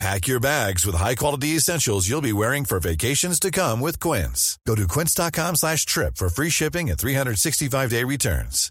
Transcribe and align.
Pack 0.00 0.26
your 0.26 0.40
bags 0.40 0.84
with 0.84 0.96
high-quality 0.96 1.56
essentials 1.56 2.08
you'll 2.08 2.20
be 2.20 2.32
wearing 2.32 2.64
for 2.64 2.80
vacations 2.80 3.38
to 3.40 3.50
come 3.50 3.80
with 3.80 4.00
Quince. 4.00 4.58
Go 4.66 4.74
to 4.74 4.88
quince.com 4.88 5.56
slash 5.56 5.86
trip 5.86 6.16
for 6.16 6.28
free 6.28 6.50
shipping 6.50 6.90
and 6.90 6.98
365-day 6.98 8.04
returns. 8.04 8.70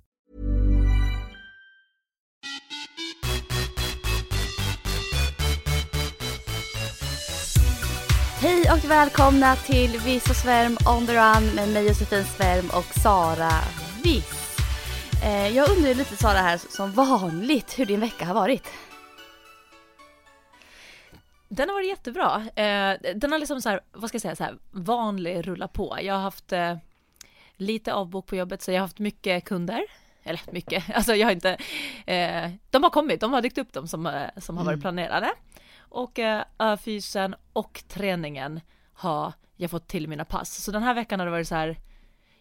Hej 8.39 8.71
och 8.71 8.85
välkomna 8.85 9.55
till 9.55 9.99
Viss 9.99 10.29
och 10.29 10.35
Svärm 10.35 10.77
on 10.85 11.07
the 11.07 11.13
run 11.13 11.45
med 11.55 11.69
mig 11.69 11.87
Josefin 11.87 12.25
Svärm 12.37 12.69
och 12.69 12.99
Sara 13.03 13.51
Viss. 14.03 14.57
Eh, 15.23 15.47
jag 15.47 15.69
undrar 15.69 15.93
lite 15.93 16.17
Sara 16.17 16.37
här 16.37 16.59
som 16.69 16.91
vanligt 16.91 17.79
hur 17.79 17.85
din 17.85 17.99
vecka 17.99 18.25
har 18.25 18.33
varit. 18.33 18.63
Den 21.55 21.69
har 21.69 21.73
varit 21.73 21.87
jättebra. 21.89 22.35
Eh, 22.55 23.13
den 23.15 23.31
har 23.31 23.39
liksom 23.39 23.61
så 23.61 23.69
här, 23.69 23.79
vad 23.91 24.09
ska 24.09 24.15
jag 24.15 24.21
säga, 24.21 24.35
så 24.35 24.43
här, 24.43 24.57
vanlig 24.71 25.47
rulla 25.47 25.67
på. 25.67 25.97
Jag 26.01 26.13
har 26.13 26.21
haft 26.21 26.51
eh, 26.51 26.77
lite 27.55 27.93
avbok 27.93 28.25
på 28.27 28.35
jobbet 28.35 28.61
så 28.61 28.71
jag 28.71 28.75
har 28.75 28.81
haft 28.81 28.99
mycket 28.99 29.45
kunder. 29.45 29.83
Eller 30.23 30.41
mycket, 30.51 30.83
alltså 30.95 31.15
jag 31.15 31.27
har 31.27 31.31
inte, 31.31 31.57
eh, 32.05 32.51
de 32.69 32.83
har 32.83 32.89
kommit, 32.89 33.21
de 33.21 33.33
har 33.33 33.41
dykt 33.41 33.57
upp 33.57 33.73
de 33.73 33.87
som, 33.87 34.05
eh, 34.05 34.29
som 34.37 34.57
har 34.57 34.65
varit 34.65 34.73
Mm. 34.73 34.81
planerade. 34.81 35.31
Och 35.79 36.19
eh, 36.19 36.77
fysen 36.77 37.35
och 37.53 37.83
träningen 37.87 38.61
har 38.93 39.33
jag 39.55 39.71
fått 39.71 39.87
till 39.87 40.07
mina 40.07 40.25
pass. 40.25 40.63
Så 40.63 40.71
den 40.71 40.83
här 40.83 40.93
veckan 40.93 41.19
har 41.19 41.27
det 41.27 41.31
varit 41.31 41.47
så 41.47 41.55
här, 41.55 41.77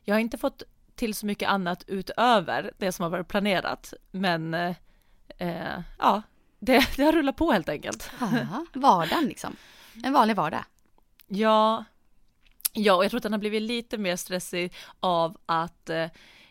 jag 0.05 0.15
har 0.15 0.21
inte 0.21 0.39
fått 0.39 0.63
till 0.95 1.15
så 1.15 1.27
mycket 1.27 1.49
annat 1.49 1.85
utöver 1.87 2.73
det 2.79 2.93
som 2.93 3.03
har 3.03 3.11
varit 3.11 3.29
planerat. 3.29 3.95
Men 4.11 4.55
eh, 5.39 5.81
ja, 5.99 6.23
det, 6.63 6.89
det 6.97 7.03
har 7.03 7.13
rullat 7.13 7.37
på 7.37 7.53
helt 7.53 7.69
enkelt. 7.69 8.11
Ja, 8.21 8.67
vardagen 8.73 9.25
liksom. 9.27 9.57
En 10.05 10.13
vanlig 10.13 10.37
vardag. 10.37 10.65
Ja, 11.29 11.85
ja, 12.73 12.95
och 12.95 13.05
jag 13.05 13.11
tror 13.11 13.19
att 13.19 13.23
den 13.23 13.33
har 13.33 13.39
blivit 13.39 13.63
lite 13.63 13.99
mer 13.99 14.17
stressig 14.17 14.73
av 15.01 15.37
att 15.47 15.91
eh, 15.91 16.07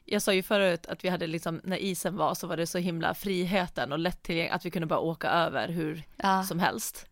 jag 0.06 0.22
sa 0.22 0.34
ju 0.34 0.44
förut 0.44 0.86
att 0.86 1.04
vi 1.06 1.10
hade 1.10 1.28
liksom, 1.28 1.62
när 1.64 1.78
isen 1.78 2.16
var 2.18 2.34
så 2.36 2.48
var 2.48 2.58
det 2.58 2.68
så 2.68 2.78
himla 2.78 3.14
friheten 3.14 3.92
och 3.92 4.00
lättillgängligt 4.00 4.54
att 4.56 4.66
vi 4.66 4.72
kunde 4.72 4.86
bara 4.88 5.00
åka 5.00 5.30
över 5.30 5.68
hur 5.70 6.04
Ja. 6.18 6.44
som 6.44 6.60
helst. 6.60 7.06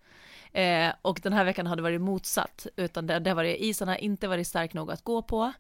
Eh, 0.53 0.93
och 1.01 1.19
den 1.23 1.33
här 1.33 1.43
veckan 1.43 1.67
har 1.67 1.75
det 1.75 1.81
varit 1.81 2.01
motsatt, 2.01 2.67
utan 2.75 3.07
det, 3.07 3.19
det 3.19 3.29
har 3.29 3.35
varit, 3.35 3.57
isen 3.59 3.87
har 3.87 3.95
inte 3.95 4.27
varit 4.27 4.47
stark 4.47 4.73
nog 4.73 4.91
att 4.91 5.03
gå 5.03 5.21
på. 5.21 5.51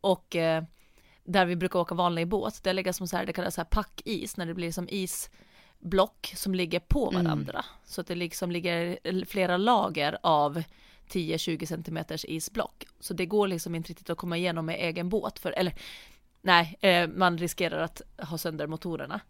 Och 0.00 0.36
eh, 0.36 0.62
där 1.24 1.46
vi 1.46 1.56
brukar 1.56 1.78
åka 1.78 1.94
vanlig 1.94 2.28
båt, 2.28 2.62
det 2.62 2.72
ligger 2.72 2.92
som 2.92 3.08
så 3.08 3.16
här, 3.16 3.26
det 3.26 3.32
kallas 3.32 3.54
så 3.54 3.60
här 3.60 3.66
packis, 3.66 4.36
när 4.36 4.46
det 4.46 4.54
blir 4.54 4.72
som 4.72 4.88
isblock 5.82 6.32
som 6.36 6.54
ligger 6.54 6.80
på 6.80 7.10
Mm. 7.10 7.24
varandra. 7.24 7.64
Så 7.84 8.00
att 8.00 8.06
det 8.06 8.14
liksom 8.14 8.50
ligger 8.50 9.24
flera 9.26 9.56
lager 9.56 10.18
av 10.22 10.62
10-20 11.08 11.66
centimeters 11.66 12.24
isblock. 12.24 12.84
Så 13.00 13.14
det 13.14 13.26
går 13.26 13.48
liksom 13.48 13.74
inte 13.74 13.88
riktigt 13.90 14.10
att 14.10 14.18
komma 14.18 14.36
igenom 14.36 14.66
med 14.66 14.76
egen 14.80 15.08
båt, 15.08 15.38
för, 15.38 15.52
eller 15.52 15.74
nej, 16.42 16.76
eh, 16.80 17.08
man 17.08 17.38
riskerar 17.38 17.78
att 17.82 18.02
ha 18.18 18.38
sönder 18.38 18.66
motorerna. 18.66 19.20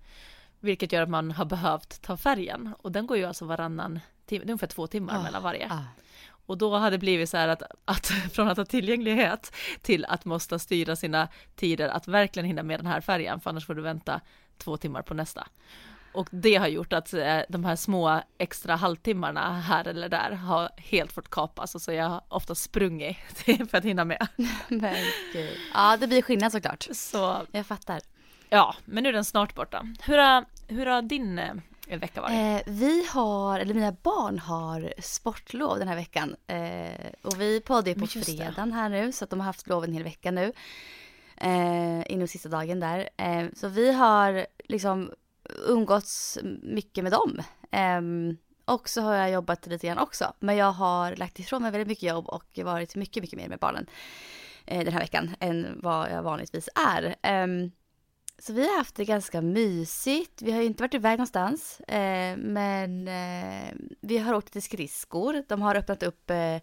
Vilket 0.61 0.92
gör 0.92 1.03
att 1.03 1.08
man 1.08 1.30
har 1.30 1.45
behövt 1.45 2.03
ta 2.03 2.17
färjan 2.17 2.75
och 2.78 2.92
den 2.92 3.06
går 3.06 3.17
ju 3.17 3.25
alltså 3.25 3.45
varannan 3.45 4.00
timme, 4.27 4.45
det 4.45 4.50
är 4.50 4.53
ungefär 4.53 4.67
två 4.67 4.86
timmar 4.86 5.19
Ah, 5.19 5.23
mellan 5.23 5.42
varje. 5.42 5.69
ah. 5.73 5.84
Och 6.46 6.58
då 6.58 6.77
hade 6.77 6.95
det 6.96 6.98
blivit 7.01 7.29
så 7.30 7.36
här 7.36 7.48
att, 7.48 7.62
att 7.85 8.07
från 8.33 8.48
att 8.48 8.57
ha 8.57 8.64
tillgänglighet 8.64 9.52
till 9.83 10.05
att 10.05 10.24
måste 10.24 10.58
styra 10.58 10.96
sina 10.96 11.29
tider 11.57 11.89
att 11.89 12.08
verkligen 12.08 12.46
hinna 12.46 12.62
med 12.62 12.79
den 12.80 12.86
här 12.86 13.01
färjan 13.01 13.41
för 13.41 13.51
annars 13.51 13.67
får 13.67 13.74
du 13.74 13.83
vänta 13.83 14.20
två 14.58 14.77
timmar 14.77 15.02
på 15.02 15.14
nästa. 15.14 15.48
Och 16.14 16.28
det 16.30 16.55
har 16.55 16.68
gjort 16.68 16.92
att 16.92 17.12
eh, 17.14 17.39
de 17.48 17.64
här 17.64 17.77
små 17.77 18.20
extra 18.39 18.77
halvtimmarna 18.77 19.61
här 19.61 19.89
eller 19.89 20.08
där 20.08 20.30
har 20.30 20.70
helt 20.77 21.12
fått 21.12 21.30
kapas 21.30 21.74
och 21.74 21.83
så 21.83 21.92
jag 21.92 22.08
har 22.08 22.20
ofta 22.28 22.55
sprungit 22.55 23.17
för 23.70 23.77
att 23.77 23.84
hinna 23.84 24.05
med. 24.05 24.27
Men 24.68 24.95
gud. 25.33 25.56
Ja, 25.74 25.96
det 25.96 26.06
blir 26.06 26.23
skillnad 26.23 26.52
såklart. 26.52 26.89
Så 26.92 27.42
Jag 27.52 27.67
fattar. 27.67 28.00
ja, 28.48 28.74
men 28.84 29.02
nu 29.02 29.08
är 29.08 29.12
den 29.12 29.24
snart 29.24 29.55
borta. 29.55 29.86
Hur 30.02 30.18
har, 30.18 30.45
hur 30.68 30.86
har 30.86 31.02
din 31.02 31.39
eh, 31.39 31.55
vecka 31.98 32.20
varit? 32.20 32.67
Eh, 32.67 32.73
vi 32.73 33.06
har, 33.12 33.61
eller 33.61 33.74
mina 33.74 33.92
barn 33.92 34.39
har 34.39 34.94
sportlov 34.98 35.79
den 35.79 35.89
här 35.89 35.96
veckan. 35.96 36.36
Eh, 36.46 37.12
och 37.23 37.40
vi 37.40 37.61
poddar 37.61 37.89
ju 37.89 38.00
på 38.00 38.06
fredagen 38.06 38.73
här 38.73 38.89
nu 38.89 39.12
så 39.12 39.24
att 39.24 39.30
de 39.30 39.40
har 39.40 39.46
haft 39.46 39.67
lov 39.68 39.84
en 39.84 39.92
hel 39.92 40.02
vecka 40.05 40.30
nu. 40.30 40.52
Eh, 41.36 42.12
inom 42.12 42.29
sista 42.29 42.48
dagen 42.48 42.80
där. 42.80 43.08
Eh, 43.17 43.46
så 43.55 43.68
vi 43.68 43.92
har 43.92 44.46
liksom 44.64 45.11
umgåtts 45.67 46.39
mycket 46.63 47.05
med 47.05 47.13
dem. 47.13 47.39
Eh, 47.70 48.01
och 48.64 48.89
så 48.89 49.01
har 49.01 49.14
jag 49.14 49.30
jobbat 49.30 49.67
lite 49.67 49.86
grann 49.86 49.98
också. 49.98 50.33
Men 50.41 50.57
jag 50.57 50.73
har 50.73 51.17
lagt 51.17 51.39
ifrån 51.39 51.63
mig 51.63 51.70
väldigt 51.70 51.89
mycket 51.89 52.08
jobb 52.08 52.29
och 52.29 52.58
varit 52.64 52.97
mycket, 52.97 53.23
mycket 53.23 53.39
mer 53.39 53.48
med 53.48 53.58
barnen 53.58 53.86
eh, 54.67 54.85
den 54.85 54.92
här 54.92 55.01
veckan 55.01 55.30
än 55.41 55.80
vad 55.83 56.11
jag 56.11 56.23
vanligtvis 56.23 56.69
är. 56.89 57.17
Ehm, 57.23 57.70
så 58.39 58.53
vi 58.53 58.69
har 58.69 58.79
haft 58.79 58.95
det 58.95 59.05
ganska 59.05 59.41
mysigt. 59.41 60.42
Vi 60.42 60.53
har 60.53 60.63
inte 60.63 60.83
varit 60.83 60.95
iväg 60.95 61.13
någonstans. 61.19 61.80
Eh, 61.80 62.36
men 62.36 63.09
eh, 63.09 63.74
vi 64.01 64.19
har 64.19 64.35
åkt 64.35 64.55
lite 64.55 64.61
skridskor. 64.67 65.45
De 65.48 65.63
har 65.63 65.74
öppnat 65.74 66.03
upp 66.03 66.30
eh, 66.30 66.57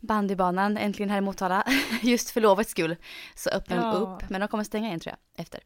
bandybanan 0.00 0.76
äntligen 0.76 1.10
här 1.10 1.18
i 1.18 1.20
Motala. 1.20 1.64
Just 2.02 2.30
för 2.30 2.40
lovets 2.40 2.70
skull 2.70 2.96
så 3.34 3.50
öppnar 3.50 3.76
de 3.76 3.84
Ja. 3.86 3.92
upp. 3.94 4.30
Men 4.30 4.40
de 4.40 4.48
kommer 4.48 4.64
stänga 4.64 4.86
igen 4.88 5.00
tror 5.00 5.14
jag 5.34 5.42
efter. 5.42 5.60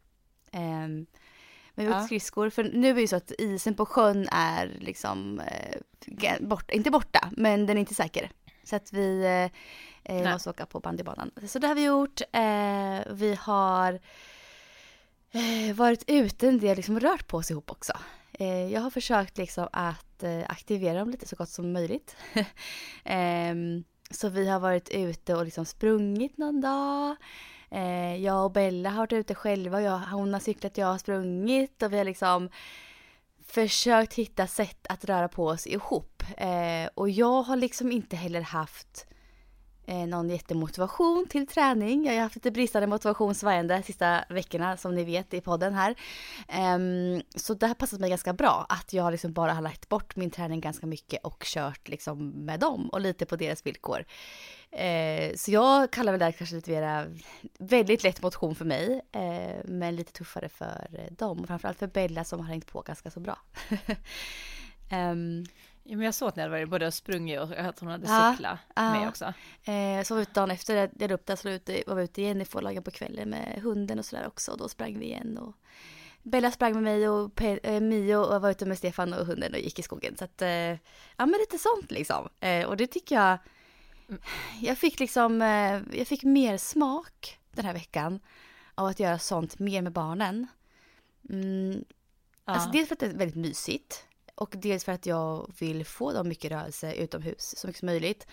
Men 1.75 1.87
vi 1.87 1.93
har 1.93 2.01
Ja. 2.01 2.07
skridskor. 2.07 2.51
För 2.51 2.65
nu 2.65 2.89
är 2.91 2.95
det 2.95 3.01
ju 3.01 3.07
så 3.07 3.17
att 3.17 3.31
isen 3.39 3.75
på 3.75 3.87
sjön 3.87 4.29
är 4.33 4.77
liksom 4.81 5.41
eh, 5.41 5.77
ga- 6.07 6.47
bort, 6.47 6.71
inte 6.71 6.91
borta, 6.91 7.29
men 7.37 7.67
den 7.67 7.77
är 7.77 7.81
inte 7.81 7.95
säker. 7.95 8.31
Så 8.65 8.77
att 8.77 8.93
vi 8.93 9.25
eh, 10.05 10.17
eh, 10.17 10.33
måste 10.33 10.51
åka 10.51 10.67
på 10.67 10.81
bandybanan. 10.81 11.31
Så 11.47 11.59
det 11.59 11.67
har 11.67 11.75
vi 11.75 11.85
gjort. 11.85 12.21
Eh, 12.33 13.13
vi 13.15 13.39
har 13.41 14.01
eh, 15.33 15.75
varit 15.75 16.05
ute 16.07 16.49
en 16.49 16.59
del, 16.59 16.77
liksom 16.77 17.01
rört 17.01 17.27
på 17.29 17.37
oss 17.37 17.51
ihop 17.51 17.71
också. 17.71 17.93
Eh, 18.33 18.73
jag 18.73 18.81
har 18.81 18.91
försökt 18.91 19.39
liksom 19.39 19.69
att 19.73 20.23
eh, 20.23 20.41
aktivera 20.49 20.99
dem 20.99 21.11
lite 21.11 21.29
så 21.29 21.37
gott 21.37 21.49
som 21.49 21.73
möjligt. 21.73 22.17
Ehm, 23.05 23.85
så 24.11 24.29
vi 24.29 24.49
har 24.49 24.61
varit 24.61 24.89
ute 24.91 25.35
och 25.35 25.45
liksom 25.45 25.65
sprungit 25.65 26.39
någon 26.39 26.61
dag. 26.61 27.17
Eh, 27.73 28.17
jag 28.17 28.45
och 28.45 28.53
Bella 28.53 28.91
har 28.91 28.99
varit 28.99 29.13
ute 29.13 29.35
själva. 29.35 29.83
Jag, 29.83 29.99
hon 29.99 30.33
har 30.33 30.41
cyklat, 30.41 30.79
jag 30.79 30.87
har 30.87 30.99
sprungit 30.99 31.83
och 31.83 31.93
vi 31.93 31.99
har 31.99 32.05
liksom 32.05 32.49
försökt 33.47 34.15
hitta 34.15 34.47
sätt 34.47 34.87
att 34.89 35.05
röra 35.05 35.29
på 35.29 35.47
oss 35.47 35.67
ihop. 35.67 36.23
Eh, 36.37 36.91
och 36.95 37.11
jag 37.11 37.43
har 37.43 37.57
liksom 37.57 37.93
inte 37.93 38.17
heller 38.17 38.41
haft 38.41 39.07
eh, 39.87 40.07
någon 40.07 40.31
jättemotivation 40.31 41.27
till 41.31 41.47
träning. 41.47 42.05
Jag 42.07 42.15
har 42.15 42.21
haft 42.21 42.35
lite 42.35 42.51
bristande 42.51 42.87
motivation 42.87 43.35
svajande 43.35 43.83
sista 43.83 44.25
veckorna 44.29 44.77
som 44.77 44.95
ni 44.95 45.05
vet 45.05 45.35
i 45.35 45.41
podden 45.41 45.75
här. 45.75 45.95
Um, 46.75 47.23
så 47.37 47.55
det 47.55 47.67
har 47.67 47.75
passat 47.75 48.01
mig 48.01 48.11
ganska 48.11 48.33
bra 48.33 48.67
att 48.69 48.93
jag 48.93 49.13
liksom 49.13 49.33
bara 49.33 49.53
har 49.53 49.63
lagt 49.63 49.89
bort 49.89 50.17
min 50.17 50.31
träning 50.31 50.61
ganska 50.61 50.87
mycket 50.87 51.25
och 51.25 51.43
kört 51.45 51.89
liksom 51.89 52.29
med 52.29 52.61
dem 52.61 52.89
och 52.89 53.01
lite 53.01 53.27
på 53.27 53.37
deras 53.37 53.67
villkor. 53.67 54.05
Eh, 54.71 55.35
så 55.37 55.51
jag 55.51 55.91
kallar 55.91 56.13
väl 56.13 56.19
det 56.19 56.25
här 56.25 56.33
kanske 56.33 56.57
lite 56.57 56.71
mera 56.71 57.07
väldigt 57.59 58.03
lätt 58.03 58.23
motion 58.23 58.55
för 58.55 58.65
mig 58.65 59.01
eh, 59.13 59.65
men 59.65 59.97
lite 59.97 60.13
tuffare 60.13 60.49
för 60.49 61.09
dem 61.11 61.41
och 61.41 61.47
framförallt 61.47 61.79
för 61.79 61.87
Bella 61.87 62.25
som 62.25 62.41
har 62.41 62.47
hängt 62.47 62.67
på 62.67 62.81
ganska 62.81 63.11
så 63.11 63.21
bra. 63.21 63.39
um, 64.93 65.47
Ja, 65.85 65.97
men 65.97 66.05
jag 66.05 66.15
såg 66.15 66.29
att 66.29 66.37
ni 66.37 66.43
hade 66.43 66.53
varit 66.55 66.69
både 66.69 66.93
sprungit 66.93 67.41
och 67.41 67.53
att 67.53 67.79
hon 67.81 67.89
hade 67.89 68.07
Ja, 68.07 68.33
cyklat 68.33 68.59
ja. 68.77 68.93
med 68.93 69.09
också. 69.09 69.25
Eh, 69.65 70.03
så 70.05 70.15
var 70.15 70.17
vi 70.17 70.23
ute 70.23 70.33
dagen 70.33 70.51
efter, 70.51 70.77
jag 70.77 70.91
delade 70.93 71.15
upp 71.15 71.27
det, 71.27 71.37
så 71.37 71.49
var 71.49 71.51
vi 71.51 71.57
ute, 71.57 71.83
var 71.87 71.95
vi 71.97 72.03
ute 72.05 72.23
igen 72.23 72.41
i 72.43 72.45
Fårlagen 72.45 72.83
på 72.83 72.91
kvällen 72.91 73.31
med 73.31 73.61
hunden 73.63 73.99
och 73.99 74.05
sådär 74.05 74.27
också. 74.27 74.53
Och 74.53 74.59
då 74.59 74.69
sprang 74.69 74.99
vi 74.99 75.05
igen 75.07 75.39
och 75.39 75.55
Bella 76.23 76.51
sprang 76.51 76.73
med 76.75 76.83
mig 76.83 77.09
och 77.09 77.31
Pe- 77.35 77.61
eh, 77.63 77.81
Mio 77.81 78.17
och 78.17 78.43
var 78.43 78.51
ute 78.51 78.67
med 78.67 78.79
Stefan 78.79 79.13
och 79.13 79.27
hunden 79.27 79.53
och 79.55 79.59
gick 79.61 79.79
i 79.79 79.83
skogen. 79.83 80.17
Så 80.17 80.25
att, 80.25 80.43
eh, 80.43 80.49
ja 80.49 80.79
men 81.17 81.31
lite 81.41 81.59
sånt 81.59 81.91
liksom. 81.91 82.29
Eh, 82.41 82.67
och 82.67 82.77
det 82.77 82.87
tycker 82.87 83.15
jag, 83.15 83.39
jag 84.61 84.79
fick 84.79 85.01
liksom, 85.01 85.43
eh, 85.43 85.81
jag 85.99 86.07
fick 86.07 86.23
mer 86.23 86.57
smak 86.57 87.39
den 87.53 87.65
här 87.65 87.73
veckan 87.73 88.21
av 88.75 88.87
att 88.87 89.01
göra 89.01 89.19
sånt 89.19 89.59
mer 89.59 89.83
med 89.83 89.93
barnen. 89.93 90.47
Mm, 91.31 91.85
Ja. 92.45 92.53
Alltså 92.53 92.71
dels 92.71 92.89
för 92.89 92.95
att 92.95 93.01
det 93.01 93.07
är 93.07 93.11
väldigt 93.15 93.37
mysigt 93.37 94.05
och 94.35 94.55
dels 94.57 94.85
för 94.85 94.93
att 94.93 95.07
jag 95.07 95.53
vill 95.59 95.87
få 95.87 96.13
dem 96.13 96.29
mycket 96.29 96.51
rörelse 96.51 96.95
utomhus 96.95 97.55
så 97.59 97.67
mycket 97.67 97.81
som 97.81 97.87
möjligt. 97.87 98.27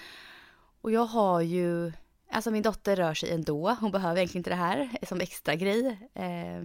Och 0.82 0.92
jag 0.92 1.06
har 1.06 1.42
ju 1.42 1.92
Alltså 2.32 2.52
min 2.52 2.64
dotter 2.64 2.96
rör 2.96 3.14
sig 3.14 3.32
ändå. 3.32 3.78
Hon 3.80 3.92
behöver 3.92 4.18
egentligen 4.18 4.40
inte 4.40 4.50
det 4.50 4.56
här 4.56 4.90
som 5.08 5.22
extra 5.22 5.56
grej. 5.56 6.10
Eh, 6.14 6.62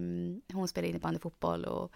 hon 0.53 0.67
spelar 0.67 0.87
innebandy, 0.87 1.19
fotboll 1.19 1.65
och 1.65 1.91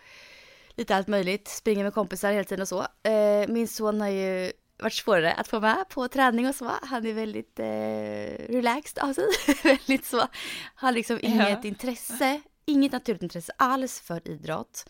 lite 0.76 0.96
allt 0.96 1.08
möjligt. 1.08 1.48
Springer 1.48 1.84
med 1.84 1.94
kompisar 1.94 2.32
hela 2.32 2.44
tiden 2.44 2.62
och 2.62 2.68
så. 2.68 3.10
Eh, 3.10 3.48
min 3.48 3.68
son 3.68 4.02
har 4.02 4.08
ju 4.08 4.52
varit 4.78 4.94
svårare 4.94 5.34
att 5.34 5.48
få 5.48 5.60
med 5.60 5.86
på 5.90 6.08
träning 6.08 6.48
och 6.48 6.56
så. 6.56 6.72
Han 6.82 7.06
är 7.06 7.14
väldigt 7.14 7.60
eh, 7.60 8.54
relaxed 8.54 9.04
av 9.04 9.14
sig. 9.14 9.26
väldigt 9.64 10.06
så. 10.06 10.28
Har 10.76 10.92
liksom 10.92 11.20
inget 11.22 11.64
ja. 11.64 11.68
intresse, 11.68 12.42
inget 12.66 12.92
naturligt 12.92 13.24
intresse 13.24 13.54
alls 13.58 14.00
för 14.00 14.28
idrott. 14.28 14.86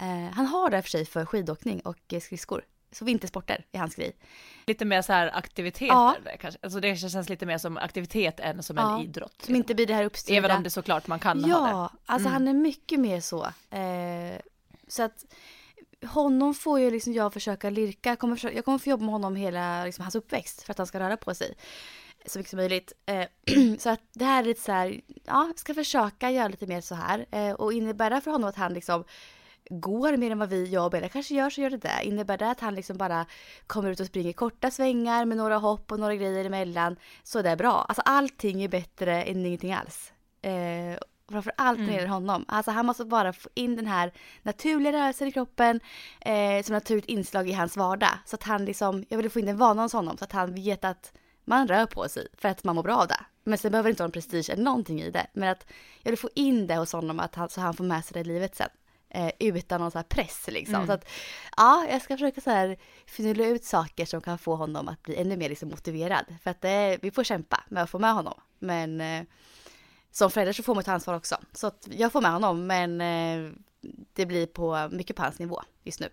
Eh, 0.00 0.34
han 0.34 0.46
har 0.46 0.70
det 0.70 0.82
för 0.82 0.90
sig 0.90 1.06
för 1.06 1.24
skidåkning 1.24 1.80
och 1.80 2.14
skridskor. 2.22 2.64
Så 2.92 3.04
vintersporter 3.04 3.64
är 3.72 3.78
hans 3.78 3.94
grej. 3.94 4.16
Lite 4.66 4.84
mer 4.84 5.02
så 5.02 5.12
här 5.12 5.36
aktiviteter 5.36 5.86
ja. 5.86 6.16
kanske? 6.40 6.60
Alltså 6.62 6.80
det 6.80 6.96
känns 6.96 7.28
lite 7.28 7.46
mer 7.46 7.58
som 7.58 7.76
aktivitet 7.76 8.40
än 8.40 8.62
som 8.62 8.76
ja. 8.76 8.96
en 8.96 9.04
idrott. 9.04 9.32
Liksom. 9.32 9.46
Som 9.46 9.56
inte 9.56 9.74
blir 9.74 9.86
det 9.86 9.94
här 9.94 10.04
uppstyrda. 10.04 10.38
Även 10.38 10.56
om 10.56 10.62
det 10.62 10.70
såklart 10.70 11.06
man 11.06 11.18
kan 11.18 11.44
ja, 11.46 11.56
ha 11.56 11.66
det. 11.66 11.70
Ja, 11.70 11.90
alltså 12.06 12.28
mm. 12.28 12.32
han 12.32 12.48
är 12.48 12.60
mycket 12.60 13.00
mer 13.00 13.20
så. 13.20 13.44
Eh, 13.70 14.40
så 14.88 15.02
att 15.02 15.24
honom 16.06 16.54
får 16.54 16.80
ju 16.80 16.90
liksom 16.90 17.12
jag 17.12 17.32
försöka 17.32 17.70
lirka. 17.70 18.08
Jag 18.08 18.18
kommer, 18.18 18.36
försöka, 18.36 18.54
jag 18.54 18.64
kommer 18.64 18.78
få 18.78 18.90
jobba 18.90 19.04
med 19.04 19.12
honom 19.12 19.36
hela 19.36 19.84
liksom, 19.84 20.02
hans 20.02 20.14
uppväxt 20.14 20.62
för 20.62 20.70
att 20.70 20.78
han 20.78 20.86
ska 20.86 21.00
röra 21.00 21.16
på 21.16 21.34
sig 21.34 21.54
så 22.26 22.38
mycket 22.38 22.50
som 22.50 22.56
möjligt. 22.56 22.92
Eh, 23.06 23.26
så 23.78 23.90
att 23.90 24.00
det 24.12 24.24
här 24.24 24.42
är 24.42 24.46
lite 24.46 24.60
så 24.60 24.72
här, 24.72 25.00
ja, 25.24 25.52
ska 25.56 25.74
försöka 25.74 26.30
göra 26.30 26.48
lite 26.48 26.66
mer 26.66 26.80
så 26.80 26.94
här. 26.94 27.26
Eh, 27.30 27.52
och 27.52 27.72
innebär 27.72 28.10
det 28.10 28.20
för 28.20 28.30
honom 28.30 28.48
att 28.48 28.56
han 28.56 28.74
liksom 28.74 29.04
går 29.70 30.16
mer 30.16 30.30
än 30.30 30.38
vad 30.38 30.48
vi, 30.48 30.64
jag 30.64 30.84
och 30.84 30.90
Bella 30.90 31.08
kanske 31.08 31.34
gör 31.34 31.50
så 31.50 31.60
gör 31.60 31.70
det 31.70 31.76
det. 31.76 32.00
Innebär 32.02 32.38
det 32.38 32.50
att 32.50 32.60
han 32.60 32.74
liksom 32.74 32.96
bara 32.96 33.26
kommer 33.66 33.90
ut 33.90 34.00
och 34.00 34.06
springer 34.06 34.32
korta 34.32 34.70
svängar 34.70 35.24
med 35.24 35.36
några 35.36 35.56
hopp 35.56 35.92
och 35.92 36.00
några 36.00 36.14
grejer 36.14 36.44
emellan 36.44 36.96
så 37.22 37.38
är 37.38 37.42
det 37.42 37.56
bra. 37.56 37.86
Alltså 37.88 38.02
allting 38.04 38.62
är 38.62 38.68
bättre 38.68 39.22
än 39.22 39.46
ingenting 39.46 39.72
alls. 39.72 40.12
Eh, 40.42 40.98
framför 41.28 41.52
allt 41.56 41.78
när 41.78 41.86
det 41.86 41.92
mm. 41.92 42.00
gäller 42.00 42.14
honom. 42.14 42.44
Alltså 42.48 42.70
han 42.70 42.86
måste 42.86 43.04
bara 43.04 43.32
få 43.32 43.48
in 43.54 43.76
den 43.76 43.86
här 43.86 44.12
naturliga 44.42 44.92
rörelsen 44.92 45.28
i 45.28 45.32
kroppen 45.32 45.80
eh, 46.20 46.62
som 46.62 46.72
naturligt 46.72 47.06
inslag 47.06 47.48
i 47.48 47.52
hans 47.52 47.76
vardag. 47.76 48.18
Så 48.26 48.36
att 48.36 48.42
han 48.42 48.64
liksom, 48.64 49.04
jag 49.08 49.16
vill 49.18 49.30
få 49.30 49.38
in 49.38 49.46
den 49.46 49.56
vanan 49.56 49.82
hos 49.82 49.92
honom 49.92 50.16
så 50.16 50.24
att 50.24 50.32
han 50.32 50.54
vet 50.54 50.84
att 50.84 51.12
man 51.44 51.68
rör 51.68 51.86
på 51.86 52.08
sig 52.08 52.26
för 52.38 52.48
att 52.48 52.64
man 52.64 52.74
mår 52.74 52.82
bra 52.82 52.96
av 52.96 53.08
det. 53.08 53.20
Men 53.44 53.58
sen 53.58 53.70
behöver 53.70 53.88
det 53.88 53.90
inte 53.90 54.02
vara 54.02 54.08
en 54.08 54.12
prestige 54.12 54.50
eller 54.50 54.62
någonting 54.62 55.02
i 55.02 55.10
det. 55.10 55.26
Men 55.32 55.48
att 55.48 55.66
jag 56.02 56.12
vill 56.12 56.18
få 56.18 56.30
in 56.34 56.66
det 56.66 56.76
hos 56.76 56.92
honom 56.92 57.20
att 57.20 57.34
han, 57.34 57.48
så 57.48 57.60
han 57.60 57.74
får 57.74 57.84
med 57.84 58.04
sig 58.04 58.14
det 58.14 58.20
i 58.20 58.24
livet 58.24 58.56
sen. 58.56 58.68
Eh, 59.14 59.30
utan 59.38 59.80
någon 59.80 59.90
så 59.90 60.02
press 60.02 60.44
liksom. 60.48 60.74
Mm. 60.74 60.86
Så 60.86 60.92
att 60.92 61.08
ja, 61.56 61.86
jag 61.90 62.02
ska 62.02 62.14
försöka 62.14 62.40
så 62.40 62.50
här 62.50 62.76
finna 63.06 63.46
ut 63.46 63.64
saker 63.64 64.04
som 64.04 64.20
kan 64.20 64.38
få 64.38 64.56
honom 64.56 64.88
att 64.88 65.02
bli 65.02 65.16
ännu 65.16 65.36
mer 65.36 65.48
liksom 65.48 65.68
motiverad. 65.68 66.24
För 66.42 66.50
att 66.50 66.64
eh, 66.64 67.00
vi 67.02 67.10
får 67.14 67.24
kämpa 67.24 67.64
med 67.68 67.82
att 67.82 67.90
få 67.90 67.98
med 67.98 68.14
honom. 68.14 68.40
Men 68.58 69.00
eh, 69.00 69.22
som 70.10 70.30
förälder 70.30 70.52
så 70.52 70.62
får 70.62 70.74
man 70.74 70.84
ta 70.84 70.92
ansvar 70.92 71.14
också. 71.14 71.36
Så 71.52 71.66
att 71.66 71.88
jag 71.90 72.12
får 72.12 72.20
med 72.20 72.32
honom 72.32 72.66
men 72.66 73.00
eh, 73.00 73.52
det 74.12 74.26
blir 74.26 74.46
på 74.46 74.88
mycket 74.92 75.16
på 75.16 75.22
hans 75.22 75.38
nivå 75.38 75.62
just 75.82 76.00
nu. 76.00 76.08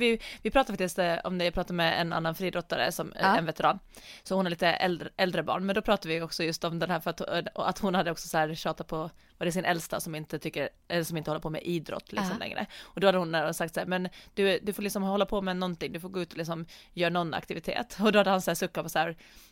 Vi, 0.00 0.20
vi 0.42 0.50
pratade 0.50 0.72
faktiskt 0.72 0.98
eh, 0.98 1.16
om 1.24 1.38
det, 1.38 1.44
jag 1.44 1.54
pratade 1.54 1.74
med 1.74 2.00
en 2.00 2.12
annan 2.12 2.34
friidrottare 2.34 2.92
som 2.92 3.12
ja. 3.20 3.36
en 3.36 3.46
veteran. 3.46 3.78
Så 4.22 4.34
hon 4.34 4.44
har 4.44 4.50
lite 4.50 4.66
äldre, 4.66 5.08
äldre 5.16 5.42
barn, 5.42 5.66
men 5.66 5.74
då 5.74 5.82
pratade 5.82 6.14
vi 6.14 6.22
också 6.22 6.44
just 6.44 6.64
om 6.64 6.78
den 6.78 6.90
här 6.90 7.00
för 7.00 7.10
att, 7.10 7.20
eh, 7.20 7.42
att 7.54 7.78
hon 7.78 7.94
hade 7.94 8.10
också 8.10 8.28
så 8.28 8.38
här 8.38 8.54
tjatat 8.54 8.86
på, 8.86 8.96
var 9.38 9.44
det 9.44 9.52
sin 9.52 9.64
äldsta 9.64 10.00
som 10.00 10.14
inte 10.14 10.38
tycker, 10.38 10.68
eller 10.88 11.04
som 11.04 11.16
inte 11.16 11.30
håller 11.30 11.40
på 11.40 11.50
med 11.50 11.62
idrott 11.62 12.12
liksom 12.12 12.32
ja. 12.32 12.38
längre. 12.38 12.66
Och 12.82 13.00
då 13.00 13.08
hade 13.08 13.18
hon 13.18 13.54
sagt 13.54 13.74
så 13.74 13.80
här, 13.80 13.86
men 13.86 14.08
du, 14.34 14.58
du 14.62 14.72
får 14.72 14.82
liksom 14.82 15.02
hålla 15.02 15.26
på 15.26 15.42
med 15.42 15.56
någonting, 15.56 15.92
du 15.92 16.00
får 16.00 16.08
gå 16.08 16.20
ut 16.20 16.32
och 16.32 16.38
liksom 16.38 16.66
göra 16.92 17.10
någon 17.10 17.34
aktivitet. 17.34 17.96
Och 18.00 18.12
då 18.12 18.18
hade 18.18 18.30
han 18.30 18.42
så 18.42 18.50
här 18.50 18.54
suckat 18.54 18.84
på 18.84 18.88
så 18.88 18.98
här, 18.98 19.16
Eh, 19.16 19.49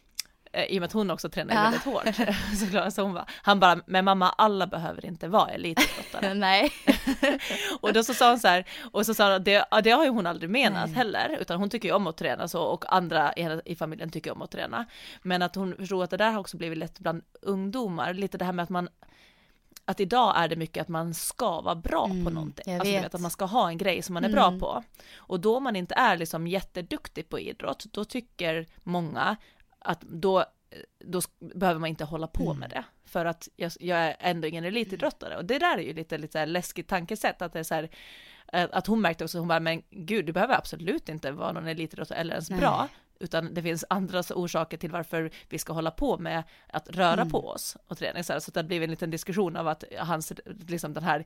i 0.52 0.76
och 0.76 0.80
med 0.80 0.86
att 0.86 0.92
hon 0.92 1.10
också 1.10 1.28
tränar 1.28 1.54
ja. 1.54 1.62
väldigt 1.62 1.82
hårt. 1.82 2.28
Såklart, 2.58 2.94
så 2.94 3.02
hon 3.02 3.14
bara, 3.14 3.26
han 3.42 3.60
bara, 3.60 3.80
men 3.86 4.04
mamma 4.04 4.28
alla 4.28 4.66
behöver 4.66 5.06
inte 5.06 5.28
vara 5.28 5.48
elitidrottare. 5.48 6.34
Nej. 6.34 6.72
och 7.80 7.92
då 7.92 8.02
så 8.02 8.14
sa 8.14 8.28
hon 8.28 8.38
så 8.38 8.48
här, 8.48 8.64
och 8.92 9.06
så 9.06 9.14
sa 9.14 9.32
hon, 9.32 9.44
det, 9.44 9.64
det 9.84 9.90
har 9.90 10.04
ju 10.04 10.10
hon 10.10 10.26
aldrig 10.26 10.50
menat 10.50 10.86
Nej. 10.86 10.96
heller, 10.96 11.36
utan 11.40 11.60
hon 11.60 11.70
tycker 11.70 11.88
ju 11.88 11.94
om 11.94 12.06
att 12.06 12.16
träna 12.16 12.48
så 12.48 12.62
och 12.62 12.94
andra 12.94 13.32
i, 13.32 13.60
i 13.64 13.76
familjen 13.76 14.10
tycker 14.10 14.32
om 14.32 14.42
att 14.42 14.50
träna. 14.50 14.84
Men 15.22 15.42
att 15.42 15.54
hon 15.54 15.76
förstod 15.76 16.02
att 16.02 16.10
det 16.10 16.16
där 16.16 16.30
har 16.30 16.40
också 16.40 16.56
blivit 16.56 16.78
lätt 16.78 16.98
bland 16.98 17.22
ungdomar, 17.42 18.14
lite 18.14 18.38
det 18.38 18.44
här 18.44 18.52
med 18.52 18.62
att 18.62 18.68
man 18.68 18.88
att 19.88 20.00
idag 20.00 20.32
är 20.36 20.48
det 20.48 20.56
mycket 20.56 20.82
att 20.82 20.88
man 20.88 21.14
ska 21.14 21.60
vara 21.60 21.74
bra 21.74 22.04
mm, 22.04 22.24
på 22.24 22.30
någonting. 22.30 22.74
Alltså 22.74 22.92
vet. 22.92 23.14
att 23.14 23.20
man 23.20 23.30
ska 23.30 23.44
ha 23.44 23.68
en 23.68 23.78
grej 23.78 24.02
som 24.02 24.14
man 24.14 24.24
är 24.24 24.28
mm. 24.28 24.58
bra 24.58 24.58
på. 24.60 24.84
Och 25.16 25.40
då 25.40 25.60
man 25.60 25.76
inte 25.76 25.94
är 25.94 26.16
liksom 26.16 26.46
jätteduktig 26.46 27.28
på 27.28 27.40
idrott, 27.40 27.84
då 27.92 28.04
tycker 28.04 28.66
många 28.82 29.36
att 29.88 30.00
då, 30.00 30.44
då 31.04 31.20
behöver 31.38 31.80
man 31.80 31.88
inte 31.88 32.04
hålla 32.04 32.26
på 32.26 32.42
mm. 32.42 32.58
med 32.58 32.70
det. 32.70 32.84
För 33.04 33.24
att 33.24 33.48
jag, 33.56 33.72
jag, 33.80 33.98
är 33.98 34.16
ändå 34.20 34.48
ingen 34.48 34.64
elitidrottare. 34.64 35.36
Och 35.36 35.44
det 35.44 35.58
där 35.58 35.78
är 35.78 35.82
ju 35.82 35.92
lite, 35.92 36.18
lite 36.18 36.46
läskigt 36.46 36.88
tankesätt, 36.88 37.42
att 37.42 37.52
det 37.52 37.58
är 37.58 37.62
så 37.62 37.74
här, 37.74 37.88
eh, 38.52 38.68
att 38.72 38.86
hon 38.86 39.00
märkte 39.00 39.24
också, 39.24 39.38
hon 39.38 39.48
bara, 39.48 39.60
men 39.60 39.82
gud, 39.90 40.26
du 40.26 40.32
behöver 40.32 40.54
absolut 40.54 41.08
inte 41.08 41.30
vara 41.30 41.52
någon 41.52 41.66
elitidrottare 41.66 42.18
eller 42.18 42.32
ens 42.32 42.50
Nej. 42.50 42.60
bra, 42.60 42.88
utan 43.20 43.54
det 43.54 43.62
finns 43.62 43.84
andra 43.90 44.22
orsaker 44.34 44.76
till 44.76 44.90
varför 44.90 45.30
vi 45.48 45.58
ska 45.58 45.72
hålla 45.72 45.90
på 45.90 46.18
med 46.18 46.42
att 46.66 46.88
röra 46.88 47.12
mm. 47.12 47.30
på 47.30 47.48
oss 47.48 47.76
och 47.86 47.98
träning. 47.98 48.24
Så, 48.24 48.32
här, 48.32 48.40
så 48.40 48.50
det 48.50 48.64
blir 48.64 48.82
en 48.82 48.90
liten 48.90 49.10
diskussion 49.10 49.56
av 49.56 49.68
att 49.68 49.84
hans, 49.98 50.32
liksom 50.66 50.94
den 50.94 51.04
här 51.04 51.24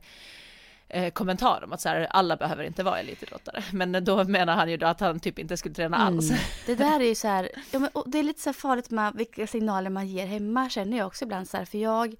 eh, 0.93 1.11
kommentar 1.11 1.63
om 1.63 1.73
att 1.73 1.81
så 1.81 1.89
här, 1.89 2.07
alla 2.09 2.37
behöver 2.37 2.63
inte 2.63 2.83
vara 2.83 2.99
elitidrottare. 2.99 3.63
Men 3.71 4.05
då 4.05 4.23
menar 4.23 4.55
han 4.55 4.69
ju 4.69 4.77
då 4.77 4.87
att 4.87 4.99
han 4.99 5.19
typ 5.19 5.39
inte 5.39 5.57
skulle 5.57 5.75
träna 5.75 5.97
mm. 5.97 6.07
alls. 6.07 6.31
Det 6.65 6.75
där 6.75 6.99
är 6.99 7.05
ju 7.05 7.15
så 7.15 7.27
här, 7.27 7.49
ja, 7.71 7.79
men, 7.79 7.89
det 8.05 8.19
är 8.19 8.23
lite 8.23 8.41
så 8.41 8.49
här 8.49 8.53
farligt 8.53 8.89
med 8.89 9.13
vilka 9.15 9.47
signaler 9.47 9.89
man 9.89 10.07
ger 10.07 10.25
hemma 10.25 10.69
känner 10.69 10.97
jag 10.97 11.07
också 11.07 11.25
ibland 11.25 11.49
så 11.49 11.57
här, 11.57 11.65
för 11.65 11.77
jag, 11.77 12.15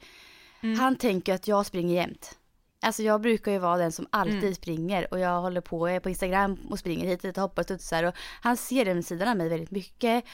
mm. 0.61 0.79
han 0.79 0.95
tänker 0.95 1.33
att 1.33 1.47
jag 1.47 1.65
springer 1.65 1.95
jämt. 1.95 2.37
Alltså 2.81 3.03
jag 3.03 3.21
brukar 3.21 3.51
ju 3.51 3.59
vara 3.59 3.77
den 3.77 3.91
som 3.91 4.07
alltid 4.09 4.43
mm. 4.43 4.55
springer 4.55 5.13
och 5.13 5.19
jag 5.19 5.41
håller 5.41 5.61
på, 5.61 5.87
jag 5.87 5.95
är 5.95 5.99
på 5.99 6.09
Instagram 6.09 6.57
och 6.69 6.79
springer 6.79 7.07
hit 7.07 7.19
och 7.19 7.27
dit 7.27 7.37
och 7.37 7.41
hoppar 7.41 7.61
och 7.61 7.65
studsar 7.65 8.03
och 8.03 8.13
han 8.41 8.57
ser 8.57 8.85
den 8.85 9.03
sidan 9.03 9.27
av 9.27 9.37
mig 9.37 9.49
väldigt 9.49 9.71
mycket. 9.71 10.25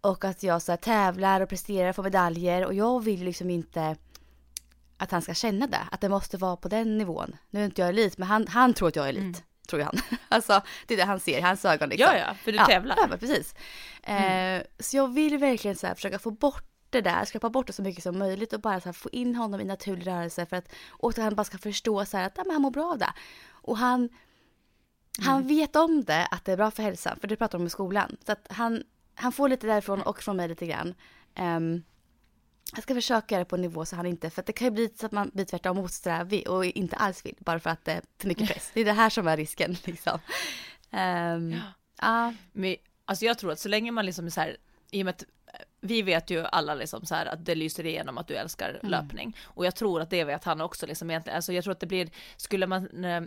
Och 0.00 0.24
att 0.24 0.42
jag 0.42 0.62
så 0.62 0.72
här, 0.72 0.76
tävlar 0.76 1.40
och 1.40 1.48
presterar, 1.48 1.92
får 1.92 2.02
medaljer 2.02 2.66
och 2.66 2.74
jag 2.74 3.04
vill 3.04 3.24
liksom 3.24 3.50
inte 3.50 3.96
att 5.00 5.10
han 5.10 5.22
ska 5.22 5.34
känna 5.34 5.66
det, 5.66 5.86
att 5.90 6.00
det 6.00 6.08
måste 6.08 6.36
vara 6.36 6.56
på 6.56 6.68
den 6.68 6.98
nivån. 6.98 7.36
Nu 7.50 7.60
är 7.60 7.64
inte 7.64 7.80
jag 7.80 7.88
elit, 7.88 8.18
men 8.18 8.28
han, 8.28 8.46
han 8.46 8.74
tror 8.74 8.88
att 8.88 8.96
jag 8.96 9.04
är 9.04 9.08
elit. 9.08 9.22
Mm. 9.22 9.34
Tror 9.68 9.80
han. 9.80 9.98
alltså 10.28 10.62
det 10.86 10.94
är 10.94 10.98
det 10.98 11.04
han 11.04 11.20
ser 11.20 11.38
i 11.38 11.40
hans 11.40 11.64
ögon 11.64 11.88
liksom. 11.88 12.12
Ja, 12.14 12.18
ja, 12.18 12.34
för 12.34 12.52
du 12.52 12.58
ja, 12.58 12.66
tävlar. 12.66 12.96
Ja, 13.10 13.16
precis. 13.16 13.54
Mm. 14.02 14.60
Eh, 14.60 14.66
så 14.78 14.96
jag 14.96 15.08
vill 15.08 15.38
verkligen 15.38 15.76
så 15.76 15.86
här, 15.86 15.94
försöka 15.94 16.18
få 16.18 16.30
bort 16.30 16.64
det 16.90 17.00
där, 17.00 17.24
skrapa 17.24 17.50
bort 17.50 17.66
det 17.66 17.72
så 17.72 17.82
mycket 17.82 18.02
som 18.02 18.18
möjligt 18.18 18.52
och 18.52 18.60
bara 18.60 18.80
så 18.80 18.88
här, 18.88 18.92
få 18.92 19.10
in 19.10 19.34
honom 19.34 19.60
i 19.60 19.64
naturlig 19.64 20.06
rörelse 20.06 20.46
för 20.46 20.56
att, 20.56 20.72
och 20.88 21.10
att 21.10 21.16
han 21.16 21.34
bara 21.34 21.44
ska 21.44 21.58
förstå 21.58 22.04
så 22.04 22.16
här, 22.16 22.26
att 22.26 22.32
ja, 22.36 22.42
men 22.46 22.52
han 22.52 22.62
mår 22.62 22.70
bra 22.70 22.90
av 22.92 22.98
det. 22.98 23.12
Och 23.50 23.78
han, 23.78 24.00
mm. 24.00 24.10
han 25.28 25.46
vet 25.46 25.76
om 25.76 26.04
det, 26.04 26.26
att 26.30 26.44
det 26.44 26.52
är 26.52 26.56
bra 26.56 26.70
för 26.70 26.82
hälsan, 26.82 27.18
för 27.20 27.28
det 27.28 27.36
pratar 27.36 27.58
de 27.58 27.62
om 27.62 27.66
i 27.66 27.70
skolan. 27.70 28.16
Så 28.26 28.32
att 28.32 28.46
han, 28.50 28.82
han 29.14 29.32
får 29.32 29.48
lite 29.48 29.66
därifrån 29.66 30.02
och 30.02 30.22
från 30.22 30.36
mig 30.36 30.48
lite 30.48 30.66
grann. 30.66 30.94
Um, 31.38 31.82
jag 32.74 32.82
ska 32.82 32.94
försöka 32.94 33.34
göra 33.34 33.44
det 33.44 33.48
på 33.48 33.56
en 33.56 33.62
nivå 33.62 33.84
så 33.84 33.96
han 33.96 34.06
inte, 34.06 34.30
för 34.30 34.42
det 34.46 34.52
kan 34.52 34.66
ju 34.66 34.70
bli 34.70 34.90
så 35.00 35.06
att 35.06 35.12
man 35.12 35.30
blir 35.34 35.44
tvärtom 35.44 35.76
motsträvig 35.76 36.48
och 36.48 36.64
inte 36.64 36.96
alls 36.96 37.26
vill, 37.26 37.36
bara 37.38 37.60
för 37.60 37.70
att 37.70 37.84
det 37.84 37.92
är 37.92 38.02
för 38.18 38.28
mycket 38.28 38.48
press. 38.48 38.70
Det 38.74 38.80
är 38.80 38.84
det 38.84 38.92
här 38.92 39.10
som 39.10 39.28
är 39.28 39.36
risken 39.36 39.76
liksom. 39.84 40.18
Um, 40.90 41.60
ja. 42.00 42.28
Uh. 42.28 42.34
Men, 42.52 42.76
alltså 43.04 43.24
jag 43.24 43.38
tror 43.38 43.52
att 43.52 43.58
så 43.58 43.68
länge 43.68 43.90
man 43.90 44.06
liksom 44.06 44.26
är 44.26 44.30
så 44.30 44.40
här, 44.40 44.56
i 44.90 45.02
och 45.02 45.04
med 45.04 45.14
att 45.14 45.24
vi 45.80 46.02
vet 46.02 46.30
ju 46.30 46.44
alla 46.46 46.74
liksom 46.74 47.06
så 47.06 47.14
här 47.14 47.26
att 47.26 47.44
det 47.44 47.54
lyser 47.54 47.86
igenom 47.86 48.18
att 48.18 48.28
du 48.28 48.34
älskar 48.34 48.68
mm. 48.70 48.90
löpning. 48.90 49.36
Och 49.42 49.66
jag 49.66 49.74
tror 49.74 50.00
att 50.00 50.10
det 50.10 50.24
vet 50.24 50.44
han 50.44 50.60
också 50.60 50.86
liksom 50.86 51.10
egentligen, 51.10 51.36
alltså 51.36 51.52
jag 51.52 51.64
tror 51.64 51.72
att 51.72 51.80
det 51.80 51.86
blir, 51.86 52.10
skulle 52.36 52.66
man 52.66 53.04
eh, 53.04 53.22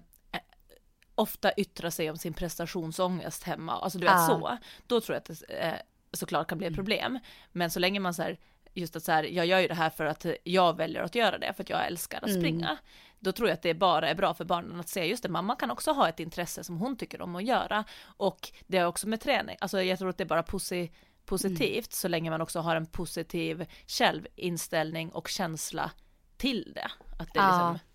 ofta 1.16 1.54
yttra 1.54 1.92
sig 1.92 2.10
om 2.12 2.18
sin 2.18 2.34
prestationsångest 2.34 3.44
hemma, 3.44 3.74
alltså 3.74 4.00
du 4.00 4.06
vet 4.06 4.14
uh. 4.14 4.28
så, 4.28 4.58
då 4.88 5.02
tror 5.02 5.16
jag 5.16 5.20
att 5.20 5.48
det 5.48 5.58
eh, 5.58 5.74
såklart 6.14 6.48
kan 6.48 6.58
bli 6.58 6.68
ett 6.68 6.74
mm. 6.74 6.78
problem. 6.78 7.20
Men 7.52 7.72
så 7.72 7.80
länge 7.80 8.00
man 8.00 8.14
så 8.14 8.22
här, 8.22 8.38
just 8.74 8.96
att 8.96 9.04
så 9.04 9.12
här, 9.12 9.24
jag 9.24 9.46
gör 9.46 9.60
ju 9.60 9.68
det 9.68 9.74
här 9.74 9.90
för 9.90 10.06
att 10.06 10.26
jag 10.44 10.78
väljer 10.78 11.02
att 11.02 11.16
göra 11.16 11.38
det, 11.38 11.54
för 11.54 11.64
att 11.64 11.70
jag 11.70 11.88
älskar 11.88 12.18
att 12.18 12.30
mm. 12.30 12.42
springa. 12.42 12.78
Då 13.20 13.32
tror 13.32 13.50
jag 13.50 13.54
att 13.54 13.62
det 13.62 13.74
bara 13.74 14.10
är 14.10 14.16
bra 14.16 14.34
för 14.34 14.46
barnen 14.46 14.80
att 14.80 14.90
se 14.90 15.06
just 15.06 15.24
det, 15.24 15.30
mamma 15.30 15.56
kan 15.56 15.72
också 15.72 15.92
ha 15.92 16.10
ett 16.10 16.20
intresse 16.20 16.64
som 16.64 16.78
hon 16.78 16.98
tycker 16.98 17.22
om 17.22 17.36
att 17.36 17.44
göra. 17.44 17.84
Och 18.04 18.52
det 18.68 18.78
är 18.78 18.86
också 18.86 19.08
med 19.08 19.22
träning, 19.22 19.58
alltså 19.60 19.82
jag 19.82 20.00
tror 20.00 20.10
att 20.10 20.18
det 20.18 20.24
är 20.24 20.28
bara 20.28 20.44
posi 20.44 20.92
positivt 21.26 21.86
mm. 21.86 21.92
så 21.92 22.08
länge 22.08 22.30
man 22.30 22.42
också 22.42 22.60
har 22.60 22.76
en 22.76 22.86
positiv 22.86 23.66
självinställning 23.88 25.10
och 25.12 25.28
känsla 25.28 25.92
till 26.38 26.72
det. 26.76 26.92
Att 27.20 27.34
det, 27.34 27.40
är 27.40 27.44
ja. 27.44 27.72
liksom, 27.72 27.88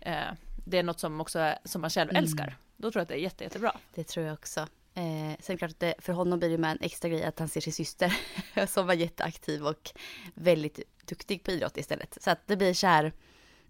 eh, 0.00 0.34
det 0.66 0.78
är 0.78 0.82
något 0.82 1.00
som 1.00 1.20
också 1.20 1.54
som 1.64 1.80
man 1.80 1.90
själv 1.90 2.10
mm. 2.10 2.22
älskar. 2.22 2.56
Då 2.76 2.90
tror 2.90 3.00
jag 3.00 3.02
att 3.02 3.08
det 3.08 3.14
är 3.14 3.18
jätte, 3.18 3.44
jättebra. 3.44 3.72
Det 3.94 4.04
tror 4.04 4.26
jag 4.26 4.34
också. 4.34 4.66
Eh, 4.94 5.36
sen 5.40 5.58
klart 5.58 5.70
att 5.70 5.80
det, 5.80 5.94
för 5.98 6.12
honom 6.12 6.38
blir 6.38 6.50
det 6.50 6.58
med 6.58 6.70
en 6.70 6.78
extra 6.80 7.08
grej 7.08 7.24
att 7.24 7.38
han 7.38 7.48
ser 7.48 7.60
sin 7.60 7.72
syster 7.72 8.16
som 8.66 8.86
var 8.86 8.94
jätteaktiv 8.94 9.66
och 9.66 9.90
väldigt 10.34 10.80
duktig 11.04 11.42
på 11.42 11.50
idrott 11.50 11.76
istället. 11.76 12.18
Så 12.20 12.30
att 12.30 12.46
det 12.46 12.56
blir 12.56 12.74
så 12.74 12.86
här, 12.86 13.12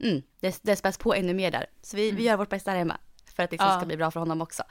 mm, 0.00 0.22
det, 0.40 0.58
det 0.62 0.76
späs 0.76 0.98
på 0.98 1.14
ännu 1.14 1.34
mer 1.34 1.50
där. 1.50 1.66
Så 1.82 1.96
vi, 1.96 2.04
mm. 2.08 2.16
vi 2.16 2.22
gör 2.22 2.36
vårt 2.36 2.48
bästa 2.48 2.70
här 2.70 2.78
hemma 2.78 2.98
för 3.34 3.42
att 3.42 3.50
det 3.50 3.54
liksom 3.54 3.68
Ja. 3.68 3.76
ska 3.78 3.86
bli 3.86 3.96
bra 3.96 4.10
för 4.10 4.20
honom 4.20 4.40
också. 4.42 4.62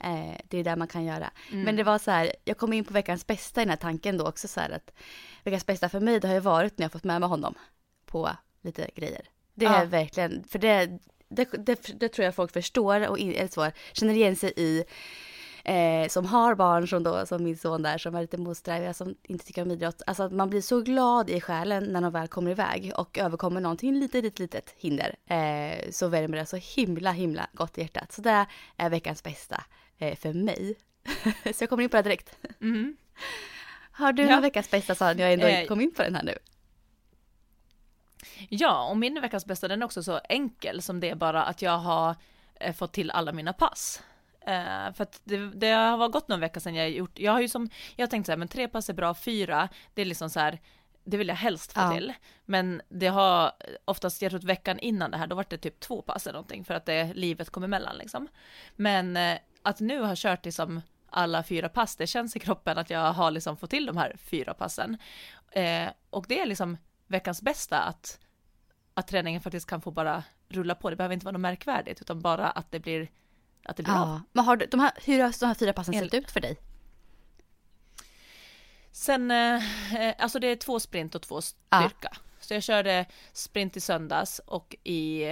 Eh, 0.00 0.40
det 0.48 0.58
är 0.58 0.64
där 0.64 0.76
man 0.76 0.88
kan 0.88 1.04
göra. 1.04 1.30
Mm. 1.50 1.62
Men 1.64 1.76
det 1.76 1.82
var 1.82 1.98
så 1.98 2.10
här, 2.10 2.32
jag 2.44 2.58
kom 2.58 2.72
in 2.72 2.84
på 2.84 2.92
veckans 2.92 3.26
bästa 3.26 3.60
i 3.60 3.64
den 3.64 3.70
här 3.70 3.76
tanken 3.76 4.18
då 4.18 4.26
också 4.26 4.48
så 4.48 4.60
här 4.60 4.70
att 4.70 4.90
veckans 5.44 5.66
bästa 5.66 5.88
för 5.88 6.00
mig 6.00 6.20
det 6.20 6.28
har 6.28 6.34
ju 6.34 6.40
varit 6.40 6.78
när 6.78 6.84
jag 6.84 6.92
fått 6.92 7.04
med 7.04 7.20
mig 7.20 7.28
honom 7.28 7.54
på 8.06 8.30
lite 8.62 8.90
grejer. 8.94 9.22
Det 9.54 9.64
Ja. 9.64 9.74
är 9.74 9.86
verkligen, 9.86 10.44
för 10.44 10.58
det, 10.58 10.98
det, 11.28 11.44
det, 11.44 12.00
det 12.00 12.08
tror 12.08 12.24
jag 12.24 12.34
folk 12.34 12.52
förstår 12.52 13.08
och 13.08 13.18
in, 13.18 13.32
eller 13.32 13.48
så, 13.48 13.70
känner 13.92 14.14
igen 14.14 14.36
sig 14.36 14.52
i 14.56 14.84
eh, 15.68 16.08
som 16.08 16.26
har 16.26 16.54
barn 16.54 16.88
som 16.88 17.02
då, 17.02 17.26
som 17.26 17.44
min 17.44 17.58
son 17.58 17.82
där, 17.82 17.98
som 17.98 18.14
är 18.14 18.20
lite 18.20 18.38
motsträviga, 18.38 18.94
som 18.94 19.14
inte 19.22 19.46
tycker 19.46 19.62
om 19.62 19.70
idrott. 19.70 20.02
Alltså 20.06 20.22
att 20.22 20.32
man 20.32 20.50
blir 20.50 20.60
så 20.60 20.80
glad 20.80 21.30
i 21.30 21.40
själen 21.40 21.84
när 21.84 22.00
de 22.00 22.12
väl 22.12 22.28
kommer 22.28 22.50
iväg 22.50 22.92
och 22.96 23.18
överkommer 23.18 23.60
någonting 23.60 23.94
litet, 23.94 24.22
litet, 24.22 24.38
litet 24.38 24.74
hinder. 24.78 25.16
Eh, 25.26 25.90
så 25.90 26.08
värmer 26.08 26.36
det 26.38 26.46
så 26.46 26.56
himla, 26.56 27.12
himla 27.12 27.48
gott 27.52 27.78
i 27.78 27.80
hjärtat. 27.80 28.12
Så 28.12 28.22
det 28.22 28.46
är 28.76 28.90
veckans 28.90 29.22
bästa 29.22 29.64
eh, 29.98 30.16
för 30.16 30.32
mig. 30.32 30.74
så 31.54 31.62
jag 31.62 31.68
kommer 31.70 31.82
in 31.82 31.88
på 31.90 31.96
det 31.96 32.02
direkt. 32.02 32.36
Mm. 32.60 32.96
Har 33.90 34.12
du 34.12 34.22
Ja. 34.22 34.30
någon 34.30 34.42
veckans 34.42 34.70
bästa 34.70 34.94
sa 34.94 35.12
jag 35.12 35.32
ändå 35.32 35.46
Eh, 35.46 35.66
kom 35.66 35.80
in 35.80 35.94
på 35.94 36.02
den 36.02 36.14
här 36.14 36.22
nu? 36.22 36.34
Ja, 38.48 38.88
och 38.88 38.96
min 38.96 39.20
veckans 39.20 39.46
bästa 39.46 39.68
den 39.68 39.82
är 39.82 39.86
också 39.86 40.02
så 40.02 40.20
enkel 40.28 40.82
som 40.82 41.00
det 41.00 41.10
är 41.10 41.14
bara 41.14 41.42
att 41.42 41.62
jag 41.62 41.78
har 41.78 42.16
eh, 42.60 42.74
fått 42.74 42.92
till 42.92 43.10
alla 43.10 43.32
mina 43.32 43.52
pass. 43.52 44.02
Eh, 44.48 44.92
för 44.94 45.02
att 45.02 45.20
det, 45.24 45.36
det 45.36 45.70
har 45.70 46.08
gått 46.08 46.28
någon 46.28 46.40
vecka 46.40 46.60
sedan 46.60 46.74
jag 46.74 46.90
gjort, 46.90 47.18
jag 47.18 47.32
har 47.32 47.40
ju 47.40 47.48
som, 47.48 47.70
jag 47.96 48.06
har 48.06 48.10
tänkt 48.10 48.26
så 48.26 48.32
här, 48.32 48.36
men 48.36 48.48
tre 48.48 48.68
pass 48.68 48.88
är 48.88 48.94
bra, 48.94 49.14
fyra, 49.14 49.68
det 49.94 50.02
är 50.02 50.06
liksom 50.06 50.30
så 50.30 50.40
här, 50.40 50.58
det 51.04 51.16
vill 51.16 51.28
jag 51.28 51.34
helst 51.36 51.72
få 51.72 51.80
Ja. 51.80 51.92
till. 51.94 52.12
Men 52.44 52.82
det 52.88 53.06
har 53.06 53.52
oftast, 53.84 54.22
jag 54.22 54.30
tror 54.32 54.40
veckan 54.40 54.78
innan 54.78 55.10
det 55.10 55.16
här, 55.16 55.26
då 55.26 55.36
var 55.36 55.46
det 55.48 55.58
typ 55.58 55.80
två 55.80 56.02
pass 56.02 56.26
eller 56.26 56.32
någonting, 56.38 56.64
för 56.64 56.74
att 56.74 56.86
det, 56.86 57.12
livet 57.14 57.50
kom 57.50 57.64
emellan 57.64 57.96
liksom. 57.96 58.28
Men 58.76 59.16
eh, 59.16 59.38
att 59.62 59.80
nu 59.80 60.02
ha 60.02 60.12
kört 60.16 60.44
liksom 60.44 60.82
alla 61.10 61.42
fyra 61.42 61.68
pass, 61.68 61.96
det 61.96 62.06
känns 62.06 62.36
i 62.36 62.38
kroppen 62.40 62.78
att 62.78 62.90
jag 62.90 63.12
har 63.12 63.30
liksom 63.30 63.56
fått 63.56 63.70
till 63.70 63.86
de 63.86 63.96
här 63.96 64.16
fyra 64.18 64.54
passen. 64.54 64.98
Eh, 65.50 65.88
och 66.10 66.24
det 66.28 66.40
är 66.40 66.46
liksom 66.46 66.76
veckans 67.06 67.42
bästa 67.42 67.78
att, 67.78 68.18
att 68.94 69.08
träningen 69.08 69.40
faktiskt 69.40 69.66
kan 69.68 69.80
få 69.80 69.90
bara 69.90 70.24
rulla 70.48 70.74
på. 70.74 70.90
Det 70.90 70.96
behöver 70.96 71.14
inte 71.14 71.26
vara 71.26 71.32
något 71.32 71.40
märkvärdigt, 71.40 72.00
utan 72.00 72.20
bara 72.20 72.50
att 72.50 72.70
det 72.70 72.80
blir, 72.80 73.08
att 73.64 73.76
det 73.76 73.82
blir 73.82 73.94
av. 73.94 74.08
Ja. 74.08 74.22
Men 74.32 74.44
har 74.44 74.56
du, 74.56 74.66
de 74.66 74.80
här, 74.80 74.92
hur 75.04 75.22
har 75.22 75.34
de 75.40 75.46
här 75.46 75.54
fyra 75.54 75.72
passen 75.72 75.94
En- 75.94 76.04
sett 76.04 76.14
ut 76.14 76.30
för 76.30 76.40
dig? 76.40 76.56
Sen, 78.92 79.30
eh, 79.30 79.62
alltså 80.18 80.38
det 80.38 80.46
är 80.46 80.56
två 80.56 80.80
sprint 80.80 81.14
och 81.14 81.22
två 81.22 81.40
styrka. 81.40 82.16
Så 82.40 82.54
jag 82.54 82.62
körde 82.62 83.06
sprint 83.32 83.76
i 83.76 83.80
söndags 83.80 84.38
och 84.38 84.76
i 84.84 85.22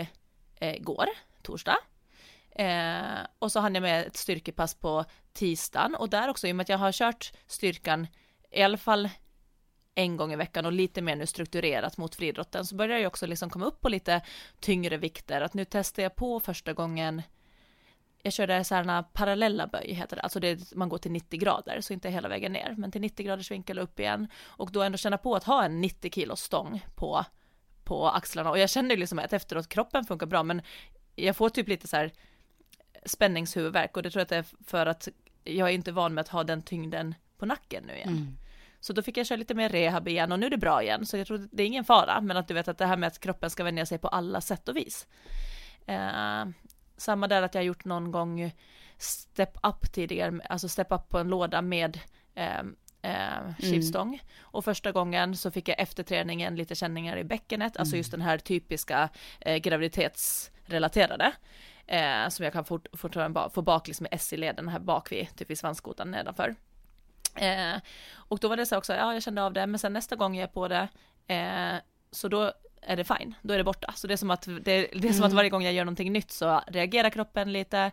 eh, 0.57 0.79
går, 0.81 1.07
torsdag. 1.43 1.77
Eh, 2.51 3.27
och 3.39 3.53
så 3.53 3.61
hann 3.61 3.75
jag 3.75 3.83
med 3.83 4.07
ett 4.07 4.17
styrkepass 4.17 4.75
på 4.75 5.05
tisdagen 5.33 5.95
och 5.95 6.09
där 6.11 6.29
också 6.29 6.47
i 6.47 6.53
och 6.53 6.57
med 6.57 6.65
att 6.65 6.69
jag 6.69 6.79
har 6.79 6.93
kört 6.93 7.33
styrkan 7.47 8.07
i 8.51 8.63
alla 8.63 8.79
fall 8.79 9.09
en 9.95 10.17
gång 10.17 10.33
i 10.33 10.37
veckan 10.37 10.67
och 10.67 10.73
lite 10.73 11.03
mer 11.03 11.17
nu 11.17 11.27
strukturerat 11.27 11.97
mot 11.97 12.15
friidrotten 12.15 12.67
så 12.67 12.75
börjar 12.75 12.99
jag 12.99 13.07
också 13.07 13.27
liksom 13.27 13.51
komma 13.51 13.67
upp 13.67 13.81
på 13.81 13.89
lite 13.89 14.21
tyngre 14.61 14.97
vikter. 14.97 15.41
Att 15.41 15.55
nu 15.55 15.65
testar 15.65 16.03
jag 16.03 16.17
på 16.17 16.41
första 16.41 16.73
gången 16.73 17.23
jag 18.27 18.33
körde 18.33 18.65
sådana 18.65 19.03
parallella 19.03 19.67
böj 19.67 19.93
heter 19.93 20.17
det, 20.17 20.23
alltså 20.23 20.41
det, 20.41 20.75
man 20.75 20.89
går 20.89 20.99
till 20.99 21.13
90 21.13 21.41
grader, 21.41 21.81
så 21.81 21.93
inte 21.93 22.11
hela 22.11 22.29
vägen 22.29 22.53
ner, 22.53 22.75
men 22.79 22.91
till 22.91 23.01
90 23.01 23.27
graders 23.27 23.51
vinkel 23.51 23.79
upp 23.79 24.01
igen. 24.01 24.29
Och 24.45 24.73
då 24.73 24.83
ändå 24.83 24.99
känna 24.99 25.19
på 25.19 25.35
att 25.35 25.45
ha 25.45 25.65
en 25.65 25.81
90 25.81 26.11
kilos 26.11 26.41
stång 26.41 26.87
på, 26.95 27.25
på 27.85 28.09
axlarna. 28.09 28.51
Och 28.51 28.59
jag 28.59 28.71
kände 28.71 28.95
ju 28.95 29.01
liksom 29.01 29.19
att 29.19 29.33
efteråt, 29.33 29.69
kroppen 29.69 30.05
funkar 30.05 30.27
bra, 30.27 30.43
men 30.43 30.63
jag 31.15 31.37
får 31.37 31.49
typ 31.49 31.69
lite 31.69 31.89
så 31.89 31.97
här 31.97 32.13
spänningshuvudvärk 33.05 33.97
och 33.97 34.03
det 34.03 34.11
tror 34.11 34.21
jag 34.21 34.25
att 34.25 34.29
det 34.29 34.37
är 34.37 34.65
för 34.67 34.87
att 34.87 35.09
jag 35.45 35.69
är 35.69 35.73
inte 35.73 35.93
van 35.93 36.15
med 36.15 36.23
att 36.23 36.29
ha 36.29 36.45
den 36.45 36.63
tyngden 36.63 37.15
på 37.39 37.47
nacken 37.47 37.85
nu 37.87 37.97
igen. 37.97 38.09
Mm. 38.09 38.37
Så 38.81 38.93
då 38.93 39.03
fick 39.03 39.17
jag 39.17 39.27
köra 39.27 39.39
lite 39.39 39.55
mer 39.55 39.69
rehab 39.69 40.09
igen 40.09 40.33
och 40.33 40.41
nu 40.41 40.47
är 40.47 40.51
det 40.51 40.57
bra 40.57 40.83
igen. 40.83 41.07
Så 41.07 41.17
jag 41.17 41.27
tror 41.27 41.49
det 41.53 41.63
är 41.63 41.67
ingen 41.67 41.85
fara, 41.85 42.21
men 42.21 42.37
att 42.37 42.49
du 42.49 42.55
vet 42.55 42.69
att 42.69 42.79
det 42.79 42.87
här 42.87 42.97
med 42.97 43.07
att 43.07 43.21
kroppen 43.21 43.51
ska 43.51 43.65
vänja 43.65 43.87
sig 43.87 43.99
på 43.99 44.09
alla 44.09 44.41
sätt 44.41 44.69
och 44.69 44.77
vis. 44.77 45.07
Eh, 45.87 46.45
samma 46.97 47.29
där 47.29 47.43
att 47.43 47.55
jag 47.55 47.61
har 47.61 47.67
gjort 47.67 47.85
någon 47.85 48.11
gång 48.11 48.53
step 48.99 49.59
up 49.63 49.93
tidigare, 49.93 50.41
alltså 50.49 50.69
step 50.69 50.93
up 50.93 51.09
på 51.09 51.19
en 51.19 51.29
låda 51.29 51.63
med 51.63 52.01
eh, 52.35 52.61
eh, 53.03 53.55
skivstång. 53.59 54.21
Och 54.41 54.65
första 54.65 54.93
gången 54.93 55.37
så 55.37 55.51
fick 55.51 55.69
jag 55.69 55.81
efter 55.81 56.03
träningen 56.03 56.57
lite 56.57 56.75
känningar 56.75 57.17
i 57.17 57.25
bäckenet, 57.25 57.77
alltså 57.77 57.97
just 57.97 58.11
den 58.11 58.21
här 58.23 58.39
typiska 58.39 59.09
eh, 59.41 59.57
graviditetsrelaterade. 59.57 61.33
Eh, 61.87 62.29
som 62.29 62.45
jag 62.45 62.53
kan 62.53 62.65
fort, 62.65 62.87
fortfarande 62.93 63.51
få 63.55 63.63
bak 63.63 63.87
liksom 63.87 64.07
i 64.07 64.09
S-leden 64.13 64.69
här 64.69 64.79
bak 64.79 65.13
vid, 65.13 65.37
typ 65.37 65.51
vid 65.51 65.59
svanskotan 65.59 66.11
nedanför. 66.11 66.55
Eh, 67.35 67.81
och 68.15 68.39
då 68.39 68.49
var 68.49 68.57
det 68.57 68.67
så 68.67 68.77
också, 68.77 68.95
ja 68.95 69.13
jag 69.13 69.23
kände 69.23 69.43
av 69.43 69.53
det, 69.53 69.67
men 69.67 69.79
sen 69.79 69.93
nästa 69.93 70.17
gång 70.17 70.37
jag 70.37 70.43
är 70.43 70.53
på 70.53 70.69
det, 70.69 70.89
eh, 71.27 71.77
så 72.11 72.29
då 72.29 72.53
är 72.87 72.97
det 72.97 73.05
fine, 73.05 73.35
då 73.43 73.55
är 73.55 73.59
det 73.59 73.65
borta. 73.65 73.93
Så 73.97 74.07
det 74.07 74.15
är 74.15 74.17
som 74.17 74.31
att, 74.31 74.43
det, 74.43 74.89
det 74.93 75.09
är 75.09 75.13
som 75.13 75.25
att 75.25 75.33
varje 75.33 75.51
gång 75.51 75.63
jag 75.63 75.73
gör 75.73 75.85
någonting 75.85 76.13
nytt 76.13 76.31
så 76.31 76.61
reagerar 76.67 77.11
kroppen 77.11 77.53
lite 77.53 77.91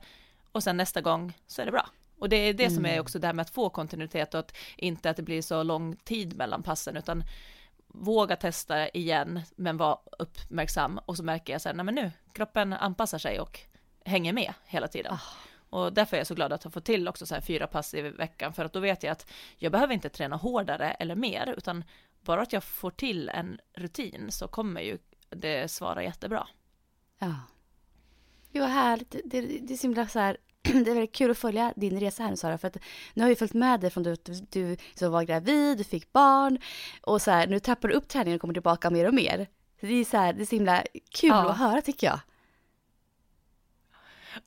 och 0.52 0.64
sen 0.64 0.78
nästa 0.78 1.02
gång 1.02 1.34
så 1.48 1.62
är 1.62 1.66
det 1.66 1.72
bra. 1.72 1.90
Och 2.20 2.30
det 2.30 2.36
är 2.36 2.54
det 2.54 2.70
som 2.70 2.86
är 2.86 3.00
också 3.00 3.20
det 3.20 3.28
här 3.28 3.34
med 3.34 3.44
att 3.44 3.50
få 3.50 3.70
kontinuitet 3.70 4.34
och 4.34 4.40
att 4.40 4.56
inte 4.78 5.10
att 5.10 5.18
det 5.18 5.24
blir 5.24 5.42
så 5.42 5.64
lång 5.64 5.96
tid 5.96 6.38
mellan 6.38 6.64
passen 6.64 6.98
utan 6.98 7.24
våga 7.88 8.36
testa 8.36 8.90
igen 8.90 9.42
men 9.56 9.78
vara 9.78 9.98
uppmärksam 10.20 11.00
och 11.06 11.18
så 11.18 11.24
märker 11.24 11.54
jag 11.54 11.62
här, 11.66 11.74
nej 11.74 11.86
men 11.86 11.96
nu, 11.96 12.12
kroppen 12.34 12.74
anpassar 12.74 13.18
sig 13.18 13.40
och 13.40 13.60
hänger 14.06 14.34
med 14.34 14.54
hela 14.66 14.88
tiden. 14.88 15.18
Och 15.70 15.94
därför 15.94 16.18
är 16.18 16.20
jag 16.20 16.28
så 16.28 16.36
glad 16.36 16.54
att 16.54 16.64
ha 16.64 16.72
fått 16.72 16.86
till 16.86 17.08
också 17.08 17.26
så 17.26 17.34
här 17.34 17.42
fyra 17.42 17.68
pass 17.68 17.94
i 17.94 18.02
veckan 18.02 18.54
för 18.54 18.66
att 18.66 18.74
då 18.74 18.80
vet 18.80 19.04
jag 19.04 19.12
att 19.12 19.32
jag 19.58 19.72
behöver 19.72 19.94
inte 19.94 20.10
träna 20.10 20.36
hårdare 20.36 20.92
eller 20.92 21.16
mer 21.16 21.54
utan 21.58 21.84
bara 22.24 22.42
att 22.42 22.54
jag 22.54 22.64
får 22.64 22.92
till 22.92 23.30
en 23.30 23.60
rutin 23.78 24.32
så 24.32 24.48
kommer 24.48 24.82
ju 24.82 24.98
det 25.30 25.72
svara 25.72 26.04
jättebra. 26.04 26.48
Ja. 27.20 27.36
Jo, 28.52 28.64
härligt. 28.64 29.12
Det, 29.12 29.42
det, 29.42 29.42
det 29.42 29.74
är 29.74 29.78
så 29.78 29.88
himla 29.88 30.08
så 30.08 30.20
här, 30.20 30.38
det 30.62 30.70
är 30.92 30.94
väldigt 30.94 31.16
kul 31.16 31.32
att 31.32 31.38
följa 31.38 31.74
din 31.76 32.00
resa 32.00 32.24
här 32.24 32.30
nu 32.30 32.38
Sara, 32.38 32.58
för 32.58 32.68
att 32.68 32.78
nu 33.14 33.24
har 33.24 33.30
jag 33.30 33.38
följt 33.38 33.54
med 33.54 33.80
dig 33.80 33.90
från 33.90 34.04
du, 34.04 34.16
du, 34.16 34.34
du 34.50 34.78
så 34.96 35.10
var 35.10 35.24
gravid, 35.24 35.78
du 35.78 35.84
fick 35.84 36.14
barn 36.14 36.60
och 37.02 37.22
så 37.22 37.32
här, 37.32 37.48
nu 37.48 37.60
trappar 37.60 37.88
du 37.88 37.94
upp 37.94 38.08
träningen 38.08 38.36
och 38.36 38.42
kommer 38.42 38.54
tillbaka 38.54 38.90
mer 38.90 39.08
och 39.08 39.14
mer. 39.14 39.48
Så 39.80 39.86
det 39.86 39.94
är 39.94 40.06
så 40.06 40.18
här, 40.18 40.34
det 40.34 40.44
är 40.44 40.46
så 40.46 40.56
himla 40.56 40.84
kul 41.12 41.30
Ja. 41.30 41.50
att 41.50 41.58
höra 41.58 41.82
tycker 41.82 42.08
jag. 42.08 42.20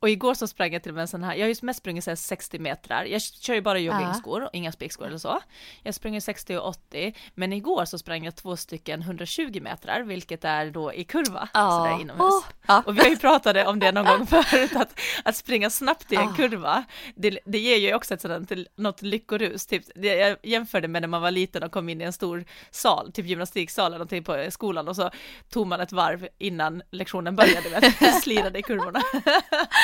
Och 0.00 0.10
igår 0.10 0.34
så 0.34 0.48
sprang 0.48 0.72
jag 0.72 0.82
till 0.82 0.90
och 0.90 0.94
med 0.94 1.02
en 1.02 1.08
sån 1.08 1.22
här, 1.24 1.34
jag 1.34 1.42
har 1.42 1.48
ju 1.48 1.54
mest 1.62 1.78
sprungit 1.78 2.04
så 2.04 2.10
här 2.10 2.16
60 2.16 2.58
metrar, 2.58 3.04
jag 3.04 3.22
kör 3.22 3.54
ju 3.54 3.60
bara 3.60 3.78
joggingskor 3.78 4.42
och 4.44 4.50
inga 4.52 4.72
spikskor 4.72 5.06
eller 5.06 5.18
så. 5.18 5.40
Jag 5.82 5.94
springer 5.94 6.20
60 6.20 6.56
och 6.56 6.68
80, 6.68 7.14
men 7.34 7.52
igår 7.52 7.84
så 7.84 7.98
sprang 7.98 8.24
jag 8.24 8.36
två 8.36 8.56
stycken 8.56 9.02
120 9.02 9.60
metrar, 9.62 10.00
vilket 10.02 10.44
är 10.44 10.70
då 10.70 10.92
i 10.94 11.04
kurva, 11.04 11.48
sådär 11.52 12.00
inomhus. 12.00 12.20
Åh, 12.20 12.44
ja. 12.66 12.82
Och 12.86 12.98
vi 12.98 13.02
har 13.02 13.08
ju 13.08 13.16
pratat 13.16 13.66
om 13.66 13.78
det 13.78 13.92
någon 13.92 14.04
gång 14.06 14.26
förut, 14.42 14.76
att, 14.76 15.00
att 15.24 15.36
springa 15.36 15.70
snabbt 15.70 16.12
i 16.12 16.16
en 16.16 16.28
Ah. 16.28 16.34
kurva, 16.36 16.84
det, 17.14 17.38
det 17.44 17.58
ger 17.58 17.76
ju 17.76 17.94
också 17.94 18.14
ett 18.14 18.20
sådant, 18.20 18.52
något 18.76 19.02
lyckorus. 19.02 19.66
Typ, 19.66 19.82
det, 19.94 20.14
jag 20.16 20.36
jämförde 20.42 20.88
med 20.88 21.02
när 21.02 21.08
man 21.08 21.22
var 21.22 21.30
liten 21.30 21.62
och 21.62 21.72
kom 21.72 21.88
in 21.88 22.00
i 22.00 22.04
en 22.04 22.12
stor 22.12 22.44
sal, 22.70 23.12
typ 23.12 23.26
gymnastiksal 23.26 23.86
eller 23.86 23.98
någonting 23.98 24.24
på 24.24 24.46
skolan 24.50 24.88
och 24.88 24.96
så 24.96 25.10
tog 25.50 25.66
man 25.66 25.80
ett 25.80 25.92
varv 25.92 26.28
innan 26.38 26.82
lektionen 26.90 27.36
började, 27.36 27.68
vet, 27.68 28.22
slirade 28.22 28.58
i 28.58 28.62
kurvorna. 28.62 29.00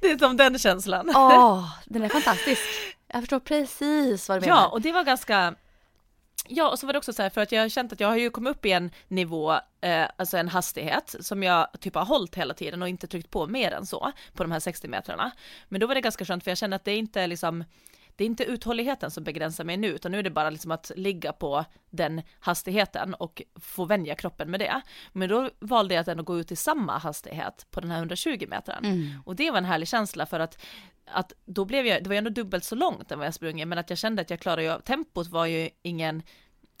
det 0.00 0.10
är 0.10 0.18
som 0.18 0.36
den 0.36 0.58
känslan. 0.58 1.12
Åh, 1.14 1.70
den 1.86 2.02
är 2.02 2.08
fantastisk. 2.08 2.62
Jag 3.12 3.22
förstår 3.22 3.40
precis 3.40 4.28
vad 4.28 4.42
du 4.42 4.46
menar. 4.46 4.62
Ja, 4.62 4.68
och 4.68 4.80
det 4.80 4.92
var 4.92 5.04
ganska 5.04 5.54
Ja, 6.50 6.70
och 6.70 6.78
så 6.78 6.86
var 6.86 6.92
det 6.92 6.98
också 6.98 7.12
så 7.12 7.22
här, 7.22 7.30
för 7.30 7.40
att 7.40 7.52
jag 7.52 7.62
har 7.62 7.68
känt 7.68 7.92
att 7.92 8.00
jag 8.00 8.08
har 8.08 8.16
ju 8.16 8.30
kommit 8.30 8.50
upp 8.50 8.66
i 8.66 8.72
en 8.72 8.90
nivå, 9.08 9.52
eh, 9.80 10.06
alltså 10.16 10.36
en 10.36 10.48
hastighet 10.48 11.14
som 11.20 11.42
jag 11.42 11.68
typ 11.80 11.94
har 11.94 12.04
hållit 12.04 12.34
hela 12.34 12.54
tiden 12.54 12.82
och 12.82 12.88
inte 12.88 13.06
tryckt 13.06 13.30
på 13.30 13.46
mer 13.46 13.72
än 13.72 13.86
så 13.86 14.12
på 14.34 14.42
de 14.42 14.52
här 14.52 14.60
60 14.60 14.88
metrarna. 14.88 15.30
Men 15.68 15.80
då 15.80 15.86
var 15.86 15.94
det 15.94 16.00
ganska 16.00 16.24
skönt 16.24 16.44
för 16.44 16.50
jag 16.50 16.58
kände 16.58 16.76
att 16.76 16.84
det 16.84 16.90
är 16.90 16.98
inte 16.98 17.26
liksom 17.26 17.64
det 18.18 18.24
är 18.24 18.26
inte 18.26 18.44
uthålligheten 18.44 19.10
som 19.10 19.24
begränsar 19.24 19.64
mig 19.64 19.76
nu, 19.76 19.88
utan 19.88 20.12
nu 20.12 20.18
är 20.18 20.22
det 20.22 20.30
bara 20.30 20.50
liksom 20.50 20.70
att 20.70 20.92
ligga 20.96 21.32
på 21.32 21.64
den 21.90 22.22
hastigheten 22.40 23.14
och 23.14 23.42
få 23.60 23.84
vänja 23.84 24.14
kroppen 24.14 24.50
med 24.50 24.60
det. 24.60 24.80
Men 25.12 25.28
då 25.28 25.50
valde 25.58 25.94
jag 25.94 26.02
att 26.02 26.08
ändå 26.08 26.22
gå 26.22 26.38
ut 26.38 26.52
i 26.52 26.56
samma 26.56 26.98
hastighet 26.98 27.66
på 27.70 27.80
den 27.80 27.90
här 27.90 27.98
120 27.98 28.46
metern. 28.48 28.84
Mm. 28.84 29.22
Och 29.24 29.36
det 29.36 29.50
var 29.50 29.58
en 29.58 29.64
härlig 29.64 29.88
känsla 29.88 30.26
för 30.26 30.40
att, 30.40 30.64
att 31.04 31.32
då 31.44 31.64
blev 31.64 31.86
jag, 31.86 32.02
det 32.02 32.08
var 32.08 32.14
ju 32.14 32.18
ändå 32.18 32.30
dubbelt 32.30 32.64
så 32.64 32.74
långt 32.74 33.12
än 33.12 33.18
vad 33.18 33.26
jag 33.26 33.34
sprungit, 33.34 33.68
men 33.68 33.78
att 33.78 33.90
jag 33.90 33.98
kände 33.98 34.22
att 34.22 34.30
jag 34.30 34.40
klarade 34.40 34.62
ju 34.62 34.80
tempot 34.80 35.26
var 35.26 35.46
ju 35.46 35.70
ingen 35.82 36.22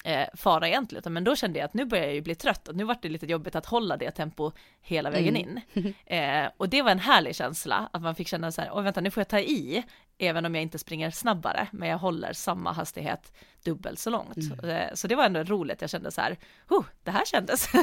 eh, 0.04 0.28
fara 0.34 0.68
egentligen, 0.68 1.00
utan 1.00 1.12
men 1.12 1.24
då 1.24 1.36
kände 1.36 1.58
jag 1.58 1.66
att 1.66 1.74
nu 1.74 1.84
börjar 1.84 2.04
jag 2.04 2.14
ju 2.14 2.20
bli 2.20 2.34
trött, 2.34 2.68
och 2.68 2.76
nu 2.76 2.84
var 2.84 2.96
det 3.02 3.08
lite 3.08 3.26
jobbigt 3.26 3.56
att 3.56 3.66
hålla 3.66 3.96
det 3.96 4.10
tempo 4.10 4.52
hela 4.80 5.10
vägen 5.10 5.36
in. 5.36 5.60
Eh, 6.06 6.48
och 6.56 6.68
det 6.68 6.82
var 6.82 6.90
en 6.90 6.98
härlig 6.98 7.36
känsla, 7.36 7.88
att 7.92 8.02
man 8.02 8.14
fick 8.14 8.28
känna 8.28 8.52
så 8.52 8.60
här, 8.60 8.70
oj 8.72 8.84
vänta 8.84 9.00
nu 9.00 9.10
får 9.10 9.20
jag 9.20 9.28
ta 9.28 9.38
i, 9.38 9.82
även 10.18 10.44
om 10.44 10.54
jag 10.54 10.62
inte 10.62 10.78
springer 10.78 11.10
snabbare, 11.10 11.68
men 11.72 11.88
jag 11.88 11.98
håller 11.98 12.32
samma 12.32 12.72
hastighet 12.72 13.32
dubbelt 13.64 13.98
så 13.98 14.10
långt. 14.10 14.36
Eh, 14.64 14.94
så 14.94 15.08
det 15.08 15.14
var 15.14 15.24
ändå 15.24 15.42
roligt, 15.42 15.80
jag 15.80 15.90
kände 15.90 16.10
så 16.10 16.20
här, 16.20 16.36
oh, 16.68 16.84
det 17.04 17.10
här 17.10 17.24
kändes. 17.24 17.68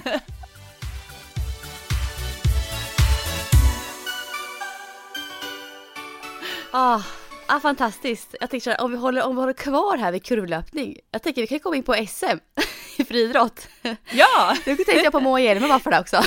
Ah, 6.77 7.01
ah, 7.47 7.59
fantastiskt. 7.59 8.35
Jag 8.39 8.49
tänkte 8.49 8.75
om 8.75 8.91
vi, 8.91 8.97
håller, 8.97 9.23
om 9.23 9.35
vi 9.35 9.41
håller 9.41 9.53
kvar 9.53 9.97
här 9.97 10.11
vid 10.11 10.25
kurvlöpning. 10.25 10.97
Jag 11.11 11.21
tänker 11.21 11.41
vi 11.41 11.47
kan 11.47 11.59
komma 11.59 11.75
in 11.75 11.83
på 11.83 11.93
SM 12.07 12.37
i 12.97 13.05
friidrott. 13.05 13.67
Ja! 14.11 14.57
Nu 14.65 14.75
tänkte 14.75 15.03
jag 15.03 15.11
på 15.11 15.19
Moa 15.19 15.39
Hjelmer 15.39 15.67
bara 15.67 15.79
för 15.79 15.91
det 15.91 15.99
också. 15.99 16.23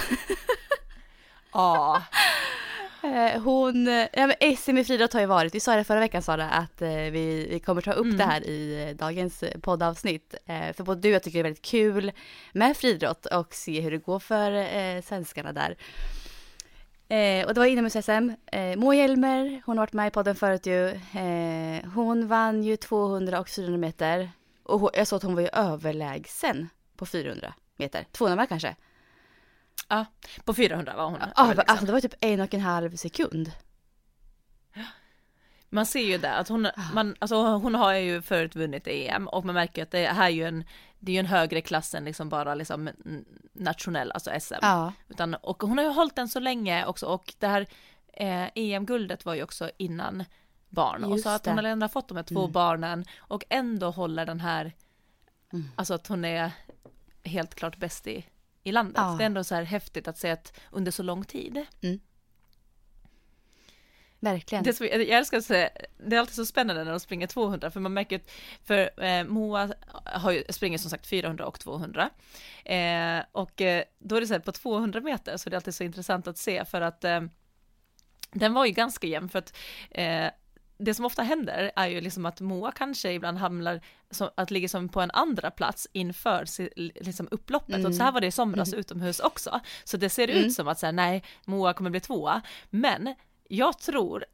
Ja. 1.52 1.96
Eh, 1.96 2.02
Hon, 3.44 3.86
ja 4.12 4.26
men 4.26 4.56
SM 4.56 4.78
i 4.78 4.84
friidrott 4.84 5.12
har 5.12 5.20
ju 5.20 5.26
varit, 5.26 5.54
vi 5.54 5.60
sa 5.60 5.76
det 5.76 5.84
förra 5.84 6.00
veckan 6.00 6.22
Sara, 6.22 6.50
att 6.50 6.82
eh, 6.82 6.88
vi, 6.88 7.46
vi 7.50 7.60
kommer 7.60 7.82
ta 7.82 7.92
upp 7.92 8.04
Mm. 8.04 8.16
det 8.16 8.24
här 8.24 8.46
i 8.46 8.88
eh, 8.88 8.96
dagens 8.96 9.42
eh, 9.42 9.60
poddavsnitt. 9.60 10.34
Eh, 10.46 10.72
För 10.72 10.84
både 10.84 11.00
du 11.00 11.08
och 11.08 11.14
jag 11.14 11.22
tycker 11.22 11.38
det 11.38 11.40
är 11.40 11.42
väldigt 11.42 11.64
kul 11.64 12.12
med 12.52 12.76
friidrott 12.76 13.26
och 13.26 13.54
se 13.54 13.80
hur 13.80 13.90
det 13.90 13.98
går 13.98 14.18
för 14.18 14.52
eh, 14.52 15.02
svenskarna 15.02 15.52
där. 15.52 15.76
Eh, 17.08 17.46
och 17.46 17.54
det 17.54 17.60
var 17.60 17.66
inomhus-SM. 17.66 18.30
Eh, 18.46 18.76
Moa 18.76 18.94
Hjelmer, 18.94 19.62
hon 19.66 19.78
har 19.78 19.82
varit 19.82 19.92
med 19.92 20.06
i 20.08 20.10
podden 20.10 20.34
förut 20.34 20.66
ju. 20.66 20.88
Eh, 20.88 21.84
hon 21.94 22.28
vann 22.28 22.62
ju 22.62 22.76
200 22.76 23.40
och 23.40 23.48
400 23.48 23.78
meter. 23.78 24.30
Och 24.62 24.80
hon, 24.80 24.90
jag 24.94 25.06
såg 25.06 25.16
att 25.16 25.22
hon 25.22 25.34
var 25.34 25.42
ju 25.42 25.48
överlägsen 25.52 26.68
på 26.96 27.06
400 27.06 27.54
meter. 27.76 28.04
200 28.12 28.36
med 28.36 28.48
kanske. 28.48 28.76
Ja. 29.88 30.04
På 30.44 30.54
400 30.54 30.96
var 30.96 31.04
hon. 31.10 31.18
Ja, 31.36 31.42
överlägsen. 31.44 31.70
alltså 31.72 31.86
det 31.86 31.92
var 31.92 32.00
typ 32.00 32.14
en 32.20 32.40
och 32.40 32.54
en 32.54 32.60
halv 32.60 32.96
sekund. 32.96 33.52
Man 35.70 35.86
ser 35.86 36.00
ju 36.04 36.18
det 36.18 36.34
att 36.34 36.48
hon, 36.48 36.68
man, 36.94 37.16
alltså 37.18 37.36
hon 37.36 37.74
har 37.74 37.92
ju 37.94 38.22
förut 38.22 38.56
vunnit 38.56 38.86
EM 38.86 39.28
och 39.28 39.44
man 39.44 39.54
märker 39.54 39.82
att 39.82 39.90
det 39.90 40.06
här 40.06 40.24
är 40.26 40.30
ju 40.30 40.44
en, 40.48 40.64
det 40.98 41.12
är 41.12 41.14
ju 41.14 41.18
en 41.20 41.26
högre 41.26 41.60
klass 41.60 41.94
än 41.94 42.04
liksom 42.04 42.28
bara 42.28 42.54
liksom 42.54 42.90
nationell, 43.52 44.12
alltså 44.12 44.30
SM. 44.40 44.54
Ja. 44.62 44.92
Utan, 45.08 45.34
och 45.34 45.62
hon 45.62 45.78
har 45.78 45.84
ju 45.84 45.90
hållit 45.90 46.16
den 46.16 46.28
så 46.28 46.40
länge 46.40 46.84
också 46.86 47.06
och 47.06 47.34
det 47.38 47.46
här 47.46 47.66
eh, 48.12 48.48
EM-guldet 48.54 49.24
var 49.24 49.34
ju 49.34 49.42
också 49.42 49.70
innan 49.76 50.24
barn 50.68 51.04
och 51.04 51.10
Just 51.12 51.22
så 51.24 51.28
att 51.30 51.44
det. 51.44 51.50
hon 51.50 51.58
har 51.58 51.64
ändå 51.64 51.88
fått 51.88 52.08
de 52.08 52.16
här 52.16 52.24
två 52.24 52.40
Mm. 52.40 52.52
barnen 52.52 53.04
och 53.18 53.44
ändå 53.48 53.90
håller 53.90 54.26
den 54.26 54.40
här, 54.40 54.72
Mm. 55.52 55.68
alltså 55.76 55.94
att 55.94 56.06
hon 56.06 56.24
är 56.24 56.50
helt 57.24 57.54
klart 57.54 57.76
bäst 57.76 58.06
i, 58.06 58.26
i 58.68 58.72
landet. 58.72 58.96
Ja. 58.96 59.14
Det 59.18 59.24
är 59.24 59.26
ändå 59.26 59.44
så 59.44 59.54
här 59.54 59.62
häftigt 59.62 60.08
att 60.08 60.18
se 60.18 60.30
att 60.30 60.60
under 60.70 60.90
så 60.90 61.02
lång 61.02 61.24
tid. 61.24 61.66
Verkligen. 64.20 64.64
Det 64.64 64.80
jag 64.80 65.08
älskar 65.08 65.38
att 65.38 65.44
säga, 65.44 65.70
det 66.06 66.16
är 66.16 66.20
alltid 66.20 66.34
så 66.34 66.46
spännande 66.46 66.84
när 66.84 66.90
de 66.90 67.00
springer 67.00 67.26
200 67.26 67.70
för 67.70 67.80
man 67.80 67.94
märker 67.94 68.16
att, 68.16 68.30
för 68.64 69.04
eh, 69.04 69.24
Moa 69.24 69.70
har 70.04 70.32
ju, 70.32 70.44
springer 70.48 70.78
som 70.78 70.90
sagt 70.90 71.06
400 71.06 71.46
och 71.46 71.60
200 71.60 72.10
eh, 72.64 73.20
och 73.32 73.60
eh, 73.60 73.84
då 73.98 74.16
är 74.16 74.20
det 74.20 74.26
så 74.26 74.34
här 74.34 74.40
på 74.40 74.52
200 74.52 75.00
meter 75.00 75.36
så 75.36 75.50
det 75.50 75.54
är 75.54 75.56
alltid 75.56 75.74
så 75.74 75.84
intressant 75.84 76.26
att 76.26 76.38
se 76.38 76.64
för 76.64 76.80
att 76.80 77.04
eh, 77.04 77.20
den 78.32 78.54
var 78.54 78.66
ju 78.66 78.72
ganska 78.72 79.06
jämn 79.06 79.28
för 79.28 79.38
att 79.38 79.56
eh, 79.90 80.26
det 80.78 80.94
som 80.94 81.04
ofta 81.04 81.22
händer 81.22 81.70
är 81.76 81.86
ju 81.86 82.00
liksom 82.00 82.26
att 82.26 82.40
Moa 82.40 82.72
kanske 82.72 83.12
ibland 83.12 83.38
hamnar 83.38 83.80
som, 84.10 84.30
att 84.34 84.50
ligga 84.50 84.68
som 84.68 84.88
på 84.88 85.00
en 85.00 85.10
andra 85.10 85.50
plats 85.50 85.88
inför 85.92 86.44
si- 86.44 86.72
liksom 86.76 87.28
upploppet 87.30 87.74
Mm. 87.74 87.86
och 87.86 87.94
så 87.94 88.02
här 88.02 88.12
var 88.12 88.20
det 88.20 88.26
i 88.26 88.30
somras 88.30 88.72
utomhus 88.74 89.20
också. 89.20 89.60
Så 89.84 89.96
det 89.96 90.10
ser 90.10 90.28
Mm. 90.28 90.44
ut 90.44 90.52
som 90.52 90.68
att 90.68 90.78
säga 90.78 90.92
nej, 90.92 91.22
Moa 91.44 91.72
kommer 91.72 91.90
bli 91.90 92.00
tvåa, 92.00 92.42
men 92.70 93.14
jag 93.48 93.78
tror 93.78 94.24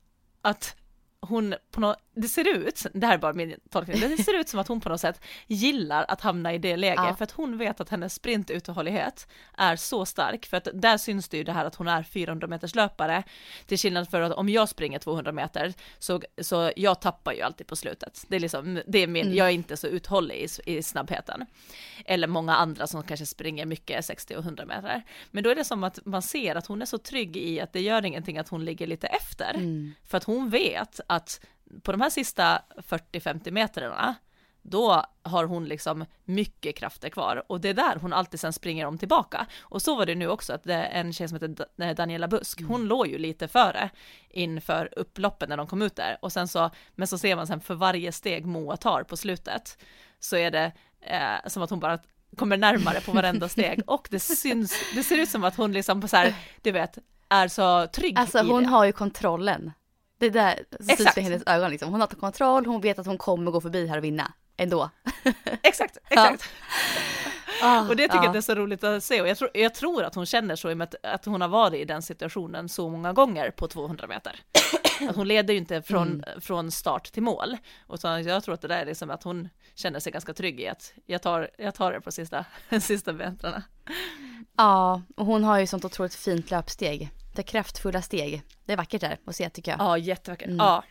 att 0.43 0.77
hon 1.21 1.55
på 1.71 1.81
något, 1.81 1.99
det 2.15 2.29
ser 2.29 2.49
ut, 2.57 2.87
det 2.95 3.07
här 3.07 3.15
är 3.15 3.19
bara 3.19 3.33
min 3.33 3.55
tolkning, 3.71 4.01
det 4.01 4.23
ser 4.23 4.41
ut 4.41 4.49
som 4.49 4.61
att 4.61 4.69
hon 4.69 4.81
på 4.81 4.89
något 4.89 5.01
sätt 5.01 5.21
gillar 5.47 6.05
att 6.09 6.21
hamna 6.21 6.55
i 6.55 6.59
det 6.59 6.77
läget 6.77 7.05
Ja. 7.05 7.15
för 7.15 7.25
att 7.25 7.31
hon 7.31 7.59
vet 7.59 7.81
att 7.81 7.89
hennes 7.89 8.15
sprintuthållighet 8.15 9.29
är 9.59 9.77
så 9.77 10.07
stark 10.07 10.47
för 10.47 10.57
att 10.57 10.69
där 10.75 10.99
syns 10.99 11.29
det 11.29 11.37
ju 11.37 11.45
det 11.45 11.53
här 11.53 11.65
att 11.65 11.75
hon 11.75 11.89
är 11.89 12.03
400 12.03 12.47
meters 12.47 12.75
löpare 12.75 13.23
till 13.67 13.79
skillnad 13.79 14.11
för 14.11 14.21
att 14.21 14.33
om 14.33 14.49
jag 14.49 14.69
springer 14.69 14.99
200 14.99 15.33
meter 15.33 15.75
så, 15.99 16.21
så 16.43 16.73
jag 16.77 17.01
tappar 17.01 17.33
ju 17.33 17.43
alltid 17.43 17.67
på 17.67 17.77
slutet. 17.77 18.25
Det 18.29 18.37
är 18.37 18.41
liksom, 18.41 18.83
det 18.87 18.99
är 18.99 19.07
min, 19.07 19.25
Mm. 19.25 19.37
jag 19.37 19.47
är 19.47 19.53
inte 19.53 19.77
så 19.77 19.87
uthållig 19.87 20.49
i, 20.67 20.77
i 20.77 20.83
snabbheten. 20.83 21.47
Eller 22.05 22.27
många 22.27 22.55
andra 22.57 22.87
som 22.87 23.03
kanske 23.03 23.27
springer 23.27 23.67
mycket 23.67 24.05
60 24.05 24.35
och 24.37 24.45
100 24.45 24.65
meter. 24.67 25.03
Men 25.31 25.45
då 25.45 25.51
är 25.51 25.55
det 25.55 25.65
som 25.65 25.85
att 25.85 25.99
man 26.07 26.23
ser 26.23 26.55
att 26.57 26.67
hon 26.67 26.83
är 26.83 26.87
så 26.87 26.99
trygg 26.99 27.37
i 27.37 27.61
att 27.61 27.73
det 27.73 27.81
gör 27.81 28.05
ingenting 28.05 28.39
att 28.39 28.49
hon 28.49 28.65
ligger 28.65 28.87
lite 28.87 29.07
efter. 29.07 29.55
Mm. 29.55 29.93
För 30.07 30.17
att 30.17 30.25
hon 30.25 30.51
vet 30.51 31.01
att 31.07 31.41
på 31.83 31.93
de 31.93 32.01
här 32.01 32.11
sista 32.11 32.63
40-50 32.77 33.51
metrarna, 33.51 34.15
då 34.63 35.05
har 35.23 35.45
hon 35.45 35.65
liksom 35.65 36.05
mycket 36.25 36.77
krafter 36.77 37.09
kvar 37.09 37.43
och 37.49 37.61
det 37.61 37.69
är 37.69 37.75
där 37.75 37.97
hon 38.01 38.13
alltid 38.13 38.41
sen 38.41 38.53
springer 38.53 38.87
om 38.87 38.99
tillbaka. 38.99 39.47
Och 39.61 39.83
så 39.83 39.97
var 39.97 40.07
det 40.07 40.15
nu 40.15 40.29
också 40.29 40.53
att 40.53 40.63
det 40.65 40.75
är 40.75 41.01
en 41.01 41.13
tjej 41.13 41.29
som 41.29 41.35
heter 41.37 41.67
Da- 41.77 41.95
Daniela 41.95 42.29
Busk, 42.29 42.61
hon 42.69 42.85
låg 42.87 43.07
ju 43.07 43.19
lite 43.19 43.49
före 43.49 43.91
inför 44.31 44.89
upploppen 44.97 45.49
när 45.49 45.57
de 45.57 45.67
kom 45.67 45.83
ut 45.83 45.97
där 45.97 46.19
och 46.23 46.33
sen 46.33 46.49
så, 46.49 46.71
men 46.95 47.07
så 47.09 47.19
ser 47.19 47.37
man 47.37 47.47
sen 47.47 47.61
för 47.61 47.75
varje 47.75 48.13
steg 48.13 48.47
Moa 48.47 48.77
tar 48.77 49.03
på 49.03 49.17
slutet 49.17 49.79
så 50.19 50.37
är 50.37 50.51
det 50.51 50.73
eh, 51.01 51.49
som 51.49 51.63
att 51.63 51.71
hon 51.71 51.81
bara 51.81 51.99
kommer 52.37 52.57
närmare 52.57 53.01
på 53.01 53.13
varenda 53.13 53.49
steg 53.59 53.83
och 53.87 54.09
det 54.11 54.21
syns, 54.21 54.75
det 54.95 55.03
ser 55.03 55.19
ut 55.19 55.29
som 55.31 55.45
att 55.45 55.57
hon 55.57 55.73
liksom 55.73 56.01
på 56.01 56.09
så 56.09 56.17
här, 56.17 56.35
du 56.63 56.71
vet, 56.73 56.99
är 57.29 57.49
så 57.49 57.87
trygg 57.87 58.19
Alltså 58.19 58.43
hon 58.43 58.63
det. 58.63 58.69
har 58.69 58.85
ju 58.85 58.93
kontrollen. 58.93 59.73
Det 60.31 60.41
är 60.41 60.65
där 60.87 60.97
syns 60.97 61.19
i 61.19 61.21
hennes 61.21 61.43
ögon 61.47 61.71
liksom. 61.71 61.91
Hon 61.91 62.01
har 62.01 62.09
kontroll, 62.09 62.67
hon 62.67 62.81
vet 62.81 62.99
att 62.99 63.07
hon 63.07 63.19
kommer 63.19 63.51
gå 63.51 63.61
förbi 63.61 63.87
här 63.87 63.99
och 63.99 64.05
vinna. 64.05 64.33
Ändå. 64.57 64.91
Exakt, 65.63 65.99
exakt. 66.09 66.45
Ah, 67.63 67.81
Och 67.89 67.97
det 67.97 68.03
tycker 68.03 68.17
ja. 68.17 68.25
jag 68.25 68.33
det 68.33 68.39
är 68.39 68.41
så 68.41 68.55
roligt 68.55 68.85
att 68.85 69.05
se 69.05 69.21
och 69.21 69.29
jag 69.29 69.39
tror, 69.39 69.51
jag 69.55 69.75
tror 69.75 70.03
att 70.05 70.15
hon 70.15 70.27
känner 70.27 70.57
så 70.57 70.71
i 70.71 70.73
och 70.73 70.77
med 70.77 70.85
att, 71.03 71.15
att 71.15 71.25
hon 71.25 71.41
har 71.41 71.49
varit 71.49 71.81
i 71.81 71.85
den 71.85 72.03
situationen 72.03 72.69
så 72.69 72.89
många 72.89 73.13
gånger 73.13 73.51
på 73.51 73.69
200 73.69 74.07
meter. 74.07 74.41
Att 75.09 75.17
hon 75.17 75.29
leder 75.29 75.55
ju 75.55 75.61
inte 75.61 75.83
från, 75.83 76.09
Mm. 76.25 76.41
från 76.41 76.71
start 76.71 77.13
till 77.13 77.23
mål. 77.23 77.57
Och 77.87 78.01
så 78.01 78.07
jag 78.07 78.45
tror 78.45 78.55
att 78.55 78.61
det 78.61 78.69
där 78.69 78.79
är 78.81 78.87
liksom 78.87 79.11
att 79.11 79.23
hon 79.23 79.49
känner 79.75 80.01
sig 80.01 80.13
ganska 80.13 80.35
trygg 80.35 80.61
i 80.61 80.69
att 80.69 80.93
jag 81.07 81.23
tar, 81.23 81.51
jag 81.59 81.75
tar 81.75 81.93
det 81.93 82.01
på 82.01 82.13
sista, 82.13 82.45
sista 82.81 83.13
metrarna. 83.13 83.63
Ja, 84.57 85.03
och 85.17 85.27
hon 85.27 85.45
har 85.45 85.59
ju 85.59 85.67
sånt 85.67 85.85
otroligt 85.85 86.15
fint 86.15 86.51
löpsteg. 86.51 87.11
Är 87.39 87.43
kraftfulla 87.43 88.03
steg. 88.03 88.43
Det 88.65 88.73
är 88.73 88.77
vackert 88.77 89.01
där 89.01 89.19
att 89.27 89.37
se 89.37 89.51
tycker 89.51 89.71
jag. 89.73 89.81
Ja, 89.81 89.99
jättevackert. 89.99 90.47
Mm. 90.47 90.57
Ja, 90.59 90.85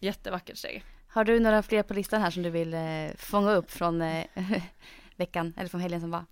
jättevackert 0.00 0.56
steg. 0.56 0.84
Har 1.08 1.24
du 1.24 1.40
några 1.40 1.62
fler 1.62 1.82
på 1.82 1.94
listan 1.94 2.20
här 2.22 2.30
som 2.30 2.42
du 2.42 2.50
vill 2.50 2.74
eh, 2.74 3.08
fånga 3.16 3.50
upp 3.52 3.70
från 3.70 4.02
eh, 4.02 4.24
veckan 5.16 5.54
eller 5.56 5.68
från 5.68 5.80
helgen 5.80 6.00
som 6.00 6.10
var? 6.10 6.24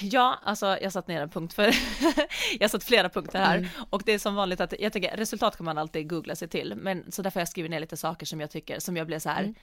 Ja, 0.00 0.38
alltså 0.44 0.78
jag 0.82 0.92
satt 0.92 1.08
ner 1.08 1.20
en 1.22 1.30
punkt 1.30 1.54
för 1.54 1.74
jag 2.60 2.70
satt 2.70 2.84
flera 2.84 3.08
punkter 3.08 3.38
här 3.38 3.58
Mm. 3.58 3.68
och 3.90 4.02
det 4.06 4.12
är 4.12 4.18
som 4.18 4.34
vanligt 4.34 4.60
att 4.60 4.74
jag 4.80 4.92
tycker 4.92 5.16
resultat 5.16 5.56
kan 5.56 5.64
man 5.64 5.78
alltid 5.78 6.08
googla 6.10 6.36
sig 6.36 6.48
till, 6.48 6.74
men 6.76 7.12
så 7.12 7.22
därför 7.22 7.40
har 7.40 7.42
jag 7.42 7.48
skrivit 7.48 7.70
ner 7.70 7.80
lite 7.80 7.96
saker 7.96 8.26
som 8.26 8.40
jag 8.40 8.50
tycker 8.50 8.78
som 8.78 8.96
jag 8.96 9.06
blev 9.06 9.18
så 9.18 9.28
här, 9.28 9.40
Mm. 9.42 9.54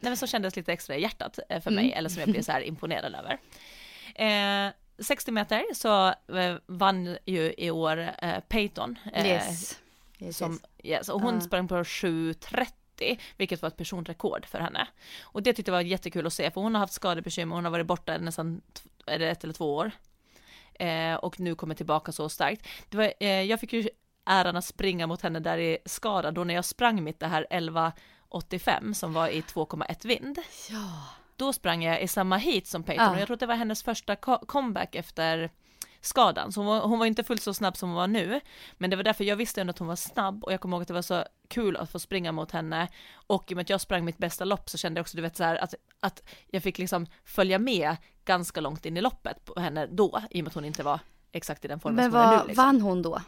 nej 0.00 0.10
men 0.10 0.16
som 0.16 0.28
kändes 0.28 0.56
lite 0.56 0.72
extra 0.72 0.96
i 0.96 1.02
hjärtat 1.02 1.38
eh, 1.48 1.60
för 1.60 1.70
Mm. 1.70 1.84
mig 1.84 1.92
eller 1.92 2.08
som 2.08 2.20
jag 2.20 2.28
blev 2.30 2.42
så 2.42 2.52
här 2.52 2.60
imponerad 2.72 3.14
över. 3.14 3.38
Eh, 4.14 4.72
60 4.98 5.30
meter 5.32 5.64
så 5.74 6.06
eh, 6.38 6.56
vann 6.66 7.16
ju 7.26 7.54
i 7.58 7.70
år 7.70 8.12
eh, 8.22 8.40
Peyton. 8.40 8.98
eh, 9.12 9.26
yes. 9.26 9.78
yes, 10.18 10.36
som, 10.36 10.60
yes. 10.82 11.08
och 11.08 11.20
hon 11.20 11.34
Ja. 11.34 11.40
sprang 11.40 11.68
på 11.68 11.74
7.30, 11.74 13.18
vilket 13.36 13.62
var 13.62 13.66
ett 13.68 13.76
personrekord 13.76 14.46
för 14.46 14.58
henne. 14.58 14.88
Och 15.22 15.42
det 15.42 15.52
tyckte 15.52 15.70
jag 15.70 15.76
var 15.76 15.80
jättekul 15.82 16.26
att 16.26 16.32
se, 16.32 16.50
för 16.50 16.60
hon 16.60 16.74
har 16.74 16.80
haft 16.80 16.92
skadebekymmer, 16.92 17.54
hon 17.54 17.64
har 17.64 17.72
varit 17.72 17.86
borta 17.86 18.18
nästan 18.18 18.60
är 19.06 19.18
det 19.18 19.30
ett 19.30 19.44
eller 19.44 19.54
två 19.54 19.74
år. 19.74 19.90
Eh, 20.74 21.14
och 21.14 21.40
nu 21.40 21.54
kommer 21.54 21.74
tillbaka 21.74 22.12
så 22.12 22.28
starkt. 22.28 22.68
Det 22.88 22.96
var, 22.96 23.12
eh, 23.20 23.42
jag 23.42 23.60
fick 23.60 23.72
ju 23.72 23.88
äran 24.26 24.56
att 24.56 24.64
springa 24.64 25.06
mot 25.06 25.22
henne 25.22 25.40
där 25.40 25.58
i 25.58 25.78
skada, 25.84 26.30
då 26.30 26.44
när 26.44 26.54
jag 26.54 26.64
sprang 26.64 27.04
mitt 27.04 27.20
det 27.20 27.26
här 27.26 27.46
11.85 27.50 28.92
som 28.94 29.12
var 29.12 29.28
i 29.28 29.40
2,1 29.40 30.04
vind. 30.06 30.38
Ja. 30.70 31.02
Då 31.38 31.52
sprang 31.52 31.84
jag 31.84 32.02
i 32.02 32.08
samma 32.08 32.36
heat 32.36 32.66
som 32.66 32.82
Peyton 32.82 33.04
Ja. 33.06 33.12
och 33.12 33.18
jag 33.20 33.26
tror 33.26 33.34
att 33.34 33.40
det 33.40 33.46
var 33.46 33.54
hennes 33.54 33.82
första 33.82 34.16
co- 34.16 34.46
comeback 34.46 34.94
efter 34.94 35.50
skadan. 36.00 36.52
Så 36.52 36.60
hon 36.60 36.66
var, 36.66 36.80
hon 36.80 36.98
var 36.98 37.06
inte 37.06 37.24
fullt 37.24 37.42
så 37.42 37.54
snabb 37.54 37.76
som 37.76 37.88
hon 37.88 37.96
var 37.96 38.06
nu. 38.06 38.40
Men 38.72 38.90
det 38.90 38.96
var 38.96 39.02
därför 39.04 39.24
jag 39.24 39.36
visste 39.36 39.60
ändå 39.60 39.70
att 39.70 39.78
hon 39.78 39.88
var 39.88 39.96
snabb 39.96 40.44
och 40.44 40.52
jag 40.52 40.60
kommer 40.60 40.76
ihåg 40.76 40.82
att 40.82 40.88
det 40.88 40.94
var 40.94 41.02
så 41.02 41.24
kul 41.48 41.76
att 41.76 41.90
få 41.90 41.98
springa 41.98 42.32
mot 42.32 42.50
henne. 42.50 42.88
Och 43.14 43.50
i 43.50 43.54
och 43.54 43.56
med 43.56 43.62
att 43.62 43.70
jag 43.70 43.80
sprang 43.80 44.04
mitt 44.04 44.18
bästa 44.18 44.44
lopp 44.44 44.70
så 44.70 44.78
kände 44.78 44.98
jag 44.98 45.02
också, 45.02 45.16
du 45.16 45.22
vet 45.22 45.36
så 45.36 45.44
här, 45.44 45.56
att, 45.56 45.74
att 46.00 46.22
jag 46.46 46.62
fick 46.62 46.78
liksom 46.78 47.06
följa 47.24 47.58
med 47.58 47.96
ganska 48.24 48.60
långt 48.60 48.86
in 48.86 48.96
i 48.96 49.00
loppet 49.00 49.44
på 49.44 49.60
henne 49.60 49.86
då, 49.86 50.22
i 50.30 50.40
och 50.40 50.44
med 50.44 50.48
att 50.48 50.54
hon 50.54 50.64
inte 50.64 50.82
var 50.82 51.00
exakt 51.32 51.64
i 51.64 51.68
den 51.68 51.80
formen 51.80 51.96
Men 51.96 52.10
som 52.12 52.20
hon 52.20 52.28
är 52.28 52.36
vad 52.36 52.42
nu. 52.42 52.48
Liksom. 52.48 52.64
vann 52.64 52.80
hon 52.80 53.02
då? 53.02 53.20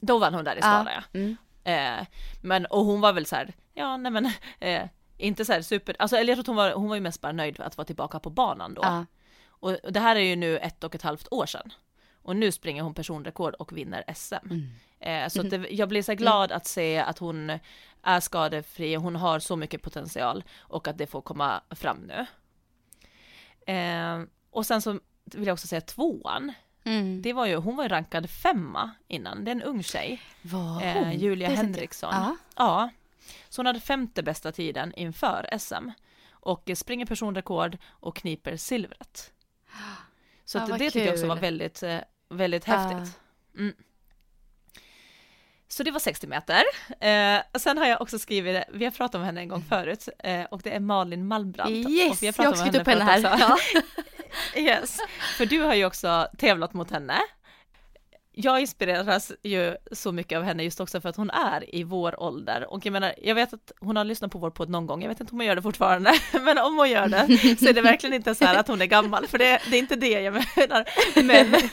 Då 0.00 0.18
vann 0.18 0.34
hon 0.34 0.44
där 0.44 0.56
i 0.56 0.60
skada 0.60 0.92
ja. 1.12 1.18
Mm. 1.20 1.36
Eh, 1.64 2.06
men, 2.42 2.66
och 2.66 2.84
hon 2.84 3.00
var 3.00 3.12
väl 3.12 3.26
så 3.26 3.36
här, 3.36 3.54
ja 3.74 3.96
nej 3.96 4.12
men, 4.12 4.26
eh, 4.60 4.82
inte 5.16 5.44
så 5.44 5.52
här 5.52 5.62
super, 5.62 5.96
alltså 5.98 6.16
eller 6.16 6.32
jag 6.32 6.36
tror 6.36 6.42
att 6.42 6.46
hon 6.46 6.56
var, 6.56 6.72
hon 6.72 6.88
var 6.88 6.94
ju 6.94 7.00
mest 7.00 7.20
bara 7.20 7.32
nöjd 7.32 7.60
att 7.60 7.76
vara 7.76 7.86
tillbaka 7.86 8.20
på 8.20 8.30
banan 8.30 8.74
då. 8.74 8.82
Ja. 8.84 9.06
Och 9.48 9.70
och 9.84 9.92
det 9.92 10.00
här 10.00 10.16
är 10.16 10.20
ju 10.20 10.36
nu 10.36 10.58
ett 10.58 10.84
och 10.84 10.94
ett 10.94 11.02
halvt 11.02 11.28
år 11.32 11.46
sedan. 11.46 11.72
Och 12.22 12.36
nu 12.36 12.52
springer 12.52 12.82
hon 12.82 12.94
personrekord 12.94 13.54
och 13.54 13.76
vinner 13.76 14.04
SM. 14.14 14.34
Mm. 14.34 14.68
Eh, 15.00 15.28
så 15.28 15.40
att 15.40 15.50
det, 15.50 15.56
jag 15.70 15.88
blir 15.88 16.02
så 16.02 16.14
glad 16.14 16.52
att 16.52 16.66
se 16.66 16.98
att 16.98 17.18
hon 17.18 17.58
är 18.02 18.20
skadefri, 18.20 18.94
hon 18.94 19.16
har 19.16 19.38
så 19.38 19.56
mycket 19.56 19.82
potential 19.82 20.44
och 20.58 20.88
att 20.88 20.98
det 20.98 21.06
får 21.06 21.20
komma 21.20 21.60
fram 21.70 21.96
nu. 21.96 22.26
Eh, 23.72 24.22
och 24.50 24.66
sen 24.66 24.82
så 24.82 24.92
vill 25.24 25.46
jag 25.46 25.54
också 25.54 25.66
säga 25.66 25.80
tvåan, 25.80 26.52
Mm. 26.84 27.22
Det 27.22 27.32
var 27.32 27.46
ju, 27.46 27.56
hon 27.56 27.76
var 27.76 27.84
ju 27.84 27.88
rankad 27.88 28.30
femma 28.30 28.90
innan, 29.08 29.44
det 29.44 29.50
är 29.50 29.54
en 29.54 29.62
ung 29.62 29.82
tjej. 29.82 30.22
Var 30.42 30.82
Eh, 30.82 30.92
hon? 30.94 31.12
Julia 31.12 31.48
vet 31.48 31.58
jag. 31.58 31.64
Henriksson. 31.64 32.10
Ja. 32.14 32.36
Ja. 32.56 32.90
Så 33.48 33.58
hon 33.58 33.66
hade 33.66 33.80
femte 33.80 34.22
bästa 34.22 34.52
tiden 34.52 34.92
inför 34.96 35.48
SM. 35.58 35.90
Och 36.30 36.70
springer 36.74 37.06
personrekord 37.06 37.78
och 37.90 38.16
kniper 38.16 38.56
silvret. 38.56 39.32
Så 40.44 40.58
vad 40.58 40.78
det 40.78 40.90
tycker 40.90 41.06
jag 41.06 41.12
också 41.12 41.22
kul. 41.22 41.28
var 41.28 41.36
väldigt, 41.36 41.82
eh, 41.82 41.98
väldigt 42.28 42.64
häftigt. 42.64 43.20
Mm. 43.58 43.74
Så 45.68 45.82
det 45.82 45.90
var 45.90 46.00
60 46.00 46.26
meter. 46.26 46.62
Eh, 47.00 47.40
och 47.52 47.60
sen 47.60 47.78
har 47.78 47.86
jag 47.86 48.00
också 48.00 48.18
skrivit, 48.18 48.64
vi 48.72 48.84
har 48.84 48.92
pratat 48.92 49.14
om 49.14 49.22
henne 49.22 49.40
en 49.40 49.48
gång 49.48 49.62
förut, 49.62 50.08
eh, 50.18 50.44
och 50.44 50.60
det 50.62 50.70
är 50.70 50.80
Malin 50.80 51.26
Malmbrandt. 51.26 51.88
Yes, 51.88 52.22
jag 52.22 52.32
har 52.32 52.46
om 52.46 52.56
skrivit 52.56 52.80
upp 52.80 52.86
henne 52.86 53.04
här. 53.04 53.18
också. 53.18 53.44
Ja. 53.74 53.82
Yes, 54.56 54.98
för 55.36 55.46
du 55.46 55.60
har 55.60 55.74
ju 55.74 55.84
också 55.84 56.28
tävlat 56.38 56.72
mot 56.72 56.90
henne. 56.90 57.18
Jag 58.38 58.60
inspireras 58.60 59.32
ju 59.42 59.76
så 59.92 60.12
mycket 60.12 60.38
av 60.38 60.44
henne 60.44 60.62
just 60.62 60.80
också 60.80 61.00
för 61.00 61.08
att 61.08 61.16
hon 61.16 61.30
är 61.30 61.74
i 61.74 61.82
vår 61.84 62.20
ålder 62.22 62.72
och 62.72 62.86
jag 62.86 62.92
menar, 62.92 63.14
jag 63.22 63.34
vet 63.34 63.52
att 63.52 63.72
hon 63.80 63.96
har 63.96 64.04
lyssnat 64.04 64.32
på 64.32 64.38
vår 64.38 64.50
podd 64.50 64.68
någon 64.68 64.86
gång, 64.86 65.02
jag 65.02 65.08
vet 65.08 65.20
inte 65.20 65.32
om 65.32 65.38
hon 65.38 65.46
gör 65.46 65.56
det 65.56 65.62
fortfarande, 65.62 66.12
men 66.32 66.58
om 66.58 66.76
hon 66.78 66.90
gör 66.90 67.08
det 67.08 67.26
så 67.58 67.68
är 67.68 67.72
det 67.72 67.80
verkligen 67.80 68.14
inte 68.14 68.34
så 68.34 68.44
här 68.44 68.58
att 68.58 68.68
hon 68.68 68.82
är 68.82 68.86
gammal, 68.86 69.26
för 69.26 69.38
det, 69.38 69.60
det 69.70 69.76
är 69.76 69.78
inte 69.78 69.96
det 69.96 70.10
jag 70.10 70.32
menar. 70.34 70.84
Men 71.22 71.70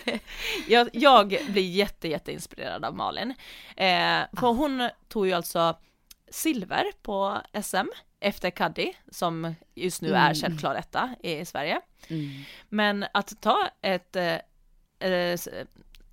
jag, 0.67 0.89
jag 0.93 1.27
blir 1.27 1.69
jätte, 1.69 2.07
jätte 2.07 2.31
inspirerad 2.31 2.85
av 2.85 2.95
Malin. 2.95 3.29
Eh, 3.77 4.21
för 4.39 4.47
hon 4.53 4.89
tog 5.07 5.27
ju 5.27 5.33
alltså 5.33 5.77
silver 6.29 6.85
på 7.01 7.41
SM 7.63 7.87
efter 8.19 8.49
Kaddi, 8.49 8.93
som 9.11 9.55
just 9.75 10.01
nu 10.01 10.13
är 10.13 10.23
Mm. 10.25 10.35
självklar 10.35 10.75
etta 10.75 11.15
i 11.23 11.45
Sverige. 11.45 11.81
Mm. 12.07 12.29
Men 12.69 13.05
att 13.13 13.41
ta 13.41 13.67
ett 13.81 14.15
eh, 14.15 15.09
eh, 15.09 15.39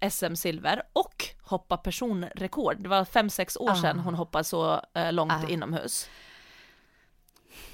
SM-silver 0.01 0.83
och 0.93 1.25
hoppa 1.43 1.77
personrekord, 1.77 2.77
det 2.83 2.89
var 2.89 3.05
fem 3.05 3.31
sex 3.31 3.57
år 3.57 3.75
sedan 3.75 3.99
Ah. 3.99 4.03
hon 4.03 4.15
hoppade 4.15 4.45
så 4.45 4.81
eh, 4.95 5.13
långt 5.13 5.33
Ah. 5.33 5.49
inomhus. 5.49 6.09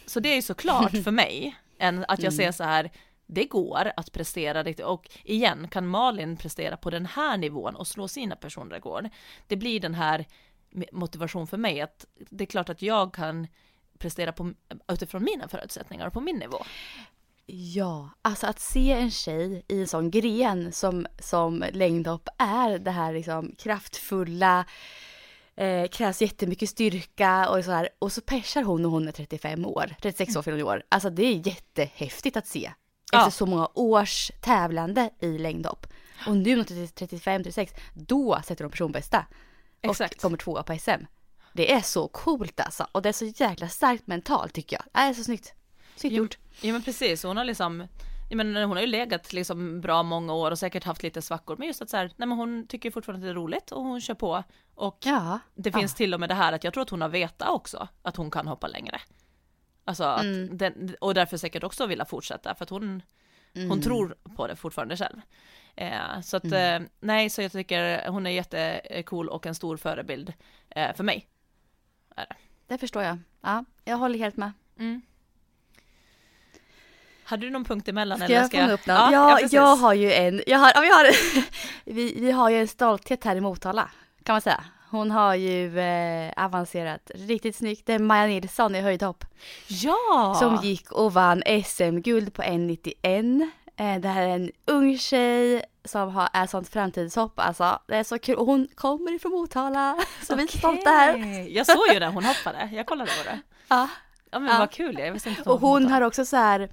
Så 0.06 0.20
det 0.20 0.28
är 0.28 0.34
ju 0.36 0.42
såklart 0.42 0.90
för 1.04 1.10
mig, 1.10 1.56
en, 1.78 2.04
att 2.08 2.22
jag 2.22 2.32
Mm. 2.32 2.36
ser 2.36 2.52
så 2.52 2.64
här, 2.64 2.90
det 3.26 3.44
går 3.44 3.92
att 3.96 4.12
prestera 4.12 4.62
riktigt, 4.62 4.86
och 4.86 5.10
igen, 5.24 5.68
kan 5.68 5.86
Malin 5.86 6.36
prestera 6.36 6.76
på 6.76 6.90
den 6.90 7.06
här 7.06 7.36
nivån 7.36 7.76
och 7.76 7.86
slå 7.86 8.08
sina 8.08 8.36
personrekord, 8.36 9.08
det 9.46 9.56
blir 9.56 9.80
den 9.80 9.94
här 9.94 10.24
motivation 10.92 11.46
för 11.46 11.56
mig 11.56 11.80
att 11.80 12.06
det 12.16 12.44
är 12.44 12.46
klart 12.46 12.68
att 12.68 12.82
jag 12.82 13.14
kan 13.14 13.46
prestera 13.98 14.32
på, 14.32 14.52
utifrån 14.88 15.24
mina 15.24 15.48
förutsättningar 15.48 16.06
och 16.06 16.12
på 16.12 16.20
min 16.20 16.36
nivå. 16.36 16.58
Ja, 17.48 18.10
alltså 18.22 18.46
att 18.46 18.60
se 18.60 18.92
en 18.92 19.10
tjej 19.10 19.64
i 19.68 19.80
en 19.80 19.88
sån 19.88 20.10
gren 20.10 20.72
som, 20.72 21.06
som 21.18 21.64
längdhopp 21.72 22.28
är 22.38 22.78
det 22.78 22.90
här 22.90 23.12
liksom 23.12 23.54
kraftfulla, 23.58 24.64
eh, 25.56 25.88
krävs 25.88 26.22
jättemycket 26.22 26.70
styrka 26.70 27.48
och 27.48 27.64
så 27.64 27.70
här. 27.70 27.88
Och 27.98 28.12
så 28.12 28.20
persar 28.20 28.62
hon 28.62 28.84
och 28.84 28.90
hon 28.90 29.08
är 29.08 29.12
35 29.12 29.66
år, 29.66 29.94
36 30.02 30.36
år 30.36 30.42
fyller 30.42 30.62
år. 30.62 30.82
Alltså 30.88 31.10
det 31.10 31.22
är 31.22 31.46
jättehäftigt 31.46 32.36
att 32.36 32.46
se. 32.46 32.72
Ja. 33.12 33.18
Efter 33.18 33.30
så 33.30 33.46
många 33.46 33.68
års 33.74 34.30
tävlande 34.40 35.10
i 35.20 35.38
längdhopp. 35.38 35.86
Och 36.26 36.36
nu 36.36 36.60
är 36.60 36.64
35-36, 36.64 37.68
då 37.94 38.40
sätter 38.44 38.64
hon 38.64 38.70
personbästa. 38.70 39.26
Och 39.82 39.90
Exakt. 39.90 40.20
kommer 40.20 40.36
tvåa 40.36 40.62
på 40.62 40.78
SM. 40.78 41.04
Det 41.52 41.72
är 41.72 41.80
så 41.80 42.08
coolt 42.08 42.60
alltså. 42.60 42.86
Och 42.92 43.02
det 43.02 43.08
är 43.08 43.12
så 43.12 43.24
jäkla 43.24 43.68
starkt 43.68 44.06
mentalt 44.06 44.54
tycker 44.54 44.76
jag. 44.76 44.84
Det 44.92 45.10
är 45.10 45.14
så 45.14 45.24
snyggt. 45.24 45.54
Jo, 46.02 46.10
gjort. 46.10 46.38
Ja 46.60 46.72
men 46.72 46.82
precis, 46.82 47.22
hon 47.22 47.36
har 47.36 47.44
liksom 47.44 47.86
menar, 48.30 48.62
hon 48.62 48.76
har 48.76 48.80
ju 48.80 48.86
legat 48.86 49.32
liksom 49.32 49.80
bra 49.80 50.02
många 50.02 50.32
år 50.34 50.50
och 50.50 50.58
säkert 50.58 50.84
haft 50.84 51.02
lite 51.02 51.22
svackor, 51.22 51.56
men 51.56 51.66
just 51.68 51.82
att 51.82 51.90
så 51.90 51.96
här, 51.96 52.12
nej 52.16 52.28
men 52.28 52.38
hon 52.38 52.66
tycker 52.66 52.90
fortfarande 52.90 53.26
att 53.26 53.28
det 53.28 53.30
är 53.32 53.42
roligt 53.42 53.70
och 53.72 53.82
hon 53.82 54.00
kör 54.00 54.14
på. 54.14 54.44
Och 54.74 54.98
Ja. 55.04 55.38
det 55.54 55.72
finns 55.72 55.94
till 55.94 56.14
och 56.14 56.20
med 56.20 56.28
det 56.28 56.34
här 56.34 56.52
att 56.52 56.64
jag 56.64 56.72
tror 56.74 56.82
att 56.82 56.90
hon 56.90 57.00
har 57.00 57.08
vetat 57.08 57.48
också 57.48 57.88
att 58.02 58.16
hon 58.16 58.30
kan 58.30 58.46
hoppa 58.46 58.66
längre. 58.68 59.00
Alltså 59.84 60.04
Mm. 60.04 60.56
den, 60.58 60.96
och 61.00 61.14
därför 61.14 61.36
säkert 61.36 61.64
också 61.64 61.86
vilja 61.86 62.04
fortsätta 62.04 62.54
för 62.54 62.64
att 62.64 62.70
hon, 62.70 63.02
Mm. 63.54 63.70
hon 63.70 63.80
tror 63.80 64.16
på 64.36 64.46
det 64.46 64.56
fortfarande 64.56 64.96
själv. 64.96 65.20
Eh, 65.76 66.20
så 66.22 66.36
att 66.36 66.44
Mm. 66.44 66.82
eh, 66.82 66.88
nej, 67.00 67.30
så 67.30 67.42
jag 67.42 67.52
tycker 67.52 68.08
hon 68.08 68.26
är 68.26 68.30
jättecool 68.30 69.28
och 69.28 69.46
en 69.46 69.54
stor 69.54 69.76
förebild 69.76 70.32
eh, 70.70 70.94
för 70.96 71.04
mig. 71.04 71.28
Det 72.66 72.78
förstår 72.78 73.02
jag. 73.02 73.18
Ja, 73.40 73.64
jag 73.84 73.96
håller 73.96 74.18
helt 74.18 74.36
med. 74.36 74.52
Hade 77.26 77.46
du 77.46 77.50
någon 77.50 77.64
punkt 77.64 77.88
emellan? 77.88 78.18
Ska 78.18 78.32
jag 78.32 78.50
fånga 78.50 78.72
upp 78.72 78.86
någon? 78.86 78.96
Ja, 78.96 79.40
Ja, 79.40 79.48
jag 79.50 79.76
har 79.76 79.94
ju 79.94 80.12
en, 80.12 80.42
jag 80.46 80.58
har, 80.58 80.72
ja, 80.74 80.80
vi, 80.80 80.88
har, 80.88 81.06
vi, 81.84 82.20
vi 82.20 82.30
har 82.30 82.50
ju 82.50 82.60
en 82.60 82.68
stolthet 82.68 83.24
här 83.24 83.36
i 83.36 83.40
Motala, 83.40 83.90
kan 84.22 84.34
man 84.34 84.40
säga. 84.40 84.64
Hon 84.90 85.10
har 85.10 85.34
ju 85.34 85.78
eh, 85.80 86.32
avancerat 86.44 87.10
riktigt 87.14 87.56
snyggt. 87.56 87.86
Det 87.86 87.92
är 87.92 87.98
Maja 87.98 88.26
Nilsson 88.26 88.74
i 88.74 88.80
höjdhopp 88.80 89.24
Ja! 89.68 90.36
som 90.38 90.56
gick 90.62 90.92
och 90.92 91.12
vann 91.12 91.42
SM-guld 91.64 92.34
på 92.34 92.42
1,91. 92.42 93.48
Eh, 93.76 93.96
det 94.00 94.08
här 94.08 94.22
är 94.22 94.28
en 94.34 94.50
ung 94.66 94.98
tjej 94.98 95.62
som 95.84 96.14
har, 96.14 96.28
är 96.32 96.46
sånt 96.46 96.68
framtidshopp. 96.68 97.32
Alltså, 97.40 97.78
det 97.86 97.96
är 97.96 98.04
så 98.04 98.18
kul. 98.18 98.36
Och 98.36 98.46
hon 98.46 98.68
kommer 98.74 99.14
ifrån 99.14 99.32
Motala, 99.32 99.96
så 100.22 100.34
vi 100.34 100.42
är 100.42 100.58
stolta 100.58 100.90
här. 100.90 101.16
Jag 101.56 101.66
såg 101.66 101.86
ju 101.92 102.00
när 102.00 102.10
hon 102.12 102.24
hoppade, 102.24 102.68
jag 102.72 102.86
kollade 102.86 103.10
på 103.10 103.30
det. 103.30 103.40
Ja. 103.68 103.88
Ja 104.30 104.38
men 104.38 104.52
Ja. 104.52 104.58
vad 104.58 104.70
kul, 104.70 104.98
jag 104.98 105.12
visste 105.12 105.28
inte 105.28 105.50
Och 105.50 105.60
hon 105.60 105.86
har 105.86 106.00
också 106.00 106.24
så 106.24 106.36
här, 106.36 106.68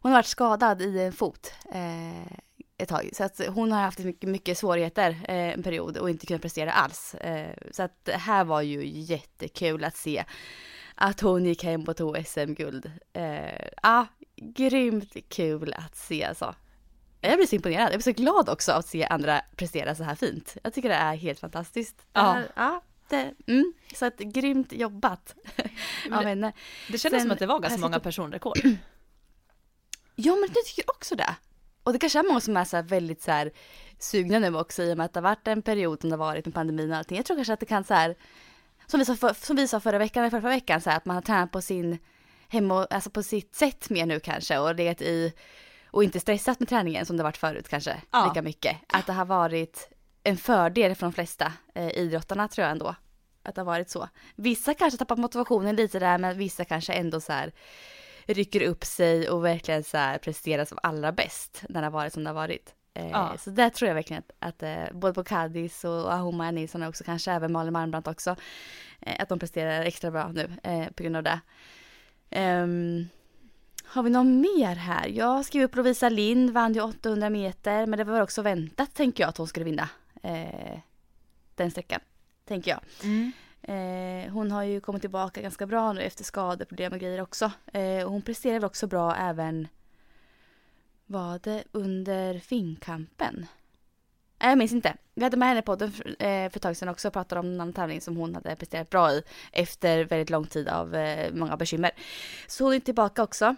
hon 0.00 0.12
har 0.12 0.18
varit 0.18 0.26
skadad 0.26 0.82
i 0.82 1.00
en 1.00 1.12
fot 1.12 1.52
eh, 1.72 2.32
ett 2.78 2.88
tag. 2.88 3.10
Så 3.12 3.24
att 3.24 3.40
hon 3.48 3.72
har 3.72 3.80
haft 3.82 3.98
mycket, 3.98 4.28
mycket 4.30 4.58
svårigheter 4.58 5.10
eh, 5.10 5.34
en 5.54 5.62
period 5.62 5.96
och 5.96 6.10
inte 6.10 6.26
kunnat 6.26 6.42
prestera 6.42 6.72
alls. 6.72 7.14
Eh, 7.14 7.54
så 7.70 7.82
att 7.82 8.04
det 8.04 8.12
här 8.16 8.44
var 8.44 8.62
ju 8.62 8.86
jättekul 8.86 9.84
att 9.84 9.96
se 9.96 10.24
att 10.94 11.20
hon 11.20 11.44
gick 11.44 11.64
hem 11.64 11.84
och 11.84 11.96
tog 11.96 12.26
SM-guld. 12.26 12.92
Eh, 13.12 13.68
ja, 13.82 14.06
grymt 14.36 15.16
kul 15.28 15.74
att 15.76 15.96
se 15.96 16.24
alltså. 16.24 16.54
Jag 17.20 17.36
blir 17.36 17.46
så 17.46 17.54
imponerad. 17.56 17.92
Jag 17.92 18.00
blir 18.02 18.14
så 18.14 18.22
glad 18.22 18.48
också 18.48 18.72
att 18.72 18.86
se 18.86 19.04
andra 19.04 19.40
prestera 19.56 19.94
så 19.94 20.02
här 20.04 20.14
fint. 20.14 20.56
Jag 20.62 20.74
tycker 20.74 20.88
det 20.88 20.94
är 20.94 21.14
helt 21.16 21.38
fantastiskt. 21.40 22.06
Ja. 22.12 22.38
ja 22.56 22.82
det, 23.08 23.34
mm, 23.46 23.72
så 23.94 24.06
att 24.06 24.18
grymt 24.18 24.72
jobbat 24.72 25.34
Men 26.04 26.12
av 26.18 26.22
det- 26.22 26.28
henne. 26.28 26.52
Det 26.88 26.98
kändes 26.98 27.02
Sen- 27.02 27.20
som 27.20 27.30
att 27.30 27.38
det 27.38 27.46
var 27.46 27.58
ganska 27.60 27.80
många 27.80 28.00
personrekord. 28.00 28.58
Ja 30.22 30.34
men 30.36 30.48
jag 30.54 30.64
tycker 30.64 30.90
också 30.90 31.16
det. 31.16 31.34
Och 31.82 31.92
det 31.92 31.98
kanske 31.98 32.18
är 32.18 32.22
många 32.22 32.40
som 32.40 32.56
är 32.56 32.64
så 32.64 32.76
här 32.76 32.82
väldigt 32.82 33.22
så 33.22 33.30
här 33.30 33.50
sugna 33.98 34.38
nu 34.38 34.56
också 34.56 34.82
i 34.82 34.92
och 34.92 34.96
med 34.96 35.04
att 35.04 35.12
det 35.12 35.20
har 35.20 35.22
varit 35.22 35.48
en 35.48 35.62
period 35.62 36.00
som 36.00 36.10
det 36.10 36.16
har 36.16 36.26
varit 36.26 36.46
med 36.46 36.54
pandemin 36.54 36.90
och 36.90 36.96
allting. 36.96 37.16
Jag 37.16 37.26
tror 37.26 37.36
kanske 37.36 37.52
att 37.52 37.60
det 37.60 37.66
kan 37.66 37.84
så 37.84 37.94
här, 37.94 38.14
som 38.86 38.98
vi 39.00 39.06
sa, 39.06 39.16
för, 39.16 39.34
som 39.34 39.56
vi 39.56 39.68
sa 39.68 39.80
förra 39.80 39.98
veckan, 39.98 40.22
eller 40.22 40.30
förra, 40.30 40.40
förra 40.40 40.50
veckan, 40.50 40.80
så 40.80 40.90
här, 40.90 40.96
att 40.96 41.04
man 41.04 41.16
har 41.16 41.22
tränat 41.22 41.50
på 41.52 41.60
sin 41.62 41.98
hemma, 42.48 42.86
alltså 42.90 43.10
på 43.10 43.22
sitt 43.22 43.54
sätt 43.54 43.90
mer 43.90 44.06
nu 44.06 44.20
kanske 44.20 44.58
och 44.58 44.74
legat 44.74 45.02
i 45.02 45.32
och 45.90 46.04
inte 46.04 46.20
stressat 46.20 46.60
med 46.60 46.68
träningen 46.68 47.06
som 47.06 47.16
det 47.16 47.22
varit 47.22 47.36
förut 47.36 47.68
kanske 47.68 48.02
Ja. 48.10 48.26
lika 48.26 48.42
mycket. 48.42 48.76
Att 48.86 49.06
det 49.06 49.12
har 49.12 49.24
varit 49.24 49.88
en 50.24 50.36
fördel 50.36 50.94
för 50.94 51.06
de 51.06 51.12
flesta 51.12 51.52
eh, 51.74 51.88
idrottarna 51.88 52.48
tror 52.48 52.62
jag 52.62 52.72
ändå. 52.72 52.94
Att 53.42 53.54
det 53.54 53.60
har 53.60 53.66
varit 53.66 53.90
så. 53.90 54.08
Vissa 54.36 54.74
kanske 54.74 54.98
tappat 54.98 55.18
motivationen 55.18 55.76
lite 55.76 55.98
där 55.98 56.18
men 56.18 56.38
vissa 56.38 56.64
kanske 56.64 56.92
ändå 56.92 57.20
så 57.20 57.32
här 57.32 57.52
rycker 58.34 58.62
upp 58.62 58.84
sig 58.84 59.30
och 59.30 59.44
verkligen 59.44 59.84
så 59.84 59.96
här 59.96 60.18
presterar 60.18 60.64
som 60.64 60.78
allra 60.82 61.12
bäst 61.12 61.62
när 61.68 61.80
det 61.80 61.86
har 61.86 61.92
varit 61.92 62.12
som 62.12 62.24
det 62.24 62.30
har 62.30 62.34
varit. 62.34 62.74
Eh, 62.94 63.10
Ja. 63.10 63.34
Så 63.38 63.50
där 63.50 63.70
tror 63.70 63.88
jag 63.88 63.94
verkligen 63.94 64.22
att, 64.38 64.48
att 64.48 64.62
eh, 64.62 64.98
både 64.98 65.14
på 65.14 65.24
Kadis 65.24 65.84
och 65.84 66.12
Ahoma 66.12 66.50
Nilsson 66.50 66.82
och 66.82 66.88
också 66.88 67.04
kanske 67.04 67.32
även 67.32 67.52
Malin 67.52 67.72
Malmbrandt 67.72 68.08
också, 68.08 68.36
eh, 69.00 69.22
att 69.22 69.28
de 69.28 69.38
presterar 69.38 69.82
extra 69.84 70.10
bra 70.10 70.28
nu 70.28 70.50
eh, 70.62 70.86
på 70.90 71.02
grund 71.02 71.16
av 71.16 71.22
det. 71.22 71.40
Ehm, 72.30 73.08
har 73.84 74.02
vi 74.02 74.10
något 74.10 74.26
mer 74.26 74.74
här? 74.74 75.08
Jag 75.08 75.44
skrev 75.44 75.62
upp 75.62 75.76
Lovisa 75.76 76.08
Lind, 76.08 76.50
vann 76.50 76.72
ju 76.72 76.80
800 76.80 77.30
meter, 77.30 77.86
men 77.86 77.98
det 77.98 78.04
var 78.04 78.20
också 78.20 78.42
väntat 78.42 78.94
tänker 78.94 79.22
jag 79.22 79.28
att 79.28 79.36
hon 79.36 79.48
skulle 79.48 79.64
vinna 79.64 79.88
eh, 80.22 80.78
den 81.54 81.70
sträckan, 81.70 82.00
tänker 82.44 82.70
jag. 82.70 82.80
Mm. 83.02 83.32
Eh, 83.62 84.32
hon 84.32 84.50
har 84.50 84.62
ju 84.62 84.80
kommit 84.80 85.02
tillbaka 85.02 85.42
ganska 85.42 85.66
bra 85.66 85.92
nu 85.92 86.02
efter 86.02 86.24
skadeproblem 86.24 86.92
och 86.92 86.98
grejer 86.98 87.22
också. 87.22 87.52
Eh, 87.72 88.04
och 88.04 88.12
hon 88.12 88.22
presterade 88.22 88.66
också 88.66 88.86
bra 88.86 89.16
även 89.16 89.68
var 91.06 91.40
det 91.42 91.64
under 91.72 92.38
finkampen? 92.38 93.46
Eh, 94.38 94.48
jag 94.48 94.58
minns 94.58 94.72
inte. 94.72 94.96
Vi 95.14 95.24
hade 95.24 95.36
med 95.36 95.48
henne 95.48 95.62
på 95.62 95.72
podden 95.72 95.92
för, 95.92 96.08
eh, 96.08 96.50
för 96.50 96.56
ett 96.56 96.62
tag 96.62 96.76
sedan 96.76 96.88
också 96.88 97.08
och 97.08 97.14
pratade 97.14 97.40
om 97.40 97.46
en 97.46 97.60
annan 97.60 97.72
tävling 97.72 98.00
som 98.00 98.16
hon 98.16 98.34
hade 98.34 98.56
presterat 98.56 98.90
bra 98.90 99.12
i 99.12 99.22
efter 99.52 100.04
väldigt 100.04 100.30
lång 100.30 100.46
tid 100.46 100.68
av 100.68 100.94
eh, 100.94 101.32
många 101.34 101.56
bekymmer. 101.56 101.90
Så 102.46 102.64
hon 102.64 102.74
är 102.74 102.80
tillbaka 102.80 103.22
också. 103.22 103.56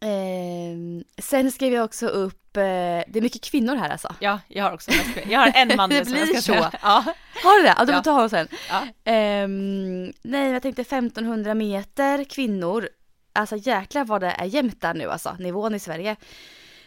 Eh, 0.00 0.76
sen 1.22 1.52
skrev 1.52 1.72
jag 1.72 1.84
också 1.84 2.06
upp, 2.06 2.56
eh, 2.56 2.62
det 2.62 3.12
är 3.14 3.20
mycket 3.20 3.44
kvinnor 3.44 3.76
här 3.76 3.90
alltså. 3.90 4.14
Ja, 4.20 4.40
jag 4.48 4.64
har 4.64 4.72
också 4.72 4.90
mest 4.90 5.30
Jag 5.30 5.40
har 5.40 5.52
en 5.54 5.76
man 5.76 5.90
Det 5.90 6.06
blir 6.06 6.26
så. 6.34 6.42
säga. 6.42 6.70
Ja. 6.82 7.04
Har 7.42 7.56
du 7.58 7.62
det? 7.62 7.74
Ja, 7.78 7.84
då 7.84 7.92
Ja. 7.92 7.96
får 7.96 8.02
ta 8.02 8.10
honom 8.10 8.30
sen. 8.30 8.48
Ja. 8.70 8.82
Ehm, 9.04 10.12
nej, 10.22 10.52
jag 10.52 10.62
tänkte 10.62 10.82
1500 10.82 11.54
meter 11.54 12.24
kvinnor. 12.24 12.88
Alltså 13.32 13.56
jäklar 13.56 14.04
vad 14.04 14.20
det 14.20 14.30
är 14.30 14.44
jämnt 14.44 14.80
där 14.80 14.94
nu 14.94 15.10
alltså, 15.10 15.36
nivån 15.38 15.74
i 15.74 15.78
Sverige. 15.78 16.16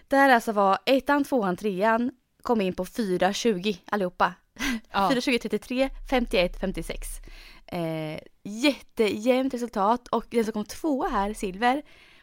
Där 0.08 0.30
alltså 0.30 0.52
var 0.52 0.78
ettan, 0.86 1.24
tvåan, 1.24 1.58
trean 1.58 2.12
kom 2.42 2.62
in 2.62 2.74
på 2.74 2.86
4.20 2.86 3.78
allihopa. 3.92 4.34
Ja. 4.92 5.10
4.20, 5.14 5.90
51, 6.10 6.58
56. 6.62 7.08
Eh, 7.68 8.20
jättejämnt 8.44 9.54
resultat 9.54 10.08
och 10.08 10.26
den 10.30 10.44
som 10.44 10.54
kom 10.54 10.66
tvåa 10.66 11.10
här, 11.10 11.34
silver, 11.34 11.82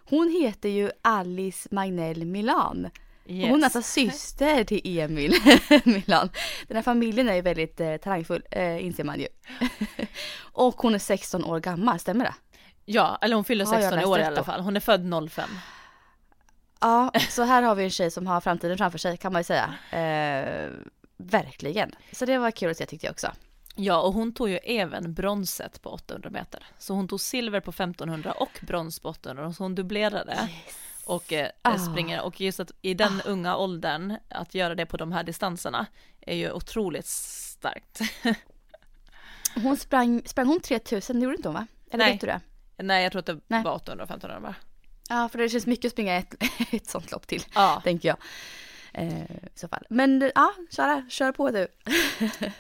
hon 0.09 0.31
heter 0.31 0.69
ju 0.69 0.91
Alice 1.03 1.69
Magnell 1.71 2.25
Milan. 2.25 2.91
Yes. 3.29 3.51
Hon 3.51 3.61
är 3.61 3.65
alltså 3.65 3.83
syster 3.83 4.65
till 4.65 4.99
Emil 4.99 5.35
Milan. 5.85 6.31
Den 6.69 6.77
här 6.77 6.83
familjen 6.83 7.29
är 7.29 7.35
ju 7.35 7.41
väldigt 7.41 7.81
eh, 7.81 7.97
talangfull, 7.97 8.43
eh, 8.51 8.85
inser 8.85 9.05
man 9.05 9.21
ju. 9.21 9.27
och 10.39 10.75
hon 10.75 10.95
är 10.95 10.99
16 10.99 11.45
år 11.45 11.61
gammal, 11.61 11.99
stämmer 11.99 12.25
det? 12.25 12.35
Ja, 12.85 13.19
eller 13.21 13.35
hon 13.35 13.45
fyller 13.45 13.65
Har 13.65 13.75
jag 13.75 13.83
16 13.83 14.01
i 14.01 14.05
år 14.05 14.19
i 14.19 14.25
alla 14.25 14.45
fall. 14.45 14.61
Hon 14.61 14.77
är 14.77 14.81
född 14.81 15.31
05. 15.31 15.49
Ja, 16.81 17.13
så 17.29 17.43
här 17.43 17.63
har 17.63 17.75
vi 17.75 17.85
en 17.85 17.91
tjej 17.91 18.11
som 18.11 18.27
har 18.27 18.41
framtiden 18.41 18.79
framför 18.79 18.99
sig 18.99 19.17
kan 19.17 19.33
man 19.33 19.41
ju 19.41 19.45
säga. 19.45 19.75
Eh, 19.91 20.71
verkligen. 21.17 21.93
Så 22.13 22.27
det 22.27 22.39
var 22.39 22.51
kul 22.51 22.71
att 22.71 22.77
se 22.77 22.87
tyckte 22.87 23.07
jag 23.07 23.13
också. 23.13 23.33
Ja, 23.79 24.01
och 24.01 24.13
hon 24.13 24.35
tog 24.35 24.49
ju 24.49 24.57
även 24.57 25.15
bronset 25.15 25.83
på 25.83 25.91
800 25.91 26.31
meter. 26.31 26.67
Så 26.79 26.95
hon 26.95 27.09
tog 27.09 27.21
silver 27.21 27.61
på 27.61 27.71
1500 27.71 28.33
och 28.33 28.59
brons 28.63 29.01
på 29.01 29.09
800, 29.09 29.53
så 29.53 29.63
hon 29.63 29.75
dubblerade. 29.75 30.49
Och 31.05 31.33
eh, 31.33 31.49
Ah. 31.63 31.79
springer, 31.79 32.23
och 32.23 32.41
just 32.41 32.61
att 32.61 32.71
i 32.83 32.95
den 32.95 33.21
unga 33.27 33.57
åldern, 33.57 34.17
att 34.29 34.55
göra 34.55 34.75
det 34.75 34.87
på 34.87 34.97
de 34.97 35.13
här 35.13 35.23
distanserna, 35.25 35.87
är 36.21 36.35
ju 36.37 36.53
otroligt 36.53 37.07
starkt. 37.07 38.01
Hon 39.63 39.77
sprang, 39.77 40.23
sprang 40.27 40.47
hon 40.47 40.61
3000, 40.61 41.21
det 41.21 41.25
gjorde 41.25 41.37
inte 41.37 41.49
hon 41.49 41.55
va? 41.55 41.67
Eller 41.91 42.05
Nej. 42.05 42.13
vet 42.13 42.21
du 42.21 42.27
det? 42.27 42.41
Nej, 42.77 43.03
jag 43.03 43.13
tror 43.13 43.21
att 43.21 43.27
det 43.27 43.41
Nej. 43.49 43.63
var 43.63 43.73
800 43.75 44.05
och 44.05 44.11
1500 44.11 44.41
bara. 44.49 44.55
Ja, 45.09 45.29
för 45.29 45.39
det 45.39 45.49
känns 45.49 45.67
mycket 45.67 45.85
att 45.85 45.93
springa 45.93 46.15
ett, 46.17 46.35
ett 46.73 46.87
sånt 46.87 47.11
lopp 47.11 47.27
till, 47.27 47.43
Ja, 47.55 47.81
tänker 47.85 48.09
jag. 48.09 48.17
Eh, 48.99 49.23
I 49.23 49.29
så 49.55 49.69
fall. 49.69 49.87
Men 49.91 50.31
ja, 50.35 50.53
Sara, 50.71 51.05
kör 51.11 51.33
på 51.33 51.51
du. 51.51 51.67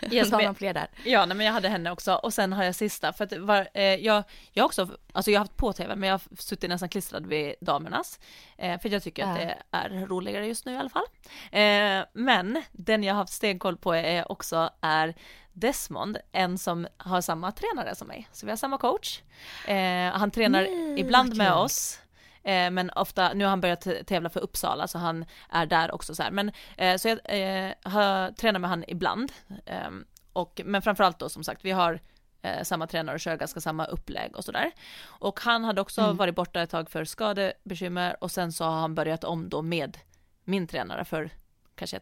Yes, 0.10 0.30
Ta 0.30 0.38
någon 0.38 0.54
fler 0.54 0.74
där. 0.74 0.86
Ja, 1.04 1.26
nej, 1.26 1.36
men 1.36 1.46
jag 1.46 1.52
hade 1.52 1.68
henne 1.68 1.90
också 1.90 2.14
och 2.14 2.34
sen 2.34 2.52
har 2.52 2.64
jag 2.64 2.74
sista 2.74 3.12
för 3.12 3.24
att 3.24 3.32
var, 3.38 3.68
eh, 3.74 3.82
jag, 3.84 4.22
jag 4.52 4.66
också, 4.66 4.88
alltså 5.12 5.30
jag 5.30 5.38
har 5.40 5.44
haft 5.44 5.56
på 5.56 5.72
tv 5.72 5.96
men 5.96 6.08
jag 6.08 6.14
har 6.14 6.22
suttit 6.38 6.70
nästan 6.70 6.88
klistrad 6.88 7.26
vid 7.26 7.54
damernas 7.60 8.20
eh, 8.58 8.80
för 8.80 8.88
jag 8.88 9.02
tycker 9.02 9.24
att 9.24 9.38
Ja. 9.40 9.44
det 9.44 9.56
är 9.70 10.06
roligare 10.06 10.46
just 10.46 10.66
nu 10.66 10.72
i 10.72 10.76
alla 10.76 10.90
fall. 10.90 11.04
Eh, 11.52 12.04
men 12.12 12.62
den 12.72 13.04
jag 13.04 13.14
har 13.14 13.18
haft 13.20 13.32
stenkoll 13.32 13.76
på 13.76 13.94
är 13.94 14.32
också 14.32 14.70
är 14.80 15.14
Desmond, 15.52 16.18
en 16.32 16.58
som 16.58 16.86
har 16.96 17.20
samma 17.20 17.52
tränare 17.52 17.94
som 17.94 18.08
mig, 18.08 18.28
så 18.32 18.46
vi 18.46 18.52
har 18.52 18.56
samma 18.56 18.78
coach. 18.78 19.20
Eh, 19.66 20.12
han 20.12 20.30
tränar 20.30 20.62
Nej, 20.62 21.00
ibland 21.00 21.36
med 21.36 21.52
oss 21.52 22.00
Eh, 22.46 22.70
men 22.70 22.90
ofta, 22.90 23.32
nu 23.32 23.44
har 23.44 23.50
han 23.50 23.60
börjat 23.60 23.86
tävla 24.06 24.28
för 24.30 24.40
Uppsala 24.40 24.88
så 24.88 24.98
han 24.98 25.24
är 25.50 25.66
där 25.66 25.94
också 25.94 26.14
så 26.14 26.22
här. 26.22 26.30
Men 26.30 26.52
eh, 26.76 26.96
så 26.96 27.08
jag 27.08 27.18
eh, 27.24 27.72
har, 27.82 28.32
tränar 28.32 28.60
med 28.60 28.70
han 28.70 28.84
ibland. 28.88 29.32
Ehm, 29.66 30.04
och, 30.32 30.60
men 30.64 30.82
framförallt 30.82 31.18
då 31.18 31.28
som 31.28 31.44
sagt, 31.44 31.64
vi 31.64 31.70
har 31.70 32.00
eh, 32.42 32.62
samma 32.62 32.86
tränare 32.86 33.14
och 33.14 33.20
kör 33.20 33.36
ganska 33.36 33.60
samma 33.60 33.84
upplägg 33.84 34.36
och 34.36 34.44
sådär. 34.44 34.72
Och 35.04 35.40
han 35.40 35.64
hade 35.64 35.80
också 35.80 36.00
Mm. 36.00 36.16
varit 36.16 36.34
borta 36.34 36.62
ett 36.62 36.70
tag 36.70 36.90
för 36.90 37.04
skadebekymmer 37.04 38.16
och 38.24 38.30
sen 38.30 38.52
så 38.52 38.64
har 38.64 38.80
han 38.80 38.94
börjat 38.94 39.24
om 39.24 39.48
då 39.48 39.62
med 39.62 39.98
min 40.44 40.66
tränare 40.66 41.04
för 41.04 41.30
kanske 41.74 42.00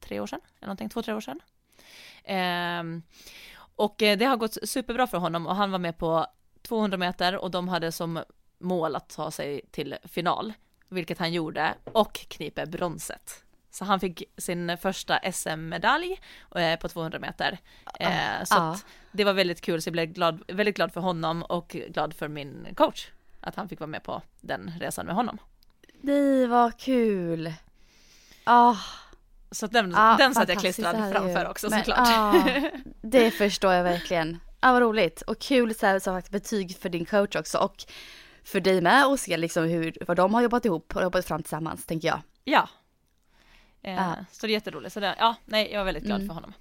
tre 0.00 0.20
år 0.20 0.26
sedan, 0.26 0.40
eller 0.58 0.66
någonting, 0.66 0.88
två, 0.88 1.02
tre 1.02 1.14
år 1.14 1.20
sedan. 1.20 1.40
Ehm, 2.24 3.02
och 3.76 4.02
eh, 4.02 4.18
det 4.18 4.24
har 4.24 4.36
gått 4.36 4.68
superbra 4.68 5.06
för 5.06 5.18
honom 5.18 5.46
och 5.46 5.56
han 5.56 5.70
var 5.70 5.78
med 5.78 5.98
på 5.98 6.26
200 6.62 6.98
meter 6.98 7.36
och 7.36 7.50
de 7.50 7.68
hade 7.68 7.92
som 7.92 8.24
mål 8.60 8.96
att 8.96 9.08
ta 9.08 9.30
sig 9.30 9.60
till 9.70 9.96
final, 10.04 10.52
vilket 10.88 11.18
han 11.18 11.32
gjorde 11.32 11.74
och 11.84 12.12
kniper 12.12 12.66
bronset. 12.66 13.44
Så 13.70 13.84
han 13.84 14.00
fick 14.00 14.22
sin 14.36 14.76
första 14.78 15.32
SM-medalj 15.32 16.20
eh, 16.56 16.76
på 16.78 16.88
200 16.88 17.18
meter. 17.18 17.58
Eh, 18.00 18.10
så 18.44 18.54
ja. 18.54 18.70
att 18.72 18.84
det 19.12 19.24
var 19.24 19.32
väldigt 19.32 19.60
kul, 19.60 19.82
så 19.82 19.88
jag 19.88 19.92
blev 19.92 20.06
glad, 20.06 20.42
väldigt 20.48 20.76
glad 20.76 20.92
för 20.92 21.00
honom 21.00 21.42
och 21.42 21.68
glad 21.88 22.14
för 22.14 22.28
min 22.28 22.66
coach. 22.76 23.08
Att 23.40 23.54
han 23.56 23.68
fick 23.68 23.80
vara 23.80 23.88
med 23.88 24.02
på 24.02 24.22
den 24.40 24.72
resan 24.80 25.06
med 25.06 25.14
honom. 25.14 25.38
Det 26.02 26.46
var 26.46 26.70
kul. 26.70 27.52
Ah, 28.44 28.76
Så 29.50 29.66
den, 29.66 29.90
Ja, 29.90 30.14
den 30.18 30.34
satt 30.34 30.48
jag 30.48 30.58
klistrad 30.58 31.12
framför 31.12 31.40
ju- 31.44 31.50
också 31.50 31.66
men, 31.70 31.78
såklart. 31.78 32.08
ja, 32.08 32.42
det 33.02 33.30
förstår 33.30 33.72
jag 33.72 33.84
verkligen. 33.84 34.40
Ja, 34.60 34.72
vad 34.72 34.82
roligt. 34.82 35.22
Och 35.22 35.38
kul 35.38 35.74
så 35.74 35.86
här, 35.86 35.98
så 35.98 36.04
sagt, 36.04 36.30
betyg 36.30 36.76
för 36.78 36.88
din 36.88 37.04
coach 37.04 37.36
också. 37.36 37.58
Och 37.58 37.84
för 38.44 38.60
dig 38.60 38.80
med 38.80 39.06
och 39.06 39.20
se 39.20 39.36
liksom 39.36 39.64
hur, 39.64 39.96
vad 40.06 40.16
de 40.16 40.34
har 40.34 40.42
jobbat 40.42 40.64
ihop 40.64 40.96
och 40.96 41.02
jobbat 41.02 41.26
fram 41.26 41.42
tillsammans, 41.42 41.86
tänker 41.86 42.08
jag. 42.08 42.20
Ja. 42.44 42.68
Eh. 43.82 44.12
Så 44.32 44.46
det 44.46 44.52
är 44.52 44.54
jätteroligt. 44.54 44.92
Så 44.94 45.00
det, 45.00 45.14
ja, 45.18 45.34
nej, 45.44 45.70
jag 45.72 45.78
var 45.80 45.84
väldigt 45.84 46.04
glad 46.04 46.16
Mm. 46.20 46.28
för 46.28 46.34
honom. 46.34 46.52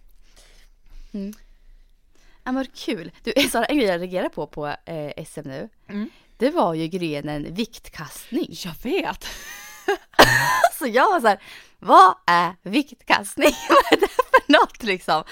Ja, 2.43 2.51
men 2.51 2.55
vad 2.55 2.73
kul. 2.75 3.11
Du, 3.23 3.33
Sara, 3.51 3.65
en 3.65 3.77
grej 3.77 3.87
jag 3.87 4.01
reagerar 4.01 4.29
på 4.29 4.47
på 4.47 4.67
eh, 4.67 5.25
SM 5.25 5.41
nu. 5.43 5.69
Mm. 5.87 6.09
Det 6.37 6.49
var 6.49 6.73
ju 6.73 6.87
grenen 6.87 7.53
viktkastning. 7.53 8.47
Jag 8.65 8.73
vet! 8.83 9.23
Så 10.79 10.87
jag 10.87 11.11
var 11.11 11.19
så 11.21 11.27
här, 11.27 11.39
vad 11.79 12.15
är 12.27 12.55
viktkastning? 12.61 13.51
vad 13.69 13.93
är 13.93 14.01
det 14.01 14.07
för 14.07 14.51
något 14.53 14.83
liksom? 14.83 15.23